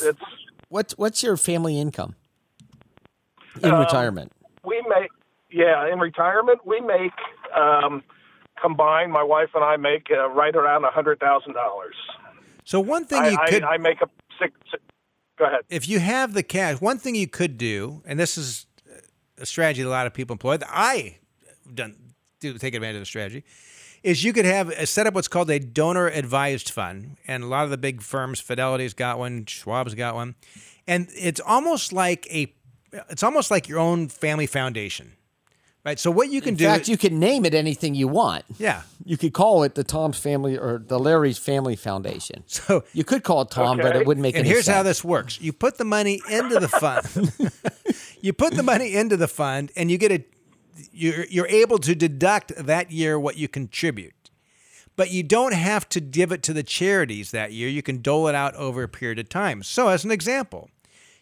what's 0.69 0.97
what's 0.99 1.23
your 1.23 1.37
family 1.37 1.79
income? 1.79 2.17
in 3.63 3.71
um, 3.71 3.81
retirement? 3.81 4.33
We 4.65 4.85
make, 4.89 5.11
yeah, 5.51 5.91
in 5.91 5.99
retirement 5.99 6.67
we 6.67 6.81
make 6.81 7.13
um, 7.55 8.03
combined. 8.61 9.13
My 9.13 9.23
wife 9.23 9.51
and 9.55 9.65
I 9.65 9.77
make 9.77 10.09
uh, 10.11 10.29
right 10.31 10.55
around 10.55 10.85
a 10.85 10.91
hundred 10.91 11.21
thousand 11.21 11.55
dollars. 11.55 11.95
So 12.65 12.81
one 12.81 13.05
thing 13.05 13.25
you 13.25 13.39
I, 13.41 13.51
could, 13.51 13.63
I, 13.63 13.75
I 13.75 13.79
make 13.79 14.01
a 14.03 14.09
six, 14.39 14.53
six. 14.71 14.83
Go 15.39 15.45
ahead. 15.45 15.61
If 15.69 15.89
you 15.89 16.01
have 16.01 16.35
the 16.35 16.43
cash, 16.43 16.81
one 16.81 16.99
thing 16.99 17.15
you 17.15 17.29
could 17.29 17.57
do, 17.59 18.03
and 18.05 18.19
this 18.19 18.37
is 18.37 18.67
a 19.39 19.47
strategy 19.47 19.83
that 19.83 19.89
a 19.89 19.91
lot 19.91 20.07
of 20.07 20.15
people 20.15 20.35
employ. 20.35 20.57
That 20.57 20.69
I 20.71 21.19
done 21.73 21.97
do 22.41 22.57
take 22.59 22.75
advantage 22.75 22.97
of 22.97 23.03
the 23.03 23.07
strategy 23.07 23.45
is 24.03 24.23
you 24.25 24.33
could 24.33 24.45
have 24.45 24.69
a, 24.71 24.87
set 24.87 25.07
up 25.07 25.15
what's 25.15 25.29
called 25.29 25.51
a 25.51 25.59
donor 25.59 26.07
advised 26.07 26.71
fund, 26.71 27.17
and 27.27 27.43
a 27.43 27.47
lot 27.47 27.65
of 27.65 27.71
the 27.71 27.77
big 27.77 28.03
firms, 28.03 28.41
Fidelity's 28.41 28.95
got 28.95 29.19
one, 29.19 29.45
Schwab's 29.45 29.95
got 29.95 30.15
one, 30.15 30.35
and 30.87 31.09
it's 31.15 31.41
almost 31.41 31.93
like 31.93 32.27
a 32.33 32.53
it's 33.11 33.23
almost 33.23 33.51
like 33.51 33.69
your 33.69 33.79
own 33.79 34.09
family 34.09 34.47
foundation. 34.47 35.13
Right. 35.85 35.99
So 35.99 36.11
what 36.11 36.31
you 36.31 36.41
can 36.41 36.51
In 36.51 36.57
do 36.57 36.65
in 36.65 36.71
fact, 36.71 36.89
you 36.89 36.99
can 36.99 37.19
name 37.19 37.45
it 37.45 37.55
anything 37.55 37.95
you 37.95 38.09
want. 38.09 38.45
Yeah. 38.59 38.83
You 39.09 39.17
could 39.17 39.33
call 39.33 39.63
it 39.63 39.75
the 39.75 39.85
Tom's 39.85 40.19
Family 40.19 40.59
or 40.59 40.83
the 40.87 40.99
Larry's 40.99 41.39
Family 41.39 41.77
Foundation. 41.77 42.45
So 42.59 42.85
you 42.93 43.05
could 43.05 43.23
call 43.23 43.43
it 43.43 43.51
Tom, 43.51 43.79
okay. 43.79 43.89
but 43.89 43.97
it 43.97 44.07
wouldn't 44.07 44.23
make 44.23 44.35
and 44.35 44.41
any 44.41 44.49
here's 44.51 44.67
sense. 44.67 44.77
how 44.77 44.83
this 44.83 45.03
works. 45.03 45.41
You 45.41 45.53
put 45.53 45.79
the 45.79 45.85
money 45.85 46.21
into 46.29 46.61
the 46.61 46.69
fund. 46.69 47.33
you 48.21 48.33
put 48.33 48.53
the 48.55 48.63
money 48.63 48.95
into 48.95 49.17
the 49.17 49.29
fund 49.29 49.71
and 49.77 49.91
you 49.91 49.97
get 49.97 50.13
a 50.13 50.25
you're 50.93 51.25
you're 51.27 51.47
able 51.47 51.79
to 51.79 51.95
deduct 51.95 52.53
that 52.57 52.91
year 52.91 53.19
what 53.19 53.37
you 53.37 53.49
contribute. 53.49 54.31
But 54.97 55.11
you 55.11 55.23
don't 55.23 55.55
have 55.55 55.89
to 55.91 56.01
give 56.01 56.33
it 56.33 56.43
to 56.43 56.53
the 56.53 56.63
charities 56.63 57.31
that 57.31 57.53
year. 57.53 57.69
You 57.69 57.83
can 57.83 58.03
dole 58.03 58.29
it 58.29 58.35
out 58.35 58.55
over 58.57 58.83
a 58.83 58.89
period 58.89 59.19
of 59.19 59.29
time. 59.29 59.63
So 59.63 59.89
as 59.89 60.05
an 60.05 60.11
example, 60.11 60.71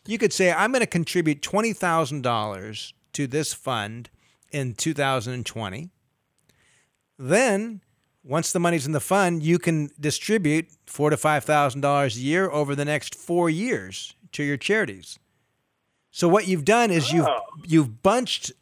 you 0.07 0.19
could 0.19 0.33
say, 0.33 0.51
I'm 0.51 0.73
going 0.73 0.81
to 0.81 0.87
contribute 0.87 1.43
$20,000 1.43 2.93
to 3.13 3.27
this 3.27 3.53
fund 3.53 4.09
in 4.51 4.75
2020. 4.75 5.91
Then, 7.19 7.81
once 8.23 8.53
the 8.53 8.59
money's 8.61 8.87
in 8.87 8.93
the 8.93 9.01
fund, 9.01 9.43
you 9.43 9.59
can 9.59 9.91
distribute 9.99 10.69
four 10.87 11.11
to 11.11 11.17
five 11.17 11.45
thousand 11.45 11.81
dollars 11.81 12.17
a 12.17 12.21
year 12.21 12.51
over 12.51 12.75
the 12.75 12.85
next 12.85 13.15
four 13.15 13.49
years 13.49 14.15
to 14.33 14.43
your 14.43 14.57
charities. 14.57 15.19
So 16.11 16.29
what 16.29 16.49
you've 16.49 16.65
done 16.65 16.91
is 16.91 17.13
you've 17.13 17.27
oh. 17.27 17.41
you've 17.65 18.03
bunched 18.03 18.53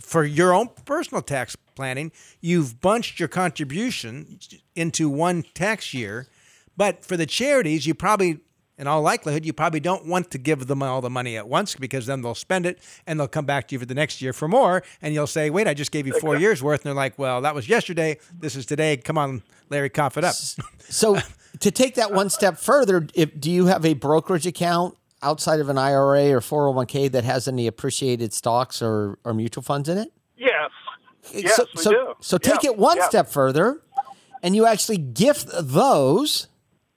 for 0.00 0.24
your 0.24 0.52
own 0.52 0.68
personal 0.84 1.22
tax 1.22 1.56
planning, 1.74 2.12
you've 2.40 2.80
bunched 2.80 3.18
your 3.18 3.28
contribution 3.28 4.38
into 4.74 5.08
one 5.08 5.44
tax 5.54 5.94
year. 5.94 6.28
But 6.76 7.04
for 7.04 7.16
the 7.16 7.26
charities, 7.26 7.86
you 7.86 7.94
probably 7.94 8.40
in 8.76 8.86
all 8.86 9.02
likelihood, 9.02 9.44
you 9.44 9.52
probably 9.52 9.80
don't 9.80 10.06
want 10.06 10.30
to 10.32 10.38
give 10.38 10.66
them 10.66 10.82
all 10.82 11.00
the 11.00 11.10
money 11.10 11.36
at 11.36 11.48
once 11.48 11.76
because 11.76 12.06
then 12.06 12.22
they'll 12.22 12.34
spend 12.34 12.66
it 12.66 12.78
and 13.06 13.18
they'll 13.18 13.28
come 13.28 13.44
back 13.44 13.68
to 13.68 13.74
you 13.74 13.78
for 13.78 13.86
the 13.86 13.94
next 13.94 14.20
year 14.20 14.32
for 14.32 14.48
more. 14.48 14.82
And 15.00 15.14
you'll 15.14 15.26
say, 15.26 15.50
wait, 15.50 15.68
I 15.68 15.74
just 15.74 15.92
gave 15.92 16.06
you 16.06 16.18
four 16.18 16.36
years 16.36 16.62
worth. 16.62 16.80
And 16.80 16.86
they're 16.86 16.94
like, 16.94 17.18
well, 17.18 17.40
that 17.42 17.54
was 17.54 17.68
yesterday. 17.68 18.18
This 18.36 18.56
is 18.56 18.66
today. 18.66 18.96
Come 18.96 19.16
on, 19.16 19.42
Larry, 19.70 19.90
cough 19.90 20.16
it 20.18 20.24
up. 20.24 20.34
So 20.34 21.18
to 21.60 21.70
take 21.70 21.94
that 21.94 22.12
one 22.12 22.30
step 22.30 22.58
further, 22.58 23.06
if, 23.14 23.38
do 23.38 23.50
you 23.50 23.66
have 23.66 23.84
a 23.84 23.94
brokerage 23.94 24.46
account 24.46 24.96
outside 25.22 25.60
of 25.60 25.68
an 25.68 25.78
IRA 25.78 26.30
or 26.30 26.40
401k 26.40 27.12
that 27.12 27.24
has 27.24 27.46
any 27.48 27.66
appreciated 27.66 28.32
stocks 28.32 28.82
or, 28.82 29.18
or 29.24 29.34
mutual 29.34 29.62
funds 29.62 29.88
in 29.88 29.98
it? 29.98 30.12
Yes. 30.36 30.70
Eh, 31.32 31.42
yes, 31.44 31.56
so, 31.56 31.66
we 31.74 31.82
so, 31.82 31.90
do. 31.90 32.14
So 32.20 32.38
take 32.38 32.64
it 32.64 32.76
one 32.76 33.00
step 33.02 33.28
further 33.28 33.80
and 34.42 34.54
you 34.54 34.66
actually 34.66 34.98
gift 34.98 35.48
those 35.52 36.48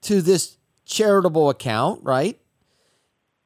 to 0.02 0.22
this 0.22 0.57
charitable 0.88 1.50
account, 1.50 2.04
right? 2.04 2.40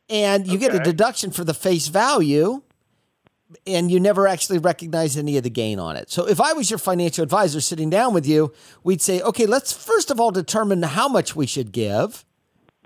And 0.10 0.48
you 0.48 0.58
okay. 0.58 0.68
get 0.68 0.76
a 0.76 0.80
deduction 0.80 1.32
for 1.32 1.44
the 1.44 1.54
face 1.54 1.88
value 1.88 2.62
and 3.68 3.92
you 3.92 4.00
never 4.00 4.28
actually 4.28 4.60
recognize 4.60 5.18
any 5.18 5.38
of 5.38 5.44
the 5.44 5.50
gain 5.50 5.80
on 5.80 5.98
it. 5.98 6.10
So 6.10 6.28
if 6.28 6.40
I 6.40 6.54
was 6.54 6.70
your 6.70 6.80
financial 6.80 7.24
advisor 7.24 7.60
sitting 7.60 7.90
down 7.90 8.14
with 8.14 8.26
you, 8.26 8.54
we'd 8.84 9.02
say, 9.02 9.22
okay, 9.22 9.46
let's 9.46 9.74
first 9.74 10.12
of 10.12 10.20
all 10.20 10.32
determine 10.32 10.82
how 10.84 11.10
much 11.10 11.36
we 11.36 11.46
should 11.46 11.72
give 11.72 12.24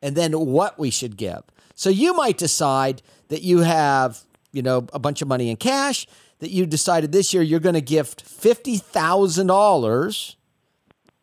and 0.02 0.16
then 0.16 0.34
what 0.34 0.80
we 0.80 0.90
should 0.90 1.18
give. 1.18 1.44
So 1.76 1.90
you 1.90 2.14
might 2.14 2.38
decide 2.38 3.02
that 3.28 3.42
you 3.42 3.60
have, 3.60 4.22
you 4.52 4.62
know, 4.62 4.88
a 4.94 5.00
bunch 5.00 5.22
of 5.22 5.28
money 5.28 5.50
in 5.50 5.58
cash 5.58 6.08
that 6.40 6.52
you 6.52 6.66
decided 6.66 7.12
this 7.12 7.34
year 7.34 7.44
you're 7.44 7.60
going 7.60 7.76
to 7.76 7.82
gift 7.82 8.26
$50,000 8.26 10.36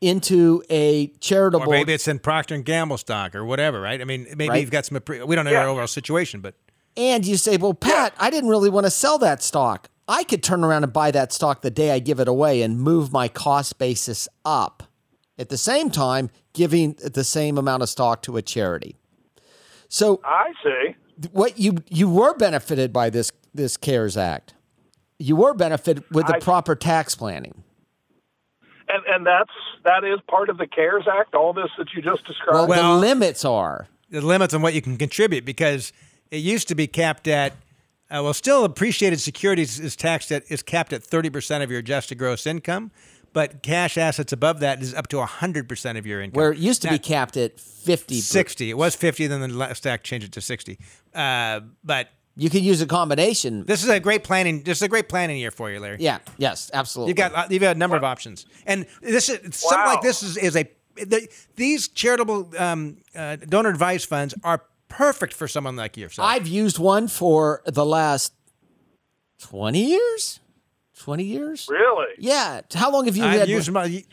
into 0.03 0.63
a 0.69 1.07
charitable 1.21 1.67
Or 1.67 1.71
maybe 1.71 1.95
it's 1.95 2.09
in 2.09 2.19
Procter 2.19 2.55
and 2.55 2.65
Gamble 2.65 2.99
stock 2.99 3.35
or 3.35 3.45
whatever, 3.45 3.81
right? 3.81 4.01
I 4.01 4.05
mean, 4.05 4.25
maybe 4.37 4.49
Right. 4.49 4.61
you've 4.61 4.71
got 4.71 4.85
some. 4.85 5.01
We 5.09 5.35
don't 5.37 5.45
know 5.47 5.51
your 5.53 5.69
overall 5.69 5.87
situation, 5.87 6.41
but 6.41 6.55
and 6.97 7.25
you 7.25 7.37
say, 7.39 7.57
"Well, 7.57 7.73
Pat, 7.73 8.13
I 8.19 8.29
didn't 8.29 8.51
really 8.51 8.69
want 8.69 8.85
to 8.85 8.91
sell 8.91 9.17
that 9.19 9.43
stock. 9.43 9.89
I 10.09 10.25
could 10.25 10.43
turn 10.43 10.65
around 10.65 10.83
and 10.85 10.93
buy 10.93 11.11
that 11.13 11.33
stock 11.33 11.63
the 11.63 11.71
day 11.71 11.93
I 11.93 12.01
give 12.01 12.21
it 12.21 12.29
away 12.29 12.61
and 12.61 12.79
move 12.81 13.13
my 13.13 13.29
cost 13.29 13.79
basis 13.79 14.29
up. 14.45 14.83
At 15.39 15.49
the 15.49 15.57
same 15.57 15.89
time, 15.89 16.29
giving 16.53 16.97
the 17.01 17.25
same 17.25 17.57
amount 17.57 17.83
of 17.83 17.89
stock 17.89 18.21
to 18.23 18.37
a 18.37 18.43
charity." 18.43 18.97
So 19.89 20.21
I 20.25 20.53
see. 20.63 20.97
what 21.31 21.59
you 21.59 21.79
you 21.89 22.09
were 22.11 22.35
benefited 22.35 22.93
by 22.93 23.09
this 23.09 23.31
this 23.55 23.77
CARES 23.77 24.17
Act. 24.17 24.55
You 25.19 25.37
were 25.37 25.55
benefited 25.55 26.03
with 26.11 26.27
the 26.27 26.37
I- 26.37 26.41
proper 26.41 26.75
tax 26.75 27.15
planning. 27.15 27.63
And 28.93 29.03
and 29.07 29.27
that's 29.27 29.51
that 29.85 30.05
is 30.05 30.19
part 30.29 30.49
of 30.51 30.59
the 30.59 30.67
CARES 30.67 31.05
Act. 31.11 31.35
All 31.35 31.53
this 31.53 31.71
that 31.79 31.89
you 31.95 32.03
just 32.03 32.23
Well, 32.25 32.33
described. 32.33 32.69
Well- 32.69 32.95
the 32.95 33.01
limits 33.01 33.45
are. 33.45 33.89
the 34.11 34.21
limits 34.21 34.53
on 34.55 34.63
what 34.63 34.75
you 34.75 34.83
can 34.83 34.97
contribute 34.99 35.45
because 35.45 35.93
it 36.31 36.39
used 36.39 36.69
to 36.69 36.75
be 36.75 36.87
capped 36.87 37.27
at. 37.29 37.53
Uh, 38.11 38.21
well, 38.23 38.35
still, 38.35 38.65
appreciated 38.65 39.19
securities 39.21 39.81
is 39.81 39.97
taxed 39.97 40.31
at 40.31 40.43
is 40.51 40.63
capped 40.63 40.93
at 40.93 41.03
thirty 41.03 41.31
percent 41.31 41.65
of 41.65 41.71
your 41.71 41.81
adjusted 41.81 42.19
gross 42.19 42.47
income, 42.47 42.91
but 43.33 43.63
cash 43.63 43.97
assets 43.97 44.35
above 44.35 44.61
that 44.61 44.83
is 44.83 44.93
up 44.93 45.09
to 45.09 45.25
hundred 45.25 45.67
percent 45.67 45.97
of 45.97 46.07
your 46.07 46.21
income. 46.21 46.39
Where 46.39 46.53
it 46.53 46.59
used 46.59 46.83
to 46.83 46.89
Now- 46.89 46.95
be 46.95 46.99
capped 46.99 47.39
at 47.39 47.59
50. 47.59 48.21
60. 48.21 48.69
It 48.71 48.77
was 48.77 48.95
50, 48.95 49.27
then 49.29 49.41
the 49.41 49.49
last 49.49 49.87
act 49.87 50.05
changed 50.05 50.27
it 50.27 50.33
to 50.33 50.41
60. 50.43 50.79
Uh, 51.15 51.61
but 51.83 52.09
You 52.37 52.49
can 52.49 52.65
use 52.65 52.81
a 52.81 52.87
combination. 52.87 53.65
this 53.67 53.83
is 53.85 53.91
a 53.91 54.01
great 54.01 54.25
planning. 54.25 54.63
This 54.63 54.79
is 54.79 54.83
a 54.83 54.89
great 54.89 55.09
planning 55.09 55.37
year 55.37 55.51
for 55.51 55.71
you, 55.71 55.81
Larry. 55.81 55.99
Yeah, 56.01 56.19
yes, 56.39 56.71
absolutely. 56.73 57.11
You've 57.11 57.17
got 57.17 57.51
you've 57.51 57.61
got 57.63 57.77
a 57.77 57.79
number 57.79 57.97
of 57.97 58.05
options, 58.05 58.47
and 58.67 58.87
this 59.03 59.29
is 59.29 59.55
something 59.55 59.87
like 59.87 60.03
this 60.03 60.23
is, 60.23 60.37
is 60.37 60.57
a 60.57 60.67
the, 60.97 61.29
these 61.57 61.89
charitable 61.89 62.51
um, 62.59 62.99
uh, 63.15 63.37
donor 63.37 63.71
advised 63.71 64.09
funds 64.09 64.35
are 64.45 64.63
perfect 64.89 65.33
for 65.33 65.49
someone 65.49 65.77
like 65.77 65.97
yourself. 65.97 66.29
I've 66.29 66.47
used 66.47 66.79
one 66.79 67.09
for 67.09 67.63
the 67.67 67.85
last 67.85 68.35
20 69.41 69.83
years? 69.83 70.41
20 70.99 71.25
years? 71.25 71.69
really? 71.71 72.07
Yeah. 72.19 72.61
How 72.73 72.93
long 72.93 73.07
have 73.07 73.17
you 73.17 73.25
I've 73.25 73.41
had 73.41 73.49
used 73.49 73.71
my 73.73 74.05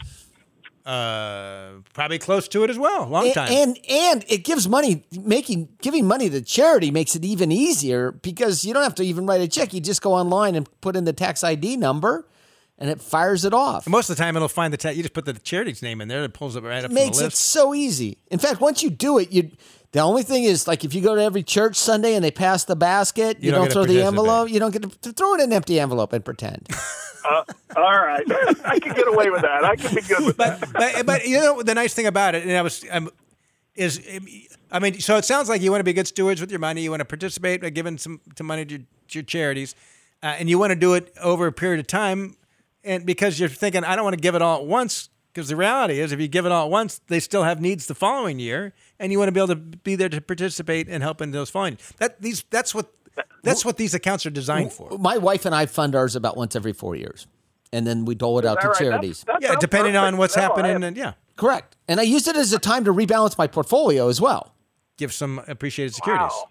uh, 0.90 1.82
probably 1.94 2.18
close 2.18 2.48
to 2.48 2.64
it 2.64 2.70
as 2.72 2.78
well. 2.80 3.06
Long 3.08 3.26
and, 3.26 3.34
time. 3.36 3.52
and 3.52 3.80
and 3.88 4.26
it 4.28 4.44
gives 4.44 4.68
money 4.68 5.04
making 5.12 5.70
giving 5.82 6.08
money 6.08 6.32
to 6.32 6.42
charity 6.42 6.90
makes 6.90 7.16
it 7.16 7.24
even 7.24 7.52
easier 7.52 8.12
because 8.12 8.66
you 8.66 8.74
don't 8.74 8.82
have 8.82 8.96
to 8.96 9.04
even 9.04 9.28
write 9.28 9.42
a 9.42 9.48
check. 9.48 9.72
You 9.72 9.82
just 9.82 10.02
go 10.02 10.14
online 10.14 10.56
and 10.56 10.68
put 10.82 10.96
in 10.96 11.04
the 11.04 11.14
tax 11.14 11.44
ID 11.44 11.78
number 11.78 12.26
and 12.80 12.90
it 12.90 13.02
fires 13.02 13.46
it 13.46 13.54
off. 13.54 13.88
Most 13.88 14.10
of 14.10 14.18
the 14.18 14.24
time, 14.24 14.36
it'll 14.36 14.48
find 14.48 14.74
the 14.74 14.78
tax. 14.78 14.96
you 14.98 15.04
just 15.04 15.14
put 15.14 15.26
the 15.26 15.34
charity's 15.34 15.84
name 15.84 16.02
in 16.02 16.08
there. 16.08 16.24
And 16.24 16.26
it 16.26 16.34
pulls 16.34 16.56
it 16.56 16.64
right 16.64 16.84
up 16.84 16.90
It 16.90 16.94
makes 16.94 17.20
it 17.20 17.34
so 17.34 17.76
easy. 17.76 18.18
In 18.32 18.40
fact, 18.40 18.60
once 18.60 18.82
you 18.82 18.90
do 18.90 19.20
it, 19.20 19.32
you 19.32 19.52
the 19.92 20.00
only 20.00 20.24
thing 20.24 20.44
is 20.44 20.68
like 20.68 20.84
if 20.84 20.96
you 20.96 21.02
go 21.02 21.14
to 21.14 21.22
every 21.22 21.44
church 21.44 21.76
Sunday 21.76 22.16
and 22.16 22.24
they 22.24 22.32
pass 22.32 22.64
the 22.64 22.76
basket, 22.76 23.38
you, 23.40 23.48
You 23.48 23.52
don't 23.52 23.66
don't, 23.66 23.74
throw 23.74 23.86
the 23.86 24.02
envelope. 24.02 24.50
You 24.50 24.60
don't 24.60 24.72
get 24.72 24.84
to, 24.84 24.90
to 24.90 25.12
throw 25.12 25.36
it 25.36 25.42
in 25.42 25.50
an 25.50 25.54
empty 25.54 25.80
envelope 25.80 26.14
and 26.14 26.26
pretend. 26.26 26.68
Uh, 27.24 27.44
all 27.76 28.00
right. 28.00 28.24
I 28.66 28.80
can 28.80 28.94
get 28.94 29.08
away 29.08 29.30
with 29.30 29.42
that. 29.42 29.64
I 29.64 29.76
can 29.76 29.94
be 29.96 30.02
good 30.02 30.26
with 30.26 30.38
that. 30.38 30.60
but 30.74 31.06
but 31.06 31.28
you 31.28 31.40
know 31.40 31.62
the 31.62 31.76
nice 31.76 31.94
thing 31.94 32.08
about 32.08 32.36
it, 32.36 32.44
and 32.44 32.52
I 32.56 32.62
was 32.62 32.86
um, 32.92 33.10
is 33.76 34.02
I 34.72 34.80
mean, 34.80 35.00
so 35.00 35.18
it 35.18 35.26
sounds 35.26 35.50
like 35.50 35.62
you 35.62 35.72
want 35.72 35.80
to 35.80 35.86
be 35.86 35.94
good 35.94 36.08
stewards 36.08 36.42
with 36.42 36.52
your 36.52 36.60
money. 36.60 36.82
You 36.82 36.90
want 36.92 37.02
to 37.02 37.06
participate 37.06 37.62
by 37.62 37.70
giving 37.70 37.98
some 37.98 38.22
to 38.36 38.44
money 38.44 38.66
to 38.66 38.72
your, 38.76 38.80
to 38.80 39.20
your 39.20 39.24
charities, 39.24 39.76
uh, 40.22 40.36
and 40.38 40.50
you 40.50 40.60
want 40.60 40.72
to 40.72 40.76
do 40.76 40.94
it 40.94 41.14
over 41.22 41.48
a 41.48 41.52
period 41.52 41.80
of 41.80 41.88
time, 41.88 42.36
and 42.84 43.06
because 43.06 43.40
you're 43.40 43.50
thinking, 43.50 43.84
I 43.84 43.96
don't 43.96 44.04
want 44.04 44.16
to 44.16 44.22
give 44.22 44.36
it 44.36 44.42
all 44.42 44.60
at 44.60 44.66
once. 44.66 45.10
Because 45.32 45.48
the 45.48 45.56
reality 45.56 46.00
is, 46.00 46.12
if 46.12 46.20
you 46.20 46.28
give 46.28 46.48
it 46.48 46.52
all 46.52 46.66
at 46.66 46.72
once, 46.72 47.02
they 47.08 47.20
still 47.20 47.44
have 47.44 47.62
needs 47.62 47.86
the 47.86 47.94
following 47.94 48.40
year, 48.40 48.74
and 48.98 49.12
you 49.12 49.20
want 49.20 49.28
to 49.28 49.32
be 49.32 49.40
able 49.40 49.50
to 49.50 49.56
be 49.56 49.96
there 49.96 50.10
to 50.10 50.20
participate 50.20 50.90
and 50.90 51.04
help 51.04 51.22
in 51.22 51.30
those 51.30 51.52
following. 51.52 51.78
That 52.00 52.20
these 52.20 52.44
that's 52.50 52.74
what 52.74 52.92
that's 53.44 53.64
what 53.66 53.78
these 53.78 53.94
accounts 53.94 54.26
are 54.26 54.30
designed 54.30 54.72
for. 54.74 54.98
My 54.98 55.18
wife 55.18 55.46
and 55.46 55.54
I 55.56 55.66
fund 55.66 55.96
ours 55.96 56.16
about 56.16 56.38
once 56.38 56.56
every 56.56 56.74
four 56.74 56.96
years, 56.96 57.28
and 57.74 57.86
then 57.88 58.06
we 58.06 58.16
dole 58.16 58.40
it 58.40 58.46
out 58.46 58.60
to 58.62 58.68
right? 58.70 58.78
charities. 58.78 59.24
That- 59.26 59.42
that 59.42 59.52
Yeah, 59.54 59.56
depending 59.60 59.94
perfect. 59.94 60.08
on 60.14 60.18
what's 60.18 60.36
No, 60.36 60.42
happening, 60.44 60.84
and 60.84 60.96
yeah, 60.98 61.14
Correct. 61.36 61.78
And 61.88 62.00
I 62.02 62.04
use 62.04 62.28
it 62.28 62.36
as 62.36 62.52
a 62.52 62.60
time 62.60 62.84
to 62.84 62.94
rebalance 62.94 63.38
my 63.38 63.48
portfolio 63.48 64.10
as 64.10 64.20
well. 64.20 64.54
give 64.98 65.14
some 65.14 65.42
appreciated 65.48 65.96
securities. 65.96 66.28
Wow. 66.34 66.50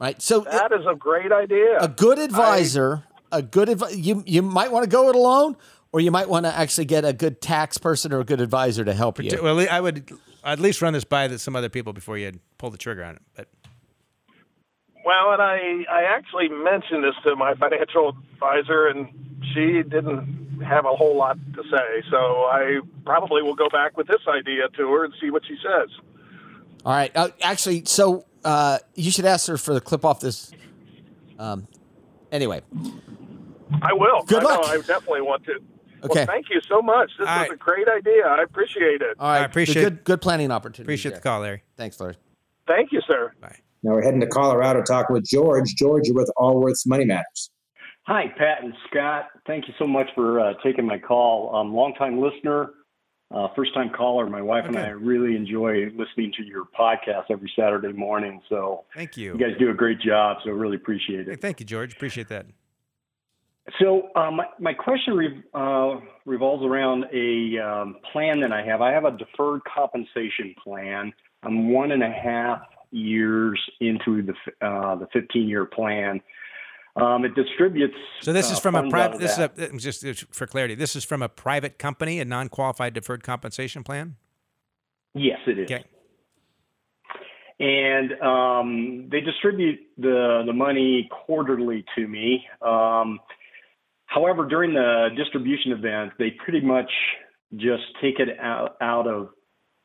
Right. 0.00 0.22
So 0.22 0.40
That 0.40 0.72
is 0.72 0.86
a 0.86 0.94
great 0.94 1.30
idea. 1.32 1.78
a 1.78 1.88
good 1.88 2.18
advisor, 2.18 3.04
a 3.30 3.42
good 3.42 3.68
advi- 3.68 4.02
you 4.02 4.22
you 4.26 4.40
might 4.42 4.72
want 4.72 4.84
to 4.84 4.88
go 4.88 5.10
it 5.10 5.14
alone, 5.16 5.56
or 5.92 6.00
you 6.00 6.10
might 6.10 6.28
want 6.30 6.46
to 6.46 6.54
actually 6.54 6.86
get 6.86 7.04
a 7.04 7.12
good 7.12 7.42
tax 7.42 7.76
person 7.76 8.12
or 8.14 8.20
a 8.20 8.24
good 8.24 8.40
advisor 8.40 8.82
to 8.84 8.94
help 8.94 9.22
you. 9.22 9.38
Well, 9.42 9.66
I 9.70 9.80
would 9.80 10.10
at 10.44 10.58
least 10.60 10.80
run 10.80 10.94
this 10.94 11.04
by 11.04 11.34
some 11.36 11.54
other 11.56 11.68
people 11.68 11.92
before 11.92 12.16
you 12.16 12.32
pull 12.56 12.70
the 12.70 12.78
trigger 12.78 13.04
on 13.04 13.16
it. 13.16 13.22
But 13.34 13.48
Well, 15.06 15.32
and 15.32 15.40
I 15.40 15.84
I 15.88 16.02
actually 16.02 16.48
mentioned 16.48 17.04
this 17.04 17.14
to 17.22 17.36
my 17.36 17.54
financial 17.54 18.16
advisor, 18.34 18.88
and 18.88 19.06
she 19.54 19.84
didn't 19.84 20.60
have 20.66 20.84
a 20.84 20.96
whole 20.96 21.16
lot 21.16 21.38
to 21.54 21.62
say. 21.62 22.02
So 22.10 22.16
I 22.16 22.80
probably 23.04 23.40
will 23.40 23.54
go 23.54 23.68
back 23.68 23.96
with 23.96 24.08
this 24.08 24.22
idea 24.28 24.68
to 24.76 24.92
her 24.92 25.04
and 25.04 25.14
see 25.20 25.30
what 25.30 25.42
she 25.46 25.54
says. 25.62 25.90
All 26.84 26.92
right. 26.92 27.12
Uh, 27.16 27.28
actually, 27.40 27.84
so 27.84 28.24
uh, 28.44 28.78
you 28.96 29.12
should 29.12 29.26
ask 29.26 29.46
her 29.46 29.56
for 29.56 29.74
the 29.74 29.80
clip 29.80 30.04
off 30.04 30.18
this. 30.18 30.50
Um, 31.38 31.68
anyway, 32.32 32.62
I 33.82 33.92
will. 33.92 34.24
Good 34.24 34.38
I 34.38 34.42
know, 34.42 34.60
luck. 34.60 34.70
I 34.70 34.76
definitely 34.78 35.22
want 35.22 35.44
to. 35.44 35.52
Okay. 36.02 36.14
Well, 36.20 36.26
thank 36.26 36.46
you 36.50 36.60
so 36.68 36.82
much. 36.82 37.12
This 37.16 37.28
All 37.28 37.38
was 37.38 37.48
right. 37.48 37.52
a 37.52 37.56
great 37.56 37.86
idea. 37.88 38.26
I 38.26 38.42
appreciate 38.42 39.02
it. 39.02 39.16
all 39.20 39.28
right. 39.28 39.42
I 39.42 39.44
appreciate- 39.44 39.84
the 39.84 39.90
good 39.90 40.04
good 40.04 40.20
planning 40.20 40.50
opportunity. 40.50 40.82
appreciate 40.82 41.14
the 41.14 41.20
call, 41.20 41.40
Larry. 41.42 41.62
Thanks, 41.76 42.00
Larry. 42.00 42.16
Thank 42.66 42.90
you, 42.90 43.00
sir. 43.06 43.32
Now 43.86 43.92
we're 43.92 44.02
heading 44.02 44.18
to 44.18 44.26
Colorado 44.26 44.82
talking 44.82 45.14
with 45.14 45.24
George. 45.24 45.76
George, 45.76 46.08
you're 46.08 46.16
with 46.16 46.28
Allworth's 46.36 46.86
Money 46.88 47.04
Matters. 47.04 47.50
Hi, 48.08 48.24
Pat 48.36 48.64
and 48.64 48.74
Scott. 48.90 49.28
Thank 49.46 49.68
you 49.68 49.74
so 49.78 49.86
much 49.86 50.08
for 50.12 50.40
uh, 50.40 50.54
taking 50.64 50.84
my 50.84 50.98
call. 50.98 51.54
Um, 51.54 51.72
longtime 51.72 52.20
listener, 52.20 52.70
uh, 53.32 53.46
first 53.54 53.74
time 53.74 53.90
caller. 53.96 54.28
My 54.28 54.42
wife 54.42 54.64
and 54.66 54.76
I 54.76 54.88
really 54.88 55.36
enjoy 55.36 55.84
listening 55.96 56.32
to 56.36 56.42
your 56.42 56.64
podcast 56.76 57.26
every 57.30 57.50
Saturday 57.56 57.92
morning. 57.92 58.40
So 58.48 58.86
Thank 58.92 59.16
you 59.16 59.34
you. 59.34 59.38
guys 59.38 59.56
do 59.60 59.70
a 59.70 59.74
great 59.74 60.00
job. 60.00 60.38
So 60.44 60.50
really 60.50 60.76
appreciate 60.76 61.26
Hey, 61.26 61.34
it. 61.34 61.40
Thank 61.40 61.60
you, 61.60 61.66
George. 61.66 61.92
Appreciate 61.92 62.28
that. 62.28 62.46
So 63.78 64.08
uh, 64.16 64.32
my, 64.32 64.46
my 64.58 64.74
question 64.74 65.14
re- 65.14 65.42
uh, 65.54 66.00
revolves 66.24 66.64
around 66.64 67.04
a 67.12 67.58
um, 67.60 67.98
plan 68.12 68.40
that 68.40 68.50
I 68.50 68.62
have. 68.62 68.80
I 68.80 68.90
have 68.90 69.04
a 69.04 69.12
deferred 69.12 69.60
compensation 69.72 70.56
plan. 70.60 71.12
I'm 71.44 71.70
one 71.70 71.92
and 71.92 72.02
a 72.02 72.10
half 72.10 72.62
years 72.96 73.60
into 73.80 74.22
the 74.22 74.66
uh, 74.66 74.96
the 74.96 75.06
15 75.12 75.48
year 75.48 75.64
plan. 75.64 76.20
Um, 76.96 77.26
it 77.26 77.34
distributes. 77.34 77.94
So 78.22 78.32
this 78.32 78.50
is 78.50 78.56
uh, 78.56 78.60
from 78.60 78.74
a 78.74 78.88
private. 78.88 79.20
This 79.20 79.32
is 79.32 79.38
a 79.38 79.44
uh, 79.44 79.76
just 79.76 80.04
uh, 80.04 80.14
for 80.30 80.46
clarity. 80.46 80.74
This 80.74 80.96
is 80.96 81.04
from 81.04 81.22
a 81.22 81.28
private 81.28 81.78
company, 81.78 82.20
a 82.20 82.24
non-qualified 82.24 82.94
deferred 82.94 83.22
compensation 83.22 83.84
plan. 83.84 84.16
Yes, 85.14 85.38
it 85.46 85.58
is. 85.58 85.70
Okay. 85.70 85.84
And 87.58 88.12
um, 88.22 89.08
they 89.10 89.20
distribute 89.20 89.78
the 89.98 90.42
the 90.46 90.52
money 90.52 91.08
quarterly 91.26 91.84
to 91.96 92.06
me. 92.06 92.46
Um, 92.62 93.20
however, 94.06 94.46
during 94.46 94.72
the 94.72 95.08
distribution 95.16 95.72
event, 95.72 96.12
they 96.18 96.30
pretty 96.30 96.64
much 96.64 96.90
just 97.56 97.84
take 98.00 98.18
it 98.18 98.38
out 98.40 98.76
out 98.80 99.06
of 99.06 99.30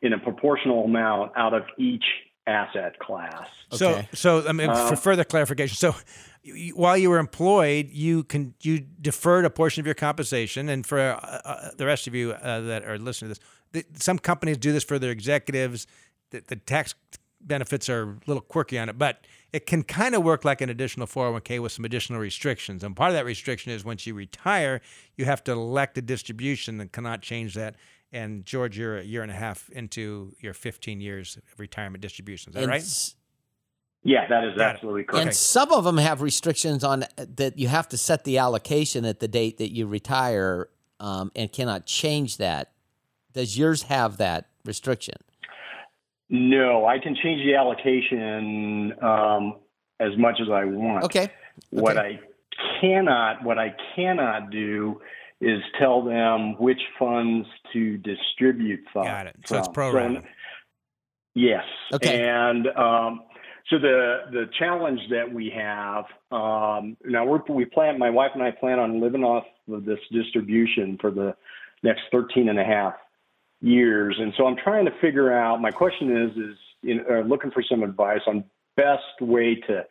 in 0.01 0.13
a 0.13 0.19
proportional 0.19 0.85
amount 0.85 1.31
out 1.37 1.53
of 1.53 1.63
each 1.77 2.03
asset 2.51 2.99
class. 2.99 3.47
Okay. 3.73 4.07
So, 4.13 4.41
so 4.41 4.47
I 4.49 4.51
mean, 4.51 4.67
for 4.67 4.93
Uh, 4.93 4.95
further 4.95 5.23
clarification, 5.23 5.75
so 5.75 5.95
you- 6.43 6.55
you, 6.55 6.75
while 6.75 6.97
you 6.97 7.09
were 7.09 7.19
employed, 7.19 7.89
you 7.91 8.23
can 8.23 8.53
you 8.61 8.79
deferred 9.01 9.45
a 9.45 9.49
portion 9.49 9.79
of 9.81 9.85
your 9.85 9.95
compensation, 9.95 10.69
and 10.69 10.85
for 10.85 10.99
uh, 10.99 11.15
uh, 11.45 11.69
the 11.77 11.85
rest 11.85 12.07
of 12.07 12.13
you 12.15 12.31
uh, 12.33 12.59
that 12.61 12.83
are 12.83 12.97
listening 12.97 13.33
to 13.33 13.39
this, 13.39 13.83
the, 13.93 13.99
some 13.99 14.17
companies 14.19 14.57
do 14.57 14.71
this 14.71 14.83
for 14.83 14.97
their 14.99 15.11
executives. 15.11 15.87
The, 16.31 16.41
the 16.47 16.55
tax 16.57 16.95
benefits 17.39 17.89
are 17.89 18.03
a 18.03 18.17
little 18.27 18.41
quirky 18.41 18.77
on 18.77 18.89
it, 18.89 18.97
but 18.97 19.21
it 19.53 19.65
can 19.65 19.83
kind 19.83 20.13
of 20.15 20.23
work 20.23 20.45
like 20.45 20.61
an 20.61 20.69
additional 20.69 21.07
401k 21.07 21.59
with 21.59 21.71
some 21.71 21.85
additional 21.85 22.19
restrictions. 22.19 22.83
And 22.83 22.95
part 22.95 23.09
of 23.09 23.15
that 23.15 23.25
restriction 23.25 23.71
is 23.71 23.83
once 23.83 24.05
you 24.07 24.13
retire, 24.13 24.79
you 25.17 25.25
have 25.25 25.43
to 25.45 25.51
elect 25.51 25.97
a 25.97 26.01
distribution 26.01 26.79
and 26.79 26.91
cannot 26.91 27.21
change 27.21 27.53
that. 27.55 27.75
And 28.13 28.45
George, 28.45 28.77
you're 28.77 28.97
a 28.97 29.03
year 29.03 29.21
and 29.23 29.31
a 29.31 29.35
half 29.35 29.69
into 29.69 30.33
your 30.39 30.53
15 30.53 30.99
years 30.99 31.37
of 31.37 31.43
retirement 31.59 32.01
distributions. 32.01 32.55
Is 32.55 32.59
that 32.59 32.63
And 32.63 32.71
right? 32.71 32.81
s- 32.81 33.15
Yeah, 34.03 34.27
that 34.27 34.43
is 34.43 34.57
Got 34.57 34.61
it. 34.71 34.73
absolutely 34.75 35.03
correct. 35.05 35.25
And 35.27 35.35
some 35.35 35.71
of 35.71 35.83
them 35.85 35.97
have 35.97 36.21
restrictions 36.21 36.83
on 36.83 37.05
that 37.17 37.57
you 37.57 37.67
have 37.69 37.87
to 37.89 37.97
set 37.97 38.23
the 38.25 38.37
allocation 38.37 39.05
at 39.05 39.19
the 39.19 39.27
date 39.27 39.57
that 39.59 39.71
you 39.73 39.87
retire 39.87 40.67
um, 40.99 41.31
and 41.35 41.51
cannot 41.51 41.85
change 41.85 42.37
that. 42.37 42.71
Does 43.33 43.57
yours 43.57 43.83
have 43.83 44.17
that 44.17 44.49
restriction? 44.65 45.15
No, 46.29 46.85
I 46.85 46.99
can 46.99 47.15
change 47.15 47.43
the 47.45 47.55
allocation 47.55 48.93
um, 49.01 49.55
as 49.99 50.17
much 50.17 50.39
as 50.41 50.49
I 50.49 50.65
want. 50.65 51.05
Okay. 51.05 51.29
What 51.69 51.97
I 51.97 52.19
cannot, 52.81 53.43
what 53.43 53.57
I 53.57 53.73
cannot 53.95 54.49
do 54.51 55.01
is 55.41 55.61
tell 55.79 56.03
them 56.03 56.53
which 56.59 56.81
funds 56.97 57.47
to 57.73 57.97
distribute 57.97 58.81
funds. 58.93 59.09
Got 59.09 59.27
it. 59.27 59.35
So 59.45 59.57
it's 59.57 59.67
from. 59.67 59.73
pro 59.73 59.91
So- 59.91 60.27
Yes. 61.33 61.63
Okay. 61.93 62.27
And 62.27 62.67
um, 62.75 63.21
so 63.69 63.79
the 63.79 64.23
the 64.31 64.49
challenge 64.59 64.99
that 65.09 65.31
we 65.33 65.49
have 65.55 66.03
um, 66.31 66.97
now 67.05 67.25
we're, 67.25 67.39
we 67.49 67.65
plan 67.65 67.97
my 67.97 68.09
wife 68.09 68.31
and 68.33 68.43
I 68.43 68.51
plan 68.51 68.79
on 68.79 68.99
living 68.99 69.23
off 69.23 69.45
of 69.71 69.85
this 69.85 69.99
distribution 70.11 70.97
for 70.99 71.09
the 71.09 71.35
next 71.83 72.01
13 72.11 72.49
and 72.49 72.59
a 72.59 72.65
half 72.65 72.95
years, 73.61 74.17
and 74.19 74.33
so 74.37 74.45
I'm 74.45 74.57
trying 74.57 74.85
to 74.85 74.91
figure 74.99 75.31
out. 75.31 75.61
My 75.61 75.71
question 75.71 76.17
is 76.17 76.31
is 76.37 76.57
know, 76.97 77.03
uh, 77.09 77.21
looking 77.21 77.51
for 77.51 77.63
some 77.63 77.81
advice 77.81 78.21
on 78.27 78.43
best 78.75 79.21
way 79.21 79.55
to 79.67 79.85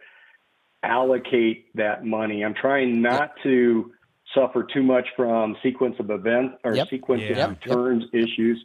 allocate 0.82 1.74
that 1.76 2.04
money. 2.04 2.44
I'm 2.44 2.54
trying 2.54 3.00
not 3.00 3.32
to 3.44 3.92
suffer 4.34 4.62
too 4.62 4.82
much 4.82 5.06
from 5.16 5.56
sequence 5.62 5.96
of 5.98 6.10
events 6.10 6.56
or 6.64 6.74
Yep. 6.74 6.88
sequence 6.90 7.22
Yeah. 7.22 7.44
of 7.44 7.50
returns 7.50 8.04
issues. 8.12 8.64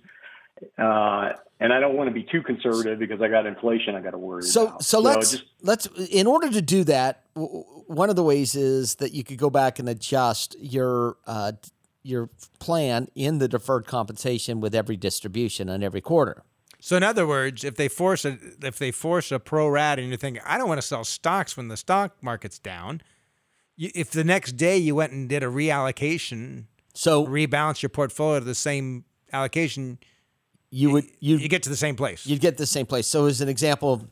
Uh, 0.77 1.33
and 1.59 1.73
I 1.73 1.79
don't 1.79 1.95
want 1.95 2.07
to 2.09 2.13
be 2.13 2.23
too 2.23 2.41
conservative 2.41 2.97
because 2.99 3.21
I 3.21 3.27
got 3.27 3.45
inflation 3.45 3.95
I 3.95 4.01
got 4.01 4.11
to 4.11 4.17
worry 4.17 4.43
So 4.43 4.67
about. 4.67 4.83
so 4.83 4.99
let's 4.99 5.31
just 5.31 5.43
let's 5.61 5.85
in 6.11 6.27
order 6.27 6.49
to 6.49 6.61
do 6.61 6.83
that, 6.85 7.23
w- 7.35 7.51
w- 7.63 7.83
one 7.87 8.09
of 8.09 8.15
the 8.15 8.23
ways 8.23 8.55
is 8.55 8.95
that 8.95 9.13
you 9.13 9.23
could 9.23 9.37
go 9.37 9.49
back 9.49 9.79
and 9.79 9.89
adjust 9.89 10.55
your 10.59 11.17
uh, 11.27 11.53
your 12.03 12.29
plan 12.59 13.07
in 13.15 13.39
the 13.39 13.47
deferred 13.47 13.85
compensation 13.85 14.61
with 14.61 14.73
every 14.75 14.95
distribution 14.95 15.69
on 15.69 15.83
every 15.83 16.01
quarter. 16.01 16.43
So 16.79 16.95
in 16.97 17.03
other 17.03 17.25
words, 17.27 17.63
if 17.63 17.75
they 17.75 17.87
force 17.89 18.23
a 18.25 18.37
if 18.61 18.77
they 18.77 18.91
force 18.91 19.31
a 19.31 19.39
pro 19.39 19.67
rata 19.67 20.01
and 20.01 20.09
you're 20.09 20.17
thinking, 20.17 20.41
I 20.45 20.57
don't 20.57 20.67
want 20.69 20.79
to 20.81 20.87
sell 20.87 21.03
stocks 21.03 21.57
when 21.57 21.67
the 21.67 21.77
stock 21.77 22.15
market's 22.21 22.59
down, 22.59 22.95
you, 22.95 23.01
if 23.77 24.11
the 24.11 24.23
next 24.23 24.53
day 24.53 24.77
you 24.77 24.95
went 24.95 25.11
and 25.11 25.29
did 25.29 25.43
a 25.43 25.47
reallocation, 25.47 26.65
So 26.95 27.25
rebalance 27.25 27.81
your 27.81 27.89
portfolio 27.89 28.39
to 28.39 28.45
the 28.45 28.55
same 28.55 29.03
allocation, 29.31 29.99
you 30.71 30.89
would 30.91 31.05
you 31.19 31.37
you 31.37 31.47
get 31.49 31.61
to 31.63 31.69
the 31.69 31.75
same 31.75 31.95
place. 31.95 32.25
you'd 32.25 32.41
get 32.41 32.57
the 32.57 32.65
same 32.65 32.85
place. 32.85 33.05
So 33.05 33.25
as 33.27 33.41
an 33.41 33.49
example, 33.49 34.07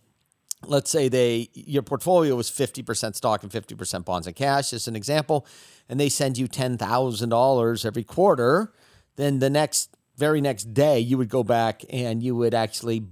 let's 0.67 0.91
say 0.91 1.07
they 1.07 1.49
your 1.53 1.81
portfolio 1.81 2.35
was 2.35 2.51
50% 2.51 3.15
stock 3.15 3.41
and 3.41 3.51
50% 3.51 4.05
bonds 4.05 4.27
and 4.27 4.35
cash 4.35 4.73
as 4.73 4.87
an 4.87 4.95
example, 4.95 5.47
and 5.89 5.99
they 5.99 6.09
send 6.09 6.37
you 6.37 6.47
$10,000 6.47 7.85
every 7.85 8.03
quarter, 8.03 8.73
then 9.15 9.39
the 9.39 9.49
next 9.49 9.95
very 10.17 10.41
next 10.41 10.73
day 10.73 10.99
you 10.99 11.17
would 11.17 11.29
go 11.29 11.43
back 11.43 11.83
and 11.89 12.21
you 12.21 12.35
would 12.35 12.53
actually 12.53 13.03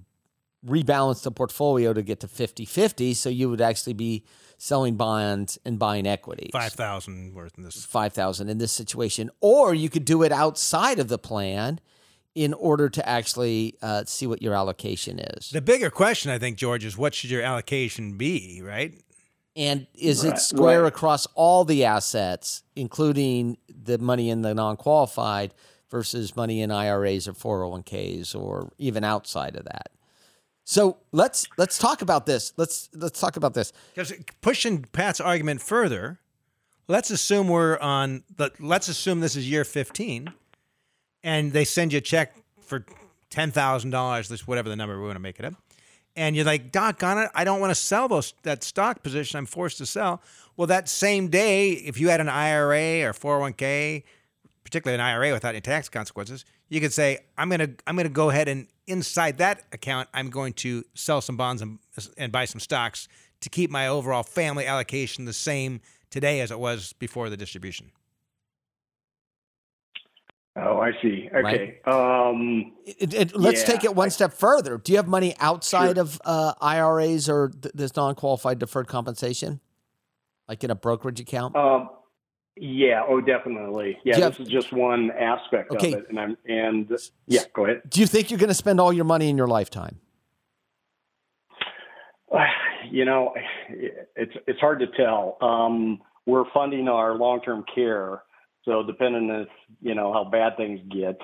rebalance 0.65 1.23
the 1.23 1.31
portfolio 1.31 1.93
to 1.93 2.03
get 2.03 2.19
to 2.19 2.27
50-50, 2.27 3.15
so 3.15 3.29
you 3.29 3.49
would 3.49 3.61
actually 3.61 3.93
be 3.93 4.23
selling 4.61 4.95
bonds 4.95 5.57
and 5.65 5.79
buying 5.79 6.05
equities. 6.05 6.51
Five 6.53 6.73
thousand 6.73 7.33
worth 7.33 7.57
in 7.57 7.63
this. 7.63 7.83
5000 7.83 8.47
in 8.47 8.59
this 8.59 8.71
situation 8.71 9.31
or 9.41 9.73
you 9.73 9.89
could 9.89 10.05
do 10.05 10.21
it 10.21 10.31
outside 10.31 10.99
of 10.99 11.07
the 11.07 11.17
plan 11.17 11.79
in 12.35 12.53
order 12.53 12.87
to 12.87 13.07
actually 13.09 13.75
uh, 13.81 14.03
see 14.05 14.27
what 14.27 14.41
your 14.41 14.53
allocation 14.53 15.19
is 15.19 15.49
The 15.49 15.61
bigger 15.61 15.89
question, 15.89 16.31
I 16.31 16.37
think, 16.37 16.57
George, 16.57 16.85
is 16.85 16.95
what 16.95 17.13
should 17.13 17.29
your 17.29 17.41
allocation 17.41 18.17
be, 18.17 18.61
right? 18.63 18.93
and 19.55 19.85
is 19.93 20.23
it 20.23 20.37
square 20.37 20.83
right. 20.83 20.87
across 20.87 21.27
all 21.33 21.65
the 21.65 21.83
assets 21.83 22.63
including 22.75 23.57
the 23.67 23.97
money 23.97 24.29
in 24.29 24.43
the 24.43 24.53
non-qualified 24.53 25.53
versus 25.89 26.37
money 26.37 26.61
in 26.61 26.71
iras 26.71 27.27
or 27.27 27.33
401ks 27.33 28.33
or 28.33 28.71
even 28.77 29.03
outside 29.03 29.57
of 29.57 29.65
that 29.65 29.90
so 30.71 30.97
let's 31.11 31.47
let's 31.57 31.77
talk 31.77 32.01
about 32.01 32.25
this 32.25 32.53
let's 32.55 32.89
let's 32.93 33.19
talk 33.19 33.35
about 33.35 33.53
this 33.53 33.73
Because 33.93 34.13
pushing 34.41 34.83
Pat's 34.93 35.19
argument 35.19 35.61
further, 35.61 36.19
let's 36.87 37.09
assume 37.09 37.49
we're 37.49 37.77
on 37.79 38.23
the. 38.37 38.51
Let's 38.57 38.87
assume 38.87 39.19
this 39.19 39.35
is 39.35 39.49
year 39.49 39.65
fifteen, 39.65 40.31
and 41.23 41.51
they 41.51 41.65
send 41.65 41.91
you 41.91 41.97
a 41.97 42.01
check 42.01 42.35
for 42.61 42.85
ten 43.29 43.51
thousand 43.51 43.89
dollars. 43.89 44.29
This 44.29 44.47
whatever 44.47 44.69
the 44.69 44.77
number 44.77 44.97
we 44.97 45.05
want 45.05 45.17
to 45.17 45.21
make 45.21 45.39
it 45.39 45.45
up, 45.45 45.55
and 46.15 46.37
you're 46.37 46.45
like, 46.45 46.71
"Doggone 46.71 47.17
it, 47.17 47.29
I 47.35 47.43
don't 47.43 47.59
want 47.59 47.71
to 47.71 47.75
sell 47.75 48.07
those 48.07 48.33
that 48.43 48.63
stock 48.63 49.03
position. 49.03 49.39
I'm 49.39 49.45
forced 49.47 49.77
to 49.79 49.85
sell." 49.85 50.21
Well, 50.55 50.67
that 50.67 50.87
same 50.87 51.27
day, 51.27 51.71
if 51.71 51.99
you 51.99 52.09
had 52.09 52.21
an 52.21 52.29
IRA 52.29 53.03
or 53.07 53.13
401k, 53.13 54.03
particularly 54.63 54.95
an 54.95 55.01
IRA 55.01 55.33
without 55.33 55.49
any 55.49 55.61
tax 55.61 55.89
consequences, 55.89 56.45
you 56.69 56.79
could 56.79 56.93
say, 56.93 57.19
"I'm 57.37 57.49
gonna 57.49 57.69
I'm 57.87 57.97
gonna 57.97 58.09
go 58.09 58.29
ahead 58.29 58.47
and 58.47 58.67
inside 58.87 59.37
that 59.39 59.63
account, 59.71 60.09
I'm 60.13 60.29
going 60.29 60.53
to 60.53 60.83
sell 60.93 61.21
some 61.21 61.37
bonds 61.37 61.61
and, 61.61 61.79
and 62.17 62.31
buy 62.31 62.45
some 62.45 62.59
stocks 62.59 63.07
to 63.41 63.49
keep 63.49 63.69
my 63.69 63.87
overall 63.87 64.23
family 64.23 64.65
allocation 64.67 65.25
the 65.25 65.33
same 65.33 65.81
today 66.09 66.41
as 66.41 66.51
it 66.51 66.59
was 66.59 66.93
before 66.93 67.29
the 67.29 67.37
distribution." 67.37 67.91
oh, 70.57 70.79
I 70.79 70.91
see. 71.01 71.29
Okay. 71.33 71.79
Um, 71.85 72.73
It- 72.85 73.13
it- 73.13 73.35
let's 73.35 73.61
Yeah, 73.61 73.67
take 73.67 73.83
it 73.85 73.95
one 73.95 74.07
I- 74.07 74.09
step 74.09 74.33
further. 74.33 74.77
Do 74.77 74.91
you 74.91 74.97
have 74.97 75.07
money 75.07 75.33
outside 75.39 75.95
Sure. 75.95 76.01
of 76.03 76.21
uh, 76.25 76.53
IRAs 76.59 77.29
or 77.29 77.49
th- 77.49 77.73
this 77.73 77.95
non-qualified 77.95 78.59
deferred 78.59 78.87
compensation, 78.87 79.61
like 80.49 80.61
in 80.63 80.69
a 80.69 80.75
brokerage 80.75 81.21
account? 81.21 81.55
um, 81.55 81.89
yeah. 82.57 83.03
Oh, 83.07 83.21
definitely. 83.21 83.97
Yeah. 84.03 84.17
Jeff- 84.17 84.37
this 84.37 84.47
is 84.47 84.51
just 84.51 84.71
one 84.73 85.11
aspect 85.11 85.71
Okay. 85.71 85.93
of 85.93 85.99
it, 85.99 86.09
and 86.09 86.19
I'm 86.19 86.37
and 86.47 86.91
yeah. 87.27 87.41
Go 87.53 87.65
ahead. 87.65 87.81
Do 87.89 87.99
you 88.01 88.07
think 88.07 88.29
you're 88.31 88.39
going 88.39 88.49
to 88.49 88.53
spend 88.53 88.79
all 88.79 88.91
your 88.93 89.05
money 89.05 89.29
in 89.29 89.37
your 89.37 89.47
lifetime? 89.47 89.99
You 92.89 93.05
know, 93.05 93.33
it's 93.69 94.33
it's 94.47 94.59
hard 94.59 94.79
to 94.79 94.87
tell. 94.87 95.37
Um, 95.39 96.01
we're 96.25 96.43
funding 96.53 96.87
our 96.89 97.15
long-term 97.15 97.63
care, 97.73 98.23
so 98.65 98.83
depending 98.83 99.29
on 99.29 99.47
you 99.81 99.93
know 99.95 100.11
how 100.11 100.25
bad 100.25 100.57
things 100.57 100.81
get, 100.91 101.17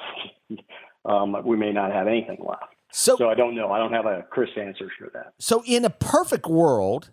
um, 1.06 1.36
we 1.46 1.58
may 1.58 1.74
not 1.74 1.92
have 1.92 2.08
anything 2.08 2.38
left. 2.48 2.64
So, 2.92 3.18
So 3.18 3.30
I 3.30 3.34
don't 3.34 3.54
know. 3.56 3.72
I 3.72 3.80
don't 3.80 3.92
have 3.92 4.06
a 4.06 4.22
crisp 4.30 4.58
answer 4.58 4.90
for 4.98 5.10
that. 5.14 5.34
so 5.40 5.62
in 5.66 5.84
a 5.84 5.90
perfect 5.90 6.46
world, 6.48 7.10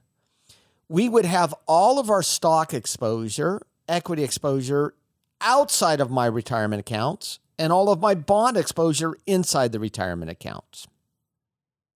we 0.88 1.08
would 1.08 1.24
have 1.24 1.52
all 1.66 1.98
of 1.98 2.08
our 2.10 2.22
stock 2.22 2.72
exposure, 2.74 3.60
equity 3.88 4.22
exposure 4.24 4.94
outside 5.40 6.00
of 6.00 6.10
my 6.10 6.26
retirement 6.26 6.80
accounts 6.80 7.38
and 7.58 7.72
all 7.72 7.90
of 7.90 8.00
my 8.00 8.14
bond 8.14 8.56
exposure 8.56 9.14
inside 9.26 9.72
the 9.72 9.78
retirement 9.80 10.30
accounts. 10.30 10.86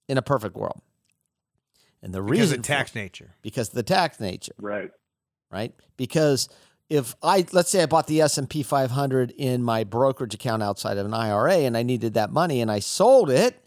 In 0.09 0.17
a 0.17 0.23
perfect 0.23 0.57
world. 0.57 0.81
And 2.03 2.15
the 2.15 2.23
Because 2.23 2.39
reason 2.41 2.61
of 2.61 2.65
for- 2.65 2.73
tax 2.73 2.95
nature. 2.95 3.35
because 3.43 3.69
of 3.69 3.75
the 3.75 3.83
tax 3.83 4.19
nature. 4.21 4.55
Right. 4.59 4.91
right? 5.51 5.75
Because 5.99 6.49
if 6.89 7.15
I 7.23 7.45
let's 7.53 7.71
say 7.71 7.83
I 7.83 7.87
bought 7.87 8.07
the 8.07 8.23
S&P 8.23 8.63
500 8.63 9.33
in 9.33 9.63
my 9.63 9.85
brokerage 9.85 10.33
account 10.35 10.63
outside 10.63 10.97
of 10.97 11.05
an 11.05 11.13
IRA 11.13 11.57
and 11.57 11.77
I 11.77 11.83
needed 11.83 12.15
that 12.15 12.33
money 12.33 12.61
and 12.63 12.71
I 12.71 12.79
sold 12.79 13.29
it, 13.31 13.63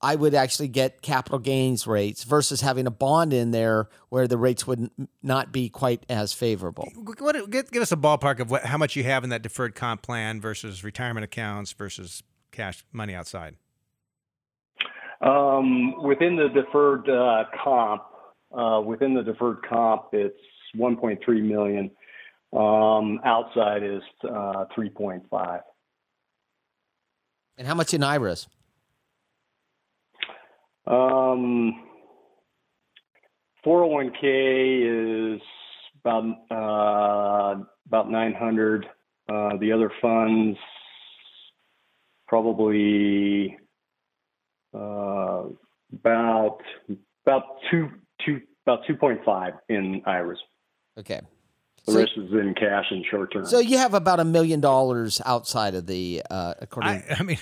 I 0.00 0.14
would 0.14 0.34
actually 0.34 0.68
get 0.68 1.02
capital 1.02 1.40
gains 1.40 1.86
rates 1.86 2.22
versus 2.22 2.60
having 2.60 2.86
a 2.86 2.90
bond 2.90 3.32
in 3.32 3.50
there 3.50 3.88
where 4.10 4.28
the 4.28 4.38
rates 4.38 4.66
would 4.66 4.90
not 5.22 5.50
be 5.50 5.68
quite 5.68 6.06
as 6.08 6.32
favorable. 6.32 6.88
What, 6.94 7.50
give, 7.50 7.70
give 7.70 7.82
us 7.82 7.90
a 7.90 7.96
ballpark 7.96 8.38
of 8.38 8.50
what, 8.50 8.64
how 8.64 8.78
much 8.78 8.94
you 8.94 9.02
have 9.04 9.24
in 9.24 9.30
that 9.30 9.42
deferred 9.42 9.74
comp 9.74 10.02
plan 10.02 10.40
versus 10.40 10.84
retirement 10.84 11.24
accounts 11.24 11.72
versus 11.72 12.22
cash 12.52 12.84
money 12.92 13.14
outside. 13.14 13.56
Um, 15.20 16.00
within 16.02 16.36
the 16.36 16.48
deferred 16.48 17.08
uh, 17.10 17.44
comp, 17.64 18.02
uh, 18.56 18.80
within 18.80 19.14
the 19.14 19.22
deferred 19.22 19.58
comp, 19.68 20.04
it's 20.12 20.38
1.3 20.76 21.42
million. 21.42 21.90
Um, 22.52 23.20
outside 23.24 23.82
is 23.82 24.02
uh, 24.24 24.64
3.5. 24.76 25.60
And 27.58 27.66
how 27.66 27.74
much 27.74 27.92
in 27.92 28.04
IRAs? 28.04 28.46
Um, 30.88 31.84
401k 33.66 35.34
is 35.36 35.40
about 36.04 36.24
uh, 36.50 37.62
about 37.86 38.10
900. 38.10 38.86
Uh, 39.28 39.56
the 39.60 39.72
other 39.72 39.92
funds 40.00 40.58
probably 42.26 43.56
uh, 44.74 45.42
about 45.92 46.58
about 47.26 47.42
two 47.70 47.88
two 48.24 48.40
about 48.66 48.80
2.5 48.88 49.52
in 49.68 50.02
IRAs. 50.06 50.38
Okay. 50.98 51.20
The 51.86 51.92
So- 51.92 51.98
rest 51.98 52.12
is 52.16 52.32
in 52.32 52.54
cash 52.54 52.86
and 52.90 53.04
short 53.10 53.32
term. 53.32 53.44
So 53.46 53.58
you 53.58 53.78
have 53.78 53.94
about 53.94 54.20
a 54.20 54.24
million 54.24 54.60
dollars 54.60 55.20
outside 55.26 55.74
of 55.74 55.86
the 55.86 56.22
uh, 56.30 56.54
according 56.60 56.90
I, 57.10 57.16
I 57.18 57.22
mean, 57.22 57.38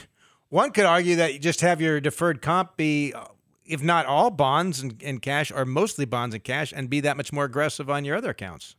one 0.49 0.71
could 0.73 0.85
argue 0.87 1.17
that 1.17 1.33
you 1.35 1.39
just 1.39 1.61
have 1.61 1.81
your 1.81 2.01
deferred 2.01 2.43
comp 2.43 2.77
be, 2.77 3.13
uh, 3.13 3.25
if 3.67 3.83
not 3.83 4.07
all 4.07 4.31
bonds 4.31 4.81
and, 4.81 5.01
and 5.05 5.21
cash, 5.21 5.51
or 5.51 5.65
mostly 5.65 6.05
bonds 6.05 6.35
and 6.35 6.45
cash, 6.45 6.73
and 6.75 6.89
be 6.89 7.01
that 7.01 7.17
much 7.17 7.33
more 7.33 7.45
aggressive 7.45 7.91
on 7.91 8.05
your 8.05 8.17
other 8.17 8.31
accounts. 8.31 8.77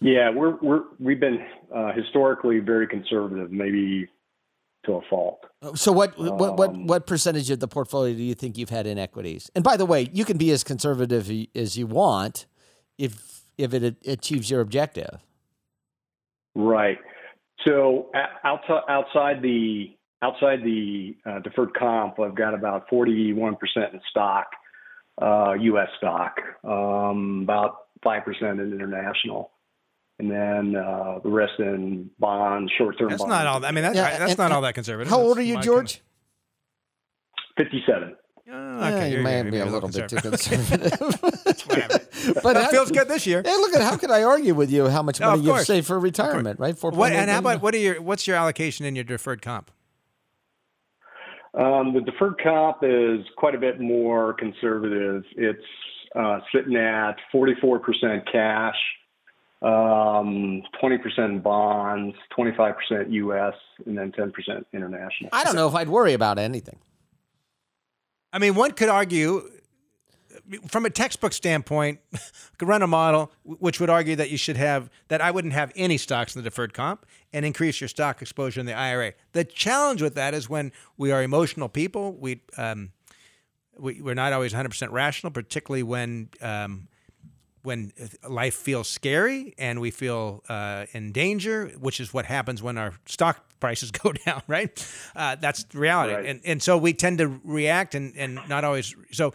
Yeah, 0.00 0.30
we're 0.30 0.56
we're 0.56 0.82
we've 0.98 1.20
been 1.20 1.44
uh, 1.74 1.92
historically 1.92 2.58
very 2.58 2.86
conservative. 2.86 3.52
Maybe 3.52 4.08
to 4.84 4.94
a 4.94 5.00
fault. 5.08 5.44
So 5.74 5.92
what 5.92 6.18
what 6.18 6.56
what 6.56 6.70
Um, 6.70 6.86
what 6.86 7.06
percentage 7.06 7.50
of 7.50 7.60
the 7.60 7.68
portfolio 7.68 8.14
do 8.14 8.22
you 8.22 8.34
think 8.34 8.58
you've 8.58 8.70
had 8.70 8.86
in 8.86 8.98
equities? 8.98 9.50
And 9.54 9.62
by 9.62 9.76
the 9.76 9.86
way, 9.86 10.08
you 10.12 10.24
can 10.24 10.38
be 10.38 10.50
as 10.50 10.64
conservative 10.64 11.30
as 11.54 11.76
you 11.76 11.86
want 11.86 12.46
if 12.98 13.42
if 13.58 13.72
it 13.72 13.96
achieves 14.06 14.50
your 14.50 14.60
objective. 14.60 15.20
Right. 16.54 16.98
So 17.64 18.10
outside 18.44 18.82
outside 18.88 19.42
the 19.42 19.96
outside 20.22 20.62
the 20.64 21.16
uh, 21.26 21.40
deferred 21.40 21.74
comp, 21.74 22.18
I've 22.20 22.34
got 22.34 22.54
about 22.54 22.88
forty 22.88 23.32
one 23.32 23.56
percent 23.56 23.92
in 23.92 24.00
stock, 24.10 24.46
uh, 25.20 25.52
U.S. 25.60 25.88
stock, 25.98 26.36
um, 26.64 27.40
about 27.42 27.76
five 28.02 28.24
percent 28.24 28.60
in 28.60 28.72
international, 28.72 29.50
and 30.18 30.30
then 30.30 30.76
uh, 30.76 31.18
the 31.22 31.28
rest 31.30 31.52
in 31.58 32.10
bonds, 32.18 32.72
short 32.78 32.98
term. 32.98 33.10
That's 33.10 33.20
bonds. 33.22 33.30
not 33.30 33.46
all. 33.46 33.64
I 33.64 33.72
mean, 33.72 33.82
that's, 33.82 33.96
Yeah, 33.96 34.18
that's 34.18 34.32
and- 34.32 34.38
not 34.38 34.52
all 34.52 34.62
that 34.62 34.74
conservative. 34.74 35.10
How 35.10 35.20
old 35.20 35.36
are 35.38 35.42
you, 35.42 35.56
my 35.56 35.60
George? 35.60 36.00
Fifty 37.56 37.82
seven. 37.86 38.16
Kind 38.48 38.56
of, 38.74 38.80
Yeah, 38.80 38.88
okay, 38.96 39.06
you 39.08 39.12
you're- 39.12 39.24
may 39.24 39.42
you're 39.42 39.50
be 39.52 39.58
a 39.58 39.66
little 39.66 39.88
bit 39.88 40.08
too 40.08 40.16
conservative. 40.16 41.00
Whatever. 41.66 42.00
but 42.42 42.52
that 42.54 42.70
feels 42.70 42.90
good 42.90 43.08
this 43.08 43.26
year. 43.26 43.42
Hey, 43.44 43.54
look 43.56 43.74
at 43.74 43.82
how 43.82 43.96
could 43.96 44.10
I 44.10 44.22
argue 44.24 44.54
with 44.54 44.70
you 44.70 44.88
how 44.88 45.02
much 45.02 45.20
No, 45.20 45.28
money 45.28 45.40
of 45.40 45.44
you've 45.46 45.54
course. 45.54 45.66
saved 45.66 45.86
for 45.86 45.98
retirement, 45.98 46.58
right? 46.58 46.76
Four 46.76 46.90
What 46.90 47.12
and 47.12 47.30
how 47.30 47.38
about 47.38 47.62
what 47.62 47.74
are 47.74 47.78
your 47.78 48.00
what's 48.02 48.26
your 48.26 48.36
allocation 48.36 48.84
in 48.86 48.94
your 48.96 49.04
deferred 49.04 49.42
comp? 49.42 49.70
Um, 51.54 51.92
the 51.92 52.00
deferred 52.00 52.40
comp 52.42 52.78
is 52.82 53.26
quite 53.36 53.54
a 53.54 53.58
bit 53.58 53.80
more 53.80 54.32
conservative. 54.34 55.24
It's 55.36 55.60
uh, 56.14 56.40
sitting 56.54 56.76
at 56.76 57.16
44% 57.32 58.30
cash, 58.30 58.76
um, 59.60 60.62
20% 60.82 61.42
bonds, 61.42 62.16
25% 62.36 63.12
U.S., 63.12 63.54
and 63.86 63.96
then 63.98 64.12
10% 64.12 64.32
international. 64.72 65.30
I 65.32 65.44
don't 65.44 65.54
know 65.54 65.68
if 65.68 65.74
I'd 65.74 65.88
worry 65.88 66.14
about 66.14 66.38
anything. 66.38 66.78
I 68.32 68.38
mean, 68.38 68.54
one 68.54 68.72
could 68.72 68.88
argue 68.88 69.42
from 70.68 70.86
a 70.86 70.90
textbook 70.90 71.32
standpoint, 71.32 72.00
could 72.58 72.68
run 72.68 72.82
a 72.82 72.86
model 72.86 73.32
which 73.44 73.80
would 73.80 73.90
argue 73.90 74.16
that 74.16 74.30
you 74.30 74.36
should 74.36 74.56
have 74.56 74.90
that 75.08 75.20
I 75.20 75.30
wouldn't 75.30 75.54
have 75.54 75.72
any 75.76 75.98
stocks 75.98 76.34
in 76.34 76.42
the 76.42 76.48
deferred 76.48 76.74
comp 76.74 77.06
and 77.32 77.44
increase 77.44 77.80
your 77.80 77.88
stock 77.88 78.22
exposure 78.22 78.60
in 78.60 78.66
the 78.66 78.74
IRA. 78.74 79.14
The 79.32 79.44
challenge 79.44 80.02
with 80.02 80.14
that 80.14 80.34
is 80.34 80.48
when 80.48 80.72
we 80.96 81.12
are 81.12 81.22
emotional 81.22 81.68
people, 81.68 82.12
we 82.12 82.42
um, 82.56 82.92
we, 83.78 84.02
we're 84.02 84.14
not 84.14 84.32
always 84.32 84.52
100% 84.52 84.90
rational, 84.90 85.30
particularly 85.30 85.82
when 85.82 86.28
um, 86.40 86.88
when 87.62 87.92
life 88.28 88.54
feels 88.54 88.88
scary 88.88 89.54
and 89.56 89.80
we 89.80 89.90
feel 89.90 90.42
uh, 90.48 90.86
in 90.92 91.12
danger, 91.12 91.68
which 91.78 92.00
is 92.00 92.12
what 92.12 92.26
happens 92.26 92.62
when 92.62 92.76
our 92.76 92.92
stock 93.06 93.44
prices 93.60 93.90
go 94.02 94.12
down, 94.12 94.42
right? 94.48 94.86
Uh, 95.14 95.36
that's 95.36 95.64
the 95.64 95.78
reality. 95.78 96.14
Right. 96.14 96.26
And, 96.26 96.40
and 96.44 96.62
so 96.62 96.76
we 96.76 96.92
tend 96.92 97.18
to 97.18 97.40
react 97.44 97.94
and, 97.94 98.14
and 98.16 98.40
not 98.48 98.64
always. 98.64 98.94
So 99.12 99.32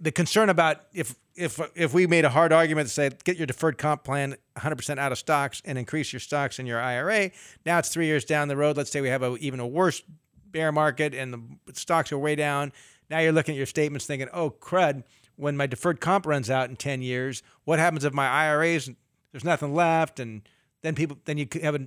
the, 0.00 0.12
concern 0.12 0.48
about 0.48 0.82
if, 0.92 1.14
if, 1.34 1.60
if 1.74 1.94
we 1.94 2.06
made 2.06 2.24
a 2.24 2.28
hard 2.28 2.52
argument 2.52 2.88
to 2.88 2.94
say, 2.94 3.10
get 3.24 3.36
your 3.36 3.46
deferred 3.46 3.78
comp 3.78 4.04
plan 4.04 4.36
100% 4.56 4.98
out 4.98 5.12
of 5.12 5.18
stocks 5.18 5.62
and 5.64 5.78
increase 5.78 6.12
your 6.12 6.20
stocks 6.20 6.58
in 6.58 6.66
your 6.66 6.80
IRA, 6.80 7.30
now 7.64 7.78
it's 7.78 7.88
three 7.88 8.06
years 8.06 8.24
down 8.24 8.48
the 8.48 8.56
road. 8.56 8.76
Let's 8.76 8.90
say 8.90 9.00
we 9.00 9.08
have 9.08 9.22
a, 9.22 9.36
even 9.36 9.60
a 9.60 9.66
worse 9.66 10.02
bear 10.50 10.72
market 10.72 11.14
and 11.14 11.58
the 11.66 11.74
stocks 11.74 12.12
are 12.12 12.18
way 12.18 12.34
down. 12.34 12.72
Now 13.10 13.20
you're 13.20 13.32
looking 13.32 13.54
at 13.54 13.58
your 13.58 13.66
statements 13.66 14.06
thinking, 14.06 14.28
oh, 14.32 14.50
crud, 14.50 15.04
when 15.36 15.56
my 15.56 15.66
deferred 15.66 16.00
comp 16.00 16.26
runs 16.26 16.50
out 16.50 16.70
in 16.70 16.76
10 16.76 17.02
years, 17.02 17.42
what 17.64 17.78
happens 17.78 18.04
if 18.04 18.12
my 18.12 18.26
IRAs, 18.26 18.90
there's 19.32 19.44
nothing 19.44 19.74
left? 19.74 20.18
And 20.18 20.42
then 20.82 20.94
people, 20.94 21.18
then 21.24 21.38
you 21.38 21.46
have 21.62 21.74
a, 21.74 21.86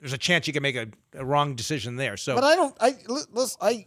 there's 0.00 0.12
a 0.12 0.18
chance 0.18 0.46
you 0.46 0.52
can 0.52 0.62
make 0.62 0.76
a, 0.76 0.88
a 1.14 1.24
wrong 1.24 1.54
decision 1.54 1.96
there. 1.96 2.16
So 2.16 2.34
But 2.34 2.44
I 2.44 2.56
don't. 2.56 2.76
I 2.80 2.90
li- 3.08 3.22
listen. 3.32 3.58
I 3.60 3.86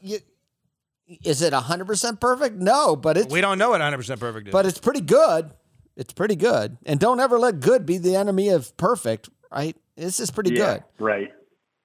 is 1.24 1.42
it 1.42 1.54
hundred 1.54 1.86
percent 1.86 2.20
perfect? 2.20 2.56
No, 2.56 2.96
but 2.96 3.18
it's 3.18 3.32
we 3.34 3.42
don't 3.42 3.58
know 3.58 3.72
what 3.72 3.82
100% 3.82 4.20
perfect 4.20 4.48
is. 4.48 4.52
but 4.52 4.66
it's 4.66 4.80
pretty 4.80 5.02
good. 5.02 5.52
It's 5.96 6.14
pretty 6.14 6.36
good. 6.36 6.78
And 6.86 7.00
don't 7.00 7.20
ever 7.20 7.38
let 7.40 7.60
good 7.60 7.86
be 7.86 7.98
the 7.98 8.16
enemy 8.16 8.50
of 8.50 8.76
perfect. 8.78 9.30
Right? 9.52 9.76
This 9.98 10.20
is 10.20 10.32
pretty 10.32 10.54
yeah, 10.54 10.76
good. 10.76 10.84
right. 11.00 11.34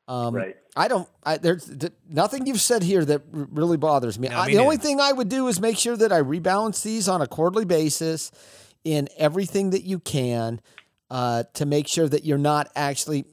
Um, 0.06 0.34
Right. 0.34 0.56
I 0.76 0.88
don't. 0.88 1.08
I, 1.24 1.38
there's 1.38 1.64
th- 1.66 1.92
nothing 2.08 2.46
you've 2.46 2.60
said 2.60 2.82
here 2.82 3.04
that 3.04 3.22
r- 3.32 3.48
really 3.50 3.76
bothers 3.76 4.18
me. 4.18 4.28
No, 4.28 4.38
I, 4.38 4.46
me 4.48 4.54
the 4.54 4.58
only 4.60 4.76
thing 4.76 5.00
I 5.00 5.12
would 5.12 5.28
do 5.28 5.48
is 5.48 5.60
make 5.60 5.78
sure 5.78 5.96
that 5.96 6.12
I 6.12 6.20
rebalance 6.20 6.82
these 6.82 7.08
on 7.08 7.22
a 7.22 7.26
quarterly 7.26 7.64
basis 7.64 8.30
in 8.84 9.08
everything 9.16 9.70
that 9.70 9.84
you 9.84 9.98
can 10.00 10.60
uh, 11.10 11.44
to 11.54 11.64
make 11.64 11.88
sure 11.88 12.08
that 12.08 12.24
you're 12.24 12.38
not 12.38 12.70
actually 12.76 13.24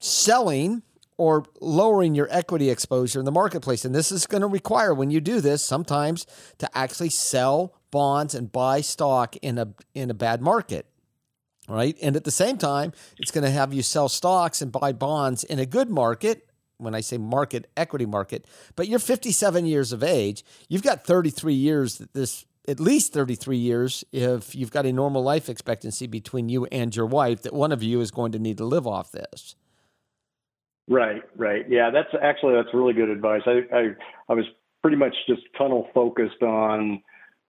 selling 0.00 0.82
or 1.20 1.44
lowering 1.60 2.14
your 2.14 2.26
equity 2.30 2.70
exposure 2.70 3.18
in 3.18 3.26
the 3.26 3.30
marketplace. 3.30 3.84
And 3.84 3.94
this 3.94 4.10
is 4.10 4.26
going 4.26 4.40
to 4.40 4.46
require, 4.46 4.94
when 4.94 5.10
you 5.10 5.20
do 5.20 5.42
this, 5.42 5.62
sometimes 5.62 6.26
to 6.56 6.68
actually 6.76 7.10
sell 7.10 7.74
bonds 7.90 8.34
and 8.34 8.50
buy 8.50 8.80
stock 8.80 9.36
in 9.42 9.58
a 9.58 9.74
in 9.94 10.10
a 10.10 10.14
bad 10.14 10.40
market 10.40 10.86
right? 11.68 11.96
And 12.02 12.16
at 12.16 12.24
the 12.24 12.32
same 12.32 12.58
time, 12.58 12.92
it's 13.16 13.30
going 13.30 13.44
to 13.44 13.50
have 13.50 13.72
you 13.72 13.82
sell 13.82 14.08
stocks 14.08 14.60
and 14.60 14.72
buy 14.72 14.90
bonds 14.90 15.44
in 15.44 15.60
a 15.60 15.66
good 15.66 15.88
market. 15.88 16.48
When 16.78 16.96
I 16.96 17.00
say 17.00 17.16
market, 17.16 17.70
equity 17.76 18.06
market, 18.06 18.44
but 18.74 18.88
you're 18.88 18.98
57 18.98 19.66
years 19.66 19.92
of 19.92 20.02
age, 20.02 20.42
you've 20.68 20.82
got 20.82 21.04
33 21.04 21.54
years. 21.54 21.98
that 21.98 22.12
This 22.12 22.44
at 22.66 22.80
least 22.80 23.12
33 23.12 23.56
years 23.56 24.04
if 24.12 24.54
you've 24.54 24.70
got 24.70 24.86
a 24.86 24.92
normal 24.92 25.22
life 25.22 25.48
expectancy 25.48 26.06
between 26.06 26.48
you 26.48 26.66
and 26.66 26.96
your 26.96 27.06
wife. 27.06 27.42
That 27.42 27.52
one 27.52 27.70
of 27.70 27.84
you 27.84 28.00
is 28.00 28.10
going 28.10 28.32
to 28.32 28.38
need 28.38 28.58
to 28.58 28.64
live 28.64 28.86
off 28.86 29.12
this. 29.12 29.54
Right, 30.90 31.22
right. 31.36 31.64
Yeah, 31.68 31.90
that's 31.90 32.08
actually 32.20 32.54
that's 32.56 32.74
really 32.74 32.92
good 32.92 33.08
advice. 33.08 33.42
I 33.46 33.62
I, 33.72 33.82
I 34.28 34.34
was 34.34 34.44
pretty 34.82 34.96
much 34.98 35.14
just 35.28 35.42
tunnel 35.56 35.88
focused 35.94 36.42
on 36.42 37.00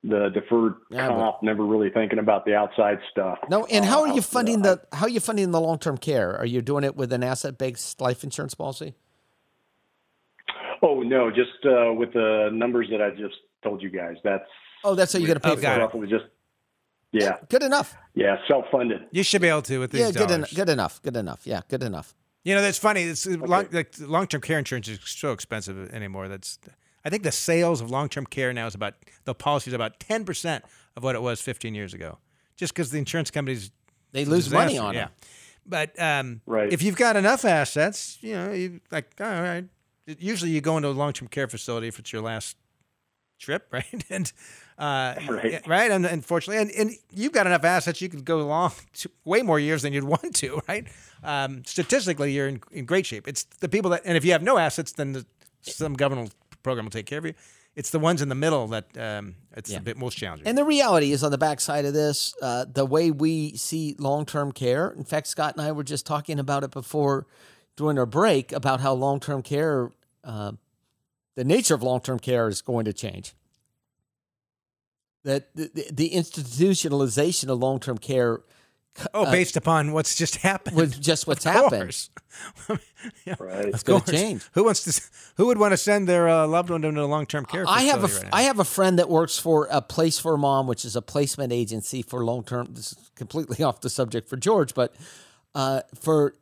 the 0.03 0.29
deferred 0.29 0.75
Yeah, 0.91 1.09
but- 1.09 1.15
comp, 1.15 1.43
never 1.43 1.65
really 1.65 1.89
thinking 1.89 2.19
about 2.19 2.45
the 2.45 2.53
outside 2.55 2.99
stuff. 3.11 3.39
No, 3.49 3.65
and 3.65 3.83
how 3.83 4.01
are 4.03 4.09
Uh, 4.09 4.13
you 4.15 4.21
funding 4.21 4.59
uh, 4.65 4.75
the 4.75 4.95
how 4.95 5.05
are 5.07 5.09
you 5.09 5.19
funding 5.19 5.51
the 5.51 5.59
long 5.59 5.79
term 5.79 5.97
care? 5.97 6.37
Are 6.37 6.45
you 6.45 6.61
doing 6.61 6.83
it 6.83 6.95
with 6.95 7.11
an 7.13 7.23
asset 7.23 7.57
based 7.57 7.99
life 7.99 8.23
insurance 8.23 8.53
policy? 8.53 8.93
Oh 10.83 11.01
no, 11.01 11.29
just 11.29 11.65
uh, 11.65 11.93
with 11.93 12.13
the 12.13 12.49
numbers 12.53 12.87
that 12.91 13.01
I 13.01 13.11
just 13.11 13.35
told 13.63 13.81
you 13.81 13.89
guys. 13.89 14.15
That's 14.23 14.45
Oh, 14.83 14.95
that's 14.95 15.13
how 15.13 15.19
you're 15.19 15.27
going 15.27 15.39
to 15.39 15.47
pay 15.47 15.51
Oh, 15.51 15.55
for 15.55 15.61
got 15.61 15.73
it. 15.73 15.81
it. 15.81 15.83
roughly 15.85 16.07
just 16.07 16.25
yeah, 17.11 17.37
Good 17.49 17.61
enough. 17.63 17.95
yeah, 18.15 18.37
self 18.47 18.65
funded. 18.71 19.01
you 19.11 19.21
should 19.23 19.41
be 19.41 19.47
able 19.49 19.61
to 19.63 19.79
with 19.79 19.91
these 19.91 20.01
Yeah, 20.01 20.11
good, 20.11 20.31
en- 20.31 20.45
good 20.55 20.69
enough. 20.69 21.01
Good 21.03 21.17
enough. 21.17 21.41
Yeah, 21.45 21.61
good 21.67 21.83
enough. 21.83 22.15
You 22.43 22.55
know, 22.55 22.61
that's 22.61 22.77
funny. 22.79 23.03
It's 23.03 23.25
long, 23.27 23.67
like 23.71 23.93
long-term 23.99 24.41
care 24.41 24.57
insurance 24.57 24.87
is 24.87 24.99
so 25.03 25.31
expensive 25.31 25.93
anymore. 25.93 26.27
That's 26.27 26.57
I 27.05 27.09
think 27.09 27.23
the 27.23 27.31
sales 27.31 27.81
of 27.81 27.89
long-term 27.91 28.25
care 28.27 28.51
now 28.53 28.67
is 28.67 28.75
about 28.75 28.95
the 29.25 29.33
policy 29.35 29.69
is 29.69 29.73
about 29.73 29.99
ten 29.99 30.25
percent 30.25 30.63
of 30.95 31.03
what 31.03 31.15
it 31.15 31.21
was 31.21 31.39
15 31.41 31.73
years 31.75 31.93
ago, 31.93 32.17
just 32.57 32.73
because 32.73 32.89
the 32.91 32.97
insurance 32.97 33.31
companies 33.31 33.71
They 34.11 34.25
lose 34.25 34.51
money 34.51 34.73
disaster, 34.73 34.87
on 34.87 34.93
yeah. 34.95 35.05
it. 35.05 35.11
But 35.65 35.99
um, 36.01 36.41
Right. 36.45 36.73
if 36.73 36.81
you've 36.81 36.95
got 36.97 37.15
enough 37.15 37.45
assets, 37.45 38.17
you 38.21 38.33
know, 38.33 38.51
you 38.51 38.81
like 38.91 39.11
all 39.19 39.27
right. 39.27 39.65
Usually, 40.07 40.51
you 40.51 40.61
go 40.61 40.77
into 40.77 40.89
a 40.89 40.91
long-term 40.91 41.27
care 41.27 41.47
facility 41.47 41.87
if 41.87 41.99
it's 41.99 42.11
your 42.11 42.23
last 42.23 42.57
trip, 43.39 43.67
right? 43.71 44.03
And 44.09 44.31
uh, 44.81 45.15
Right. 45.29 45.65
right. 45.67 45.91
And 45.91 46.05
unfortunately, 46.05 46.61
and, 46.61 46.71
and 46.71 46.97
you've 47.11 47.31
got 47.31 47.45
enough 47.47 47.63
assets, 47.63 48.01
you 48.01 48.09
could 48.09 48.25
go 48.25 48.39
long 48.45 48.71
to 48.93 49.09
way 49.23 49.41
more 49.41 49.59
years 49.59 49.83
than 49.83 49.93
you'd 49.93 50.03
want 50.15 50.35
to, 50.37 50.61
right? 50.67 50.87
Um, 51.23 51.63
statistically, 51.65 52.33
you're 52.33 52.47
in, 52.47 52.61
in 52.71 52.85
great 52.85 53.05
shape. 53.05 53.27
It's 53.27 53.43
the 53.43 53.69
people 53.69 53.91
that, 53.91 54.01
and 54.05 54.17
if 54.17 54.25
you 54.25 54.31
have 54.33 54.41
no 54.43 54.57
assets, 54.57 54.91
then 54.93 55.13
the, 55.13 55.25
some 55.61 55.93
government 55.93 56.33
program 56.63 56.85
will 56.85 56.91
take 56.91 57.05
care 57.05 57.19
of 57.19 57.25
you. 57.25 57.33
It's 57.75 57.91
the 57.91 57.99
ones 57.99 58.21
in 58.21 58.27
the 58.27 58.35
middle 58.35 58.67
that 58.67 58.85
um, 58.97 59.35
it's 59.55 59.69
Yeah. 59.71 59.77
a 59.77 59.81
bit 59.81 59.97
most 59.97 60.17
challenging. 60.17 60.45
And 60.45 60.57
the 60.57 60.65
reality 60.65 61.13
is 61.13 61.23
on 61.23 61.31
the 61.31 61.37
backside 61.37 61.85
of 61.85 61.93
this, 61.93 62.33
uh, 62.41 62.65
the 62.71 62.85
way 62.85 63.11
we 63.11 63.55
see 63.55 63.95
long 63.97 64.25
term 64.25 64.51
care. 64.51 64.89
In 64.89 65.05
fact, 65.05 65.27
Scott 65.27 65.55
and 65.55 65.65
I 65.65 65.71
were 65.71 65.83
just 65.85 66.05
talking 66.05 66.37
about 66.37 66.63
it 66.65 66.71
before 66.71 67.27
during 67.77 67.97
our 67.97 68.05
break 68.05 68.51
about 68.51 68.81
how 68.81 68.91
long 68.93 69.21
term 69.21 69.41
care, 69.41 69.89
uh, 70.25 70.51
the 71.35 71.45
nature 71.45 71.73
of 71.73 71.81
long 71.81 72.01
term 72.01 72.19
care 72.19 72.49
is 72.49 72.61
going 72.61 72.83
to 72.85 72.93
change. 72.93 73.33
That 75.23 75.55
the, 75.55 75.69
the, 75.73 75.87
the 75.91 76.09
institutionalization 76.11 77.49
of 77.49 77.59
long 77.59 77.79
term 77.79 77.97
care 77.97 78.41
oh, 79.13 79.25
uh, 79.25 79.31
based 79.31 79.55
upon 79.55 79.91
what's 79.91 80.15
just 80.15 80.37
happened. 80.37 80.75
was 80.75 80.97
just 80.97 81.27
what's 81.27 81.45
Of 81.45 81.53
happened. 81.53 82.09
Yeah, 83.25 83.35
Right. 83.39 83.65
of 83.65 83.73
It's 83.73 83.83
gonna 83.83 84.03
change. 84.05 84.43
Who 84.53 84.63
wants 84.63 84.83
to? 84.83 85.01
Who 85.37 85.47
would 85.47 85.57
want 85.57 85.71
to 85.71 85.77
send 85.77 86.07
their 86.07 86.29
uh, 86.29 86.47
loved 86.47 86.69
one 86.69 86.83
into 86.83 87.01
a 87.01 87.05
long-term 87.05 87.45
care? 87.45 87.65
I 87.67 87.83
have 87.83 88.03
a 88.03 88.07
facility 88.07 88.27
f- 88.27 88.33
right 88.33 88.39
I 88.39 88.43
have 88.43 88.59
a 88.59 88.63
friend 88.63 88.99
that 88.99 89.09
works 89.09 89.37
for 89.37 89.67
a 89.71 89.81
Place 89.81 90.17
for 90.19 90.37
Mom, 90.37 90.67
which 90.67 90.85
is 90.85 90.95
a 90.95 91.01
placement 91.01 91.51
agency 91.51 92.01
for 92.01 92.23
long 92.23 92.43
term. 92.43 92.67
This 92.71 92.93
is 92.93 93.11
completely 93.15 93.63
off 93.67 93.81
the 93.81 93.89
subject 93.89 94.29
for 94.29 94.37
George, 94.37 94.73
but 94.73 94.95
uh, 95.55 95.81
for 95.99 96.35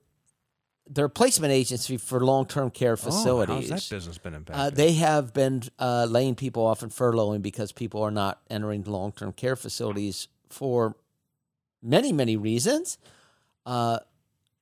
their 0.92 1.08
placement 1.08 1.54
agency 1.54 1.98
for 1.98 2.20
long 2.20 2.46
term 2.48 2.72
care 2.72 2.98
facilities. 2.98 3.70
Oh, 3.70 3.74
how's 3.76 3.90
that 3.90 3.96
business 3.96 4.18
been 4.18 4.34
impacted? 4.34 4.56
Uh, 4.66 4.70
they 4.72 4.94
have 4.94 5.34
been 5.34 5.62
uh, 5.78 6.08
laying 6.10 6.34
people 6.36 6.66
off 6.66 6.82
and 6.82 6.92
furloughing 6.92 7.42
because 7.44 7.72
people 7.72 8.02
are 8.02 8.12
not 8.12 8.42
entering 8.50 8.84
long 8.86 9.12
term 9.12 9.32
care 9.34 9.56
facilities 9.56 10.28
for 10.50 10.96
many, 11.84 12.12
many 12.12 12.36
reasons. 12.36 12.98
Uh, 13.66 14.00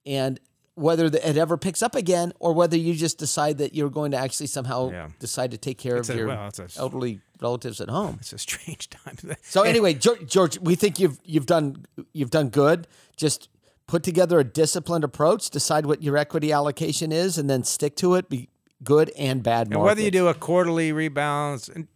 and 0.06 0.40
whether 0.76 1.06
it 1.06 1.16
ever 1.38 1.58
picks 1.58 1.82
up 1.82 1.96
again 1.96 2.32
or 2.40 2.54
whether 2.54 2.78
you 2.78 2.94
just 2.94 3.18
decide 3.18 3.58
that 3.58 3.74
you're 3.74 3.90
going 3.90 4.12
to 4.12 4.18
actually 4.18 4.46
somehow 4.48 4.92
Yeah. 4.92 5.10
decide 5.20 5.52
to 5.52 5.58
take 5.58 5.78
care 5.80 5.98
It's 5.98 6.10
of 6.10 6.16
a- 6.16 6.18
your 6.20 6.28
well, 6.28 6.52
a- 6.60 6.68
elderly 6.80 7.22
relatives 7.42 7.82
at 7.82 7.90
home. 7.90 8.18
It's 8.20 8.34
a 8.34 8.38
strange 8.38 8.90
time. 8.92 9.16
So 9.42 9.64
anyway, 9.64 9.94
George, 9.96 10.28
George, 10.30 10.60
we 10.60 10.76
think 10.76 11.00
you've 11.00 11.20
you've 11.24 11.46
done 11.48 11.86
you've 12.14 12.30
done 12.32 12.50
good. 12.50 12.86
Just 13.16 13.50
put 13.88 14.04
together 14.04 14.40
a 14.40 14.44
disciplined 14.44 15.04
approach, 15.04 15.50
decide 15.50 15.86
what 15.86 16.04
your 16.04 16.18
equity 16.18 16.52
allocation 16.52 17.12
is, 17.12 17.38
and 17.38 17.50
then 17.50 17.64
stick 17.64 17.96
to 17.98 18.16
it. 18.16 18.30
Be 18.30 18.50
good 18.84 19.12
and 19.18 19.42
bad. 19.42 19.68
And 19.68 19.82
whether 19.82 20.02
you 20.02 20.12
do 20.12 20.28
a 20.28 20.34
quarterly 20.34 20.92
rebalance, 20.92 21.74
and 21.74 21.88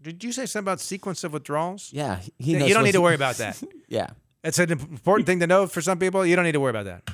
did 0.00 0.22
you 0.22 0.30
say 0.32 0.46
something 0.46 0.64
about 0.64 0.80
sequence 0.80 1.24
of 1.24 1.32
withdrawals? 1.32 1.90
yeah, 1.92 2.20
he 2.38 2.52
you 2.52 2.74
don't 2.74 2.84
need 2.84 2.92
to 2.92 3.00
worry 3.00 3.14
about 3.14 3.36
that. 3.36 3.60
Yeah, 3.88 4.08
It's 4.44 4.58
an 4.58 4.70
important 4.70 5.26
thing 5.26 5.40
to 5.40 5.46
know 5.46 5.66
for 5.66 5.80
some 5.80 5.98
people. 5.98 6.24
You 6.24 6.36
don't 6.36 6.44
need 6.44 6.52
to 6.52 6.60
worry 6.60 6.70
about 6.70 6.84
that. 6.84 7.08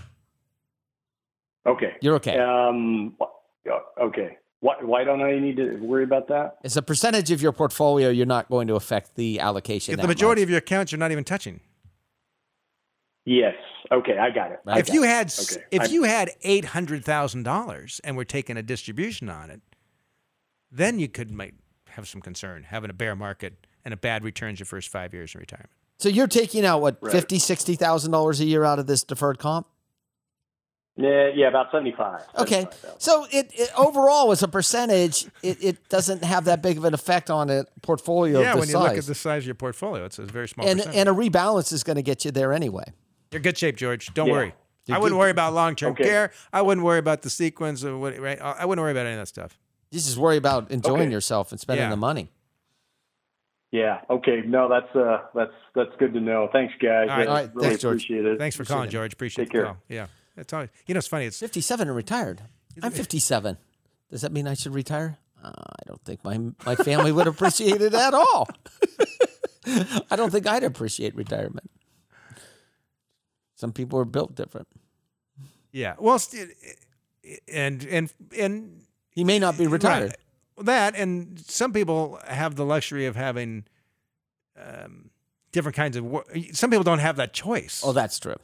Okay. 1.66 1.94
you're 2.00 2.16
okay. 2.16 2.36
Um. 2.38 3.16
Okay. 4.00 4.36
Why, 4.60 4.76
why 4.80 5.04
don't 5.04 5.22
I 5.22 5.38
need 5.38 5.56
to 5.56 5.76
worry 5.76 6.04
about 6.04 6.28
that? 6.28 6.56
As 6.64 6.76
a 6.76 6.82
percentage 6.82 7.30
of 7.30 7.40
your 7.40 7.52
portfolio, 7.52 8.08
you're 8.08 8.26
not 8.26 8.48
going 8.48 8.66
to 8.68 8.74
affect 8.76 9.14
the 9.14 9.38
allocation. 9.38 9.92
If 9.92 9.98
that 9.98 10.02
the 10.02 10.08
majority 10.08 10.40
much. 10.40 10.46
of 10.46 10.50
your 10.50 10.58
accounts 10.58 10.90
you're 10.90 10.98
not 10.98 11.12
even 11.12 11.22
touching. 11.22 11.60
Yes. 13.26 13.54
Okay. 13.90 14.18
I 14.18 14.30
got 14.30 14.52
it. 14.52 14.60
Right. 14.64 14.78
if 14.78 14.92
you 14.92 15.02
had 15.02 15.32
Okay. 15.32 15.62
if 15.70 15.82
I- 15.82 15.86
you 15.86 16.02
had 16.04 16.30
eight 16.42 16.66
hundred 16.66 17.04
thousand 17.04 17.42
dollars 17.44 18.00
and 18.04 18.16
were 18.16 18.24
taking 18.24 18.56
a 18.56 18.62
distribution 18.62 19.28
on 19.30 19.50
it, 19.50 19.60
then 20.70 20.98
you 20.98 21.08
could 21.08 21.30
might 21.30 21.54
have 21.88 22.06
some 22.08 22.20
concern 22.20 22.64
having 22.64 22.90
a 22.90 22.94
bear 22.94 23.14
market 23.16 23.66
and 23.84 23.94
a 23.94 23.96
bad 23.96 24.24
returns 24.24 24.58
your 24.58 24.66
first 24.66 24.88
five 24.88 25.14
years 25.14 25.34
in 25.34 25.40
retirement. 25.40 25.70
so 25.98 26.08
you're 26.08 26.26
taking 26.26 26.64
out 26.66 26.80
what 26.82 26.98
Right. 27.00 27.12
fifty, 27.12 27.38
sixty 27.38 27.76
thousand 27.76 28.10
dollars 28.12 28.40
a 28.40 28.44
year 28.44 28.64
out 28.64 28.78
of 28.78 28.86
this 28.86 29.02
deferred 29.04 29.38
comp. 29.38 29.66
Yeah. 30.96 31.28
Yeah. 31.34 31.48
About 31.48 31.70
seventy-five. 31.72 32.20
Okay, 32.38 32.62
75,000. 32.62 33.00
so 33.00 33.26
it, 33.32 33.50
it 33.54 33.70
overall 33.76 34.30
as 34.32 34.42
a 34.42 34.48
percentage, 34.48 35.26
it, 35.42 35.62
it 35.64 35.88
doesn't 35.88 36.22
have 36.22 36.44
that 36.44 36.62
big 36.62 36.76
of 36.78 36.84
an 36.84 36.94
effect 36.94 37.30
on 37.30 37.50
a 37.50 37.64
portfolio 37.82 38.40
yeah, 38.40 38.52
of 38.52 38.58
when 38.60 38.68
you 38.68 38.72
size. 38.74 38.82
look 38.90 38.98
at 38.98 39.04
the 39.06 39.14
size 39.14 39.42
of 39.42 39.46
your 39.46 39.54
portfolio, 39.56 40.04
it's 40.04 40.18
a 40.20 40.24
very 40.24 40.46
small 40.46 40.66
and 40.66 40.78
percentage. 40.78 40.98
and 41.00 41.08
a 41.08 41.12
rebalance 41.12 41.72
is 41.72 41.82
going 41.82 41.96
to 41.96 42.02
get 42.02 42.24
you 42.24 42.30
there 42.30 42.52
anyway. 42.52 42.84
You're 43.34 43.42
good 43.42 43.58
shape, 43.58 43.76
George. 43.76 44.14
Don't 44.14 44.28
Yeah. 44.28 44.32
worry. 44.32 44.54
You're 44.86 44.96
I 44.96 45.00
wouldn't 45.00 45.16
good- 45.16 45.18
worry 45.20 45.30
about 45.30 45.52
long 45.54 45.74
term 45.76 45.92
Okay. 45.92 46.04
care. 46.04 46.30
I 46.52 46.62
wouldn't 46.62 46.84
worry 46.86 46.98
about 46.98 47.22
the 47.22 47.30
sequence 47.30 47.82
of 47.82 47.98
what 48.00 48.18
right. 48.18 48.40
I 48.40 48.52
I 48.60 48.64
wouldn't 48.64 48.82
worry 48.82 48.92
about 48.92 49.06
any 49.06 49.14
of 49.14 49.20
that 49.20 49.28
stuff. 49.28 49.58
You 49.90 49.98
just 49.98 50.16
worry 50.16 50.36
about 50.36 50.70
enjoying 50.70 51.02
Okay. 51.02 51.10
yourself 51.10 51.50
and 51.52 51.60
spending 51.60 51.84
Yeah. 51.86 51.90
the 51.90 51.96
money. 51.96 52.30
Yeah. 53.72 54.02
Okay. 54.08 54.42
No, 54.46 54.68
that's 54.68 54.94
uh, 54.94 55.22
that's 55.34 55.52
that's 55.74 55.90
good 55.98 56.14
to 56.14 56.20
know. 56.20 56.48
Thanks, 56.52 56.74
guys. 56.80 57.08
All 57.10 57.16
right. 57.16 57.26
I 57.26 57.30
All 57.30 57.34
right. 57.36 57.50
Really 57.54 57.68
Thanks, 57.68 57.82
George. 57.82 58.04
appreciate 58.04 58.24
it. 58.24 58.38
Thanks 58.38 58.54
for 58.56 58.62
Appreciate 58.62 58.74
calling, 58.76 58.88
it. 58.88 58.92
George. 58.92 59.12
Appreciate 59.12 59.42
it. 59.42 59.46
Take 59.46 59.52
the 59.52 59.58
care. 59.58 59.66
call. 59.66 59.76
Yeah, 59.88 60.06
it's 60.36 60.52
always 60.52 60.68
you 60.86 60.94
know 60.94 60.98
it's 60.98 61.08
funny. 61.08 61.24
It's 61.26 61.38
57 61.40 61.88
and 61.88 61.96
retired. 61.96 62.42
I'm 62.82 62.92
57. 62.92 63.56
Does 64.10 64.20
that 64.22 64.32
mean 64.32 64.46
I 64.46 64.54
should 64.54 64.74
retire? 64.74 65.18
Uh, 65.42 65.48
I 65.56 65.82
don't 65.86 66.04
think 66.04 66.22
my 66.24 66.38
my 66.64 66.76
family 66.76 67.10
would 67.10 67.26
appreciate 67.26 67.80
it 67.80 67.94
at 67.94 68.14
all. 68.14 68.48
I 70.10 70.16
don't 70.16 70.30
think 70.30 70.46
I'd 70.46 70.62
appreciate 70.62 71.14
retirement. 71.16 71.70
Some 73.54 73.72
people 73.72 73.98
are 73.98 74.04
built 74.04 74.34
different. 74.34 74.68
yeah. 75.72 75.94
Well, 75.98 76.18
st- 76.18 76.50
and 77.52 77.84
and 77.86 78.12
and 78.36 78.82
He 79.10 79.24
may 79.24 79.38
not 79.38 79.56
be 79.56 79.66
retired. 79.66 80.14
Right. 80.56 80.66
That 80.66 80.96
and 80.96 81.40
some 81.40 81.72
people 81.72 82.20
have 82.26 82.54
the 82.54 82.64
luxury 82.64 83.06
of 83.06 83.16
having 83.16 83.64
um, 84.56 85.10
different 85.52 85.76
kinds 85.76 85.96
of 85.96 86.04
work. 86.04 86.30
Some 86.52 86.70
people 86.70 86.84
don't 86.84 87.00
have 87.00 87.16
that 87.16 87.32
choice. 87.32 87.82
Oh, 87.84 87.92
that's 87.92 88.18
true. 88.18 88.36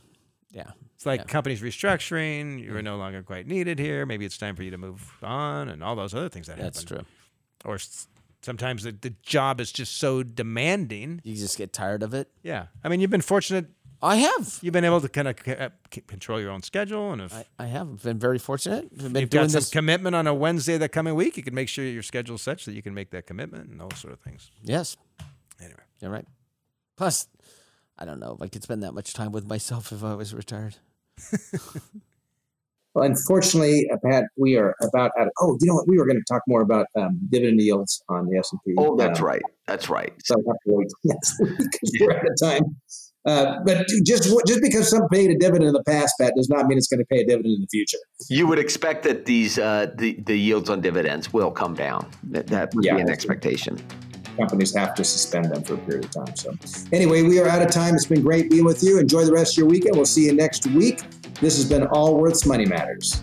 Yeah. 0.51 0.71
It's 0.97 1.07
like 1.07 1.21
yeah. 1.21 1.27
companies 1.27 1.63
restructuring. 1.63 2.63
You're 2.63 2.83
no 2.83 2.97
longer 2.97 3.23
quite 3.23 3.47
needed 3.47 3.79
here. 3.79 4.05
Maybe 4.05 4.27
it's 4.27 4.37
time 4.37 4.55
for 4.55 4.63
you 4.63 4.71
to 4.71 4.79
move 4.79 5.13
on, 5.23 5.69
and 5.69 5.83
all 5.83 5.97
those 5.97 6.13
other 6.15 6.29
things 6.29 6.47
that 6.47 6.59
That's 6.59 6.83
happen. 6.83 6.97
That's 6.97 7.07
true. 7.65 7.71
Or 7.73 7.79
sometimes 8.43 8.83
the, 8.83 8.93
the 8.93 9.15
job 9.23 9.61
is 9.61 9.73
just 9.73 9.97
so 9.97 10.23
demanding. 10.23 11.21
You 11.25 11.37
just 11.37 11.57
get 11.57 11.73
tired 11.73 12.03
of 12.03 12.13
it. 12.13 12.29
Yeah, 12.43 12.67
I 12.85 12.89
mean, 12.89 13.01
you've 13.01 13.11
been 13.11 13.23
fortunate. 13.23 13.67
I 14.03 14.17
have. 14.17 14.59
You've 14.63 14.73
been 14.73 14.85
able 14.85 15.01
to 15.01 15.09
kind 15.09 15.29
of 15.29 15.37
control 16.07 16.41
your 16.41 16.51
own 16.51 16.63
schedule, 16.63 17.13
and 17.13 17.23
if 17.23 17.35
I, 17.35 17.45
I 17.59 17.67
have 17.67 18.03
been 18.03 18.19
very 18.19 18.39
fortunate. 18.39 18.89
I've 18.93 19.13
been 19.13 19.21
you've 19.21 19.31
doing 19.31 19.45
got 19.45 19.51
some 19.51 19.61
this. 19.61 19.71
commitment 19.71 20.17
on 20.17 20.27
a 20.27 20.35
Wednesday 20.35 20.79
that 20.79 20.91
coming 20.91 21.15
week, 21.15 21.37
you 21.37 21.43
can 21.43 21.55
make 21.55 21.69
sure 21.69 21.85
your 21.85 22.03
schedule 22.03 22.37
is 22.37 22.43
such 22.43 22.65
that 22.65 22.73
you 22.73 22.83
can 22.83 22.95
make 22.95 23.11
that 23.11 23.27
commitment 23.27 23.69
and 23.71 23.81
those 23.81 23.99
sort 23.99 24.13
of 24.13 24.21
things. 24.21 24.51
yes, 24.63 24.97
Anyway, 25.61 25.81
you're 26.01 26.11
right. 26.11 26.25
Plus, 26.97 27.29
I 27.99 28.07
don't 28.07 28.19
know 28.21 28.33
if 28.35 28.43
I 28.43 28.49
could 28.49 28.63
spend 28.63 28.83
that 28.83 28.93
much 28.93 29.13
time 29.13 29.33
with 29.33 29.47
myself 29.47 29.93
if 29.93 30.03
I 30.03 30.15
was 30.15 30.35
retired. 30.35 30.77
Well, 32.95 33.05
unfortunately, 33.05 33.89
uh, 33.93 33.99
Pat, 34.05 34.25
we 34.37 34.57
are 34.57 34.75
about 34.83 35.13
out 35.17 35.29
of. 35.29 35.33
Oh, 35.41 35.57
you 35.61 35.69
know 35.69 35.75
what? 35.77 35.87
We 35.87 35.97
were 35.97 36.07
going 36.07 36.17
to 36.19 36.25
talk 36.29 36.43
more 36.49 36.61
about 36.61 36.87
um, 36.97 37.21
dividend 37.31 37.61
yields 37.61 38.03
on 38.09 38.27
the 38.27 38.37
S 38.39 38.51
and 38.51 38.61
P. 38.67 38.75
Oh, 38.77 38.97
that's 38.97 39.21
right. 39.21 39.43
That's 39.69 39.89
right. 39.89 40.13
So 40.25 40.35
I 40.35 40.39
have 40.49 40.57
to 40.67 40.75
wait 40.75 40.89
next 41.05 41.41
week 41.41 41.57
because 41.59 41.97
we're 42.01 42.13
out 42.17 42.25
of 42.27 42.41
time. 42.43 42.77
Uh, 43.27 43.57
but 43.67 43.87
just 44.05 44.25
just 44.47 44.63
because 44.63 44.89
some 44.89 45.07
paid 45.09 45.31
a 45.31 45.37
dividend 45.39 45.65
in 45.65 45.73
the 45.73 45.83
past, 45.85 46.15
Pat, 46.19 46.33
does 46.37 46.49
not 46.49 46.67
mean 46.67 46.79
it's 46.79 46.89
going 46.89 47.01
to 47.01 47.05
pay 47.05 47.21
a 47.21 47.27
dividend 47.27 47.55
in 47.55 47.61
the 47.61 47.69
future. 47.71 47.99
You 48.29 48.47
would 48.47 48.59
expect 48.59 49.03
that 49.05 49.27
these 49.27 49.59
uh, 49.59 49.89
the 49.97 50.19
the 50.25 50.37
yields 50.39 50.71
on 50.71 50.81
dividends 50.81 51.33
will 51.33 51.51
come 51.51 51.75
down. 51.75 52.09
That 52.31 52.47
that 52.47 52.75
would 52.75 52.85
Yeah, 52.85 52.95
be 52.97 53.03
an 53.03 53.11
expectation. 53.11 53.79
Companies 54.39 54.75
have 54.75 54.95
to 54.95 55.05
suspend 55.05 55.53
them 55.53 55.63
for 55.65 55.75
a 55.75 55.79
period 55.79 56.07
of 56.07 56.13
time. 56.13 56.35
So, 56.35 56.55
anyway, 56.93 57.23
we 57.23 57.39
are 57.41 57.49
out 57.49 57.61
of 57.61 57.71
time. 57.71 57.95
It's 57.95 58.07
been 58.07 58.23
great 58.23 58.49
being 58.49 58.65
with 58.65 58.83
you. 58.83 58.99
Enjoy 58.99 59.25
the 59.27 59.33
rest 59.33 59.55
of 59.55 59.59
your 59.59 59.69
weekend. 59.69 59.97
We'll 59.97 60.07
see 60.07 60.25
you 60.25 60.33
next 60.35 60.67
week. 60.69 60.99
This 61.43 61.57
has 61.57 61.69
been 61.69 61.87
Allworth's 61.89 62.47
Money 62.47 62.65
Matters. 62.65 63.23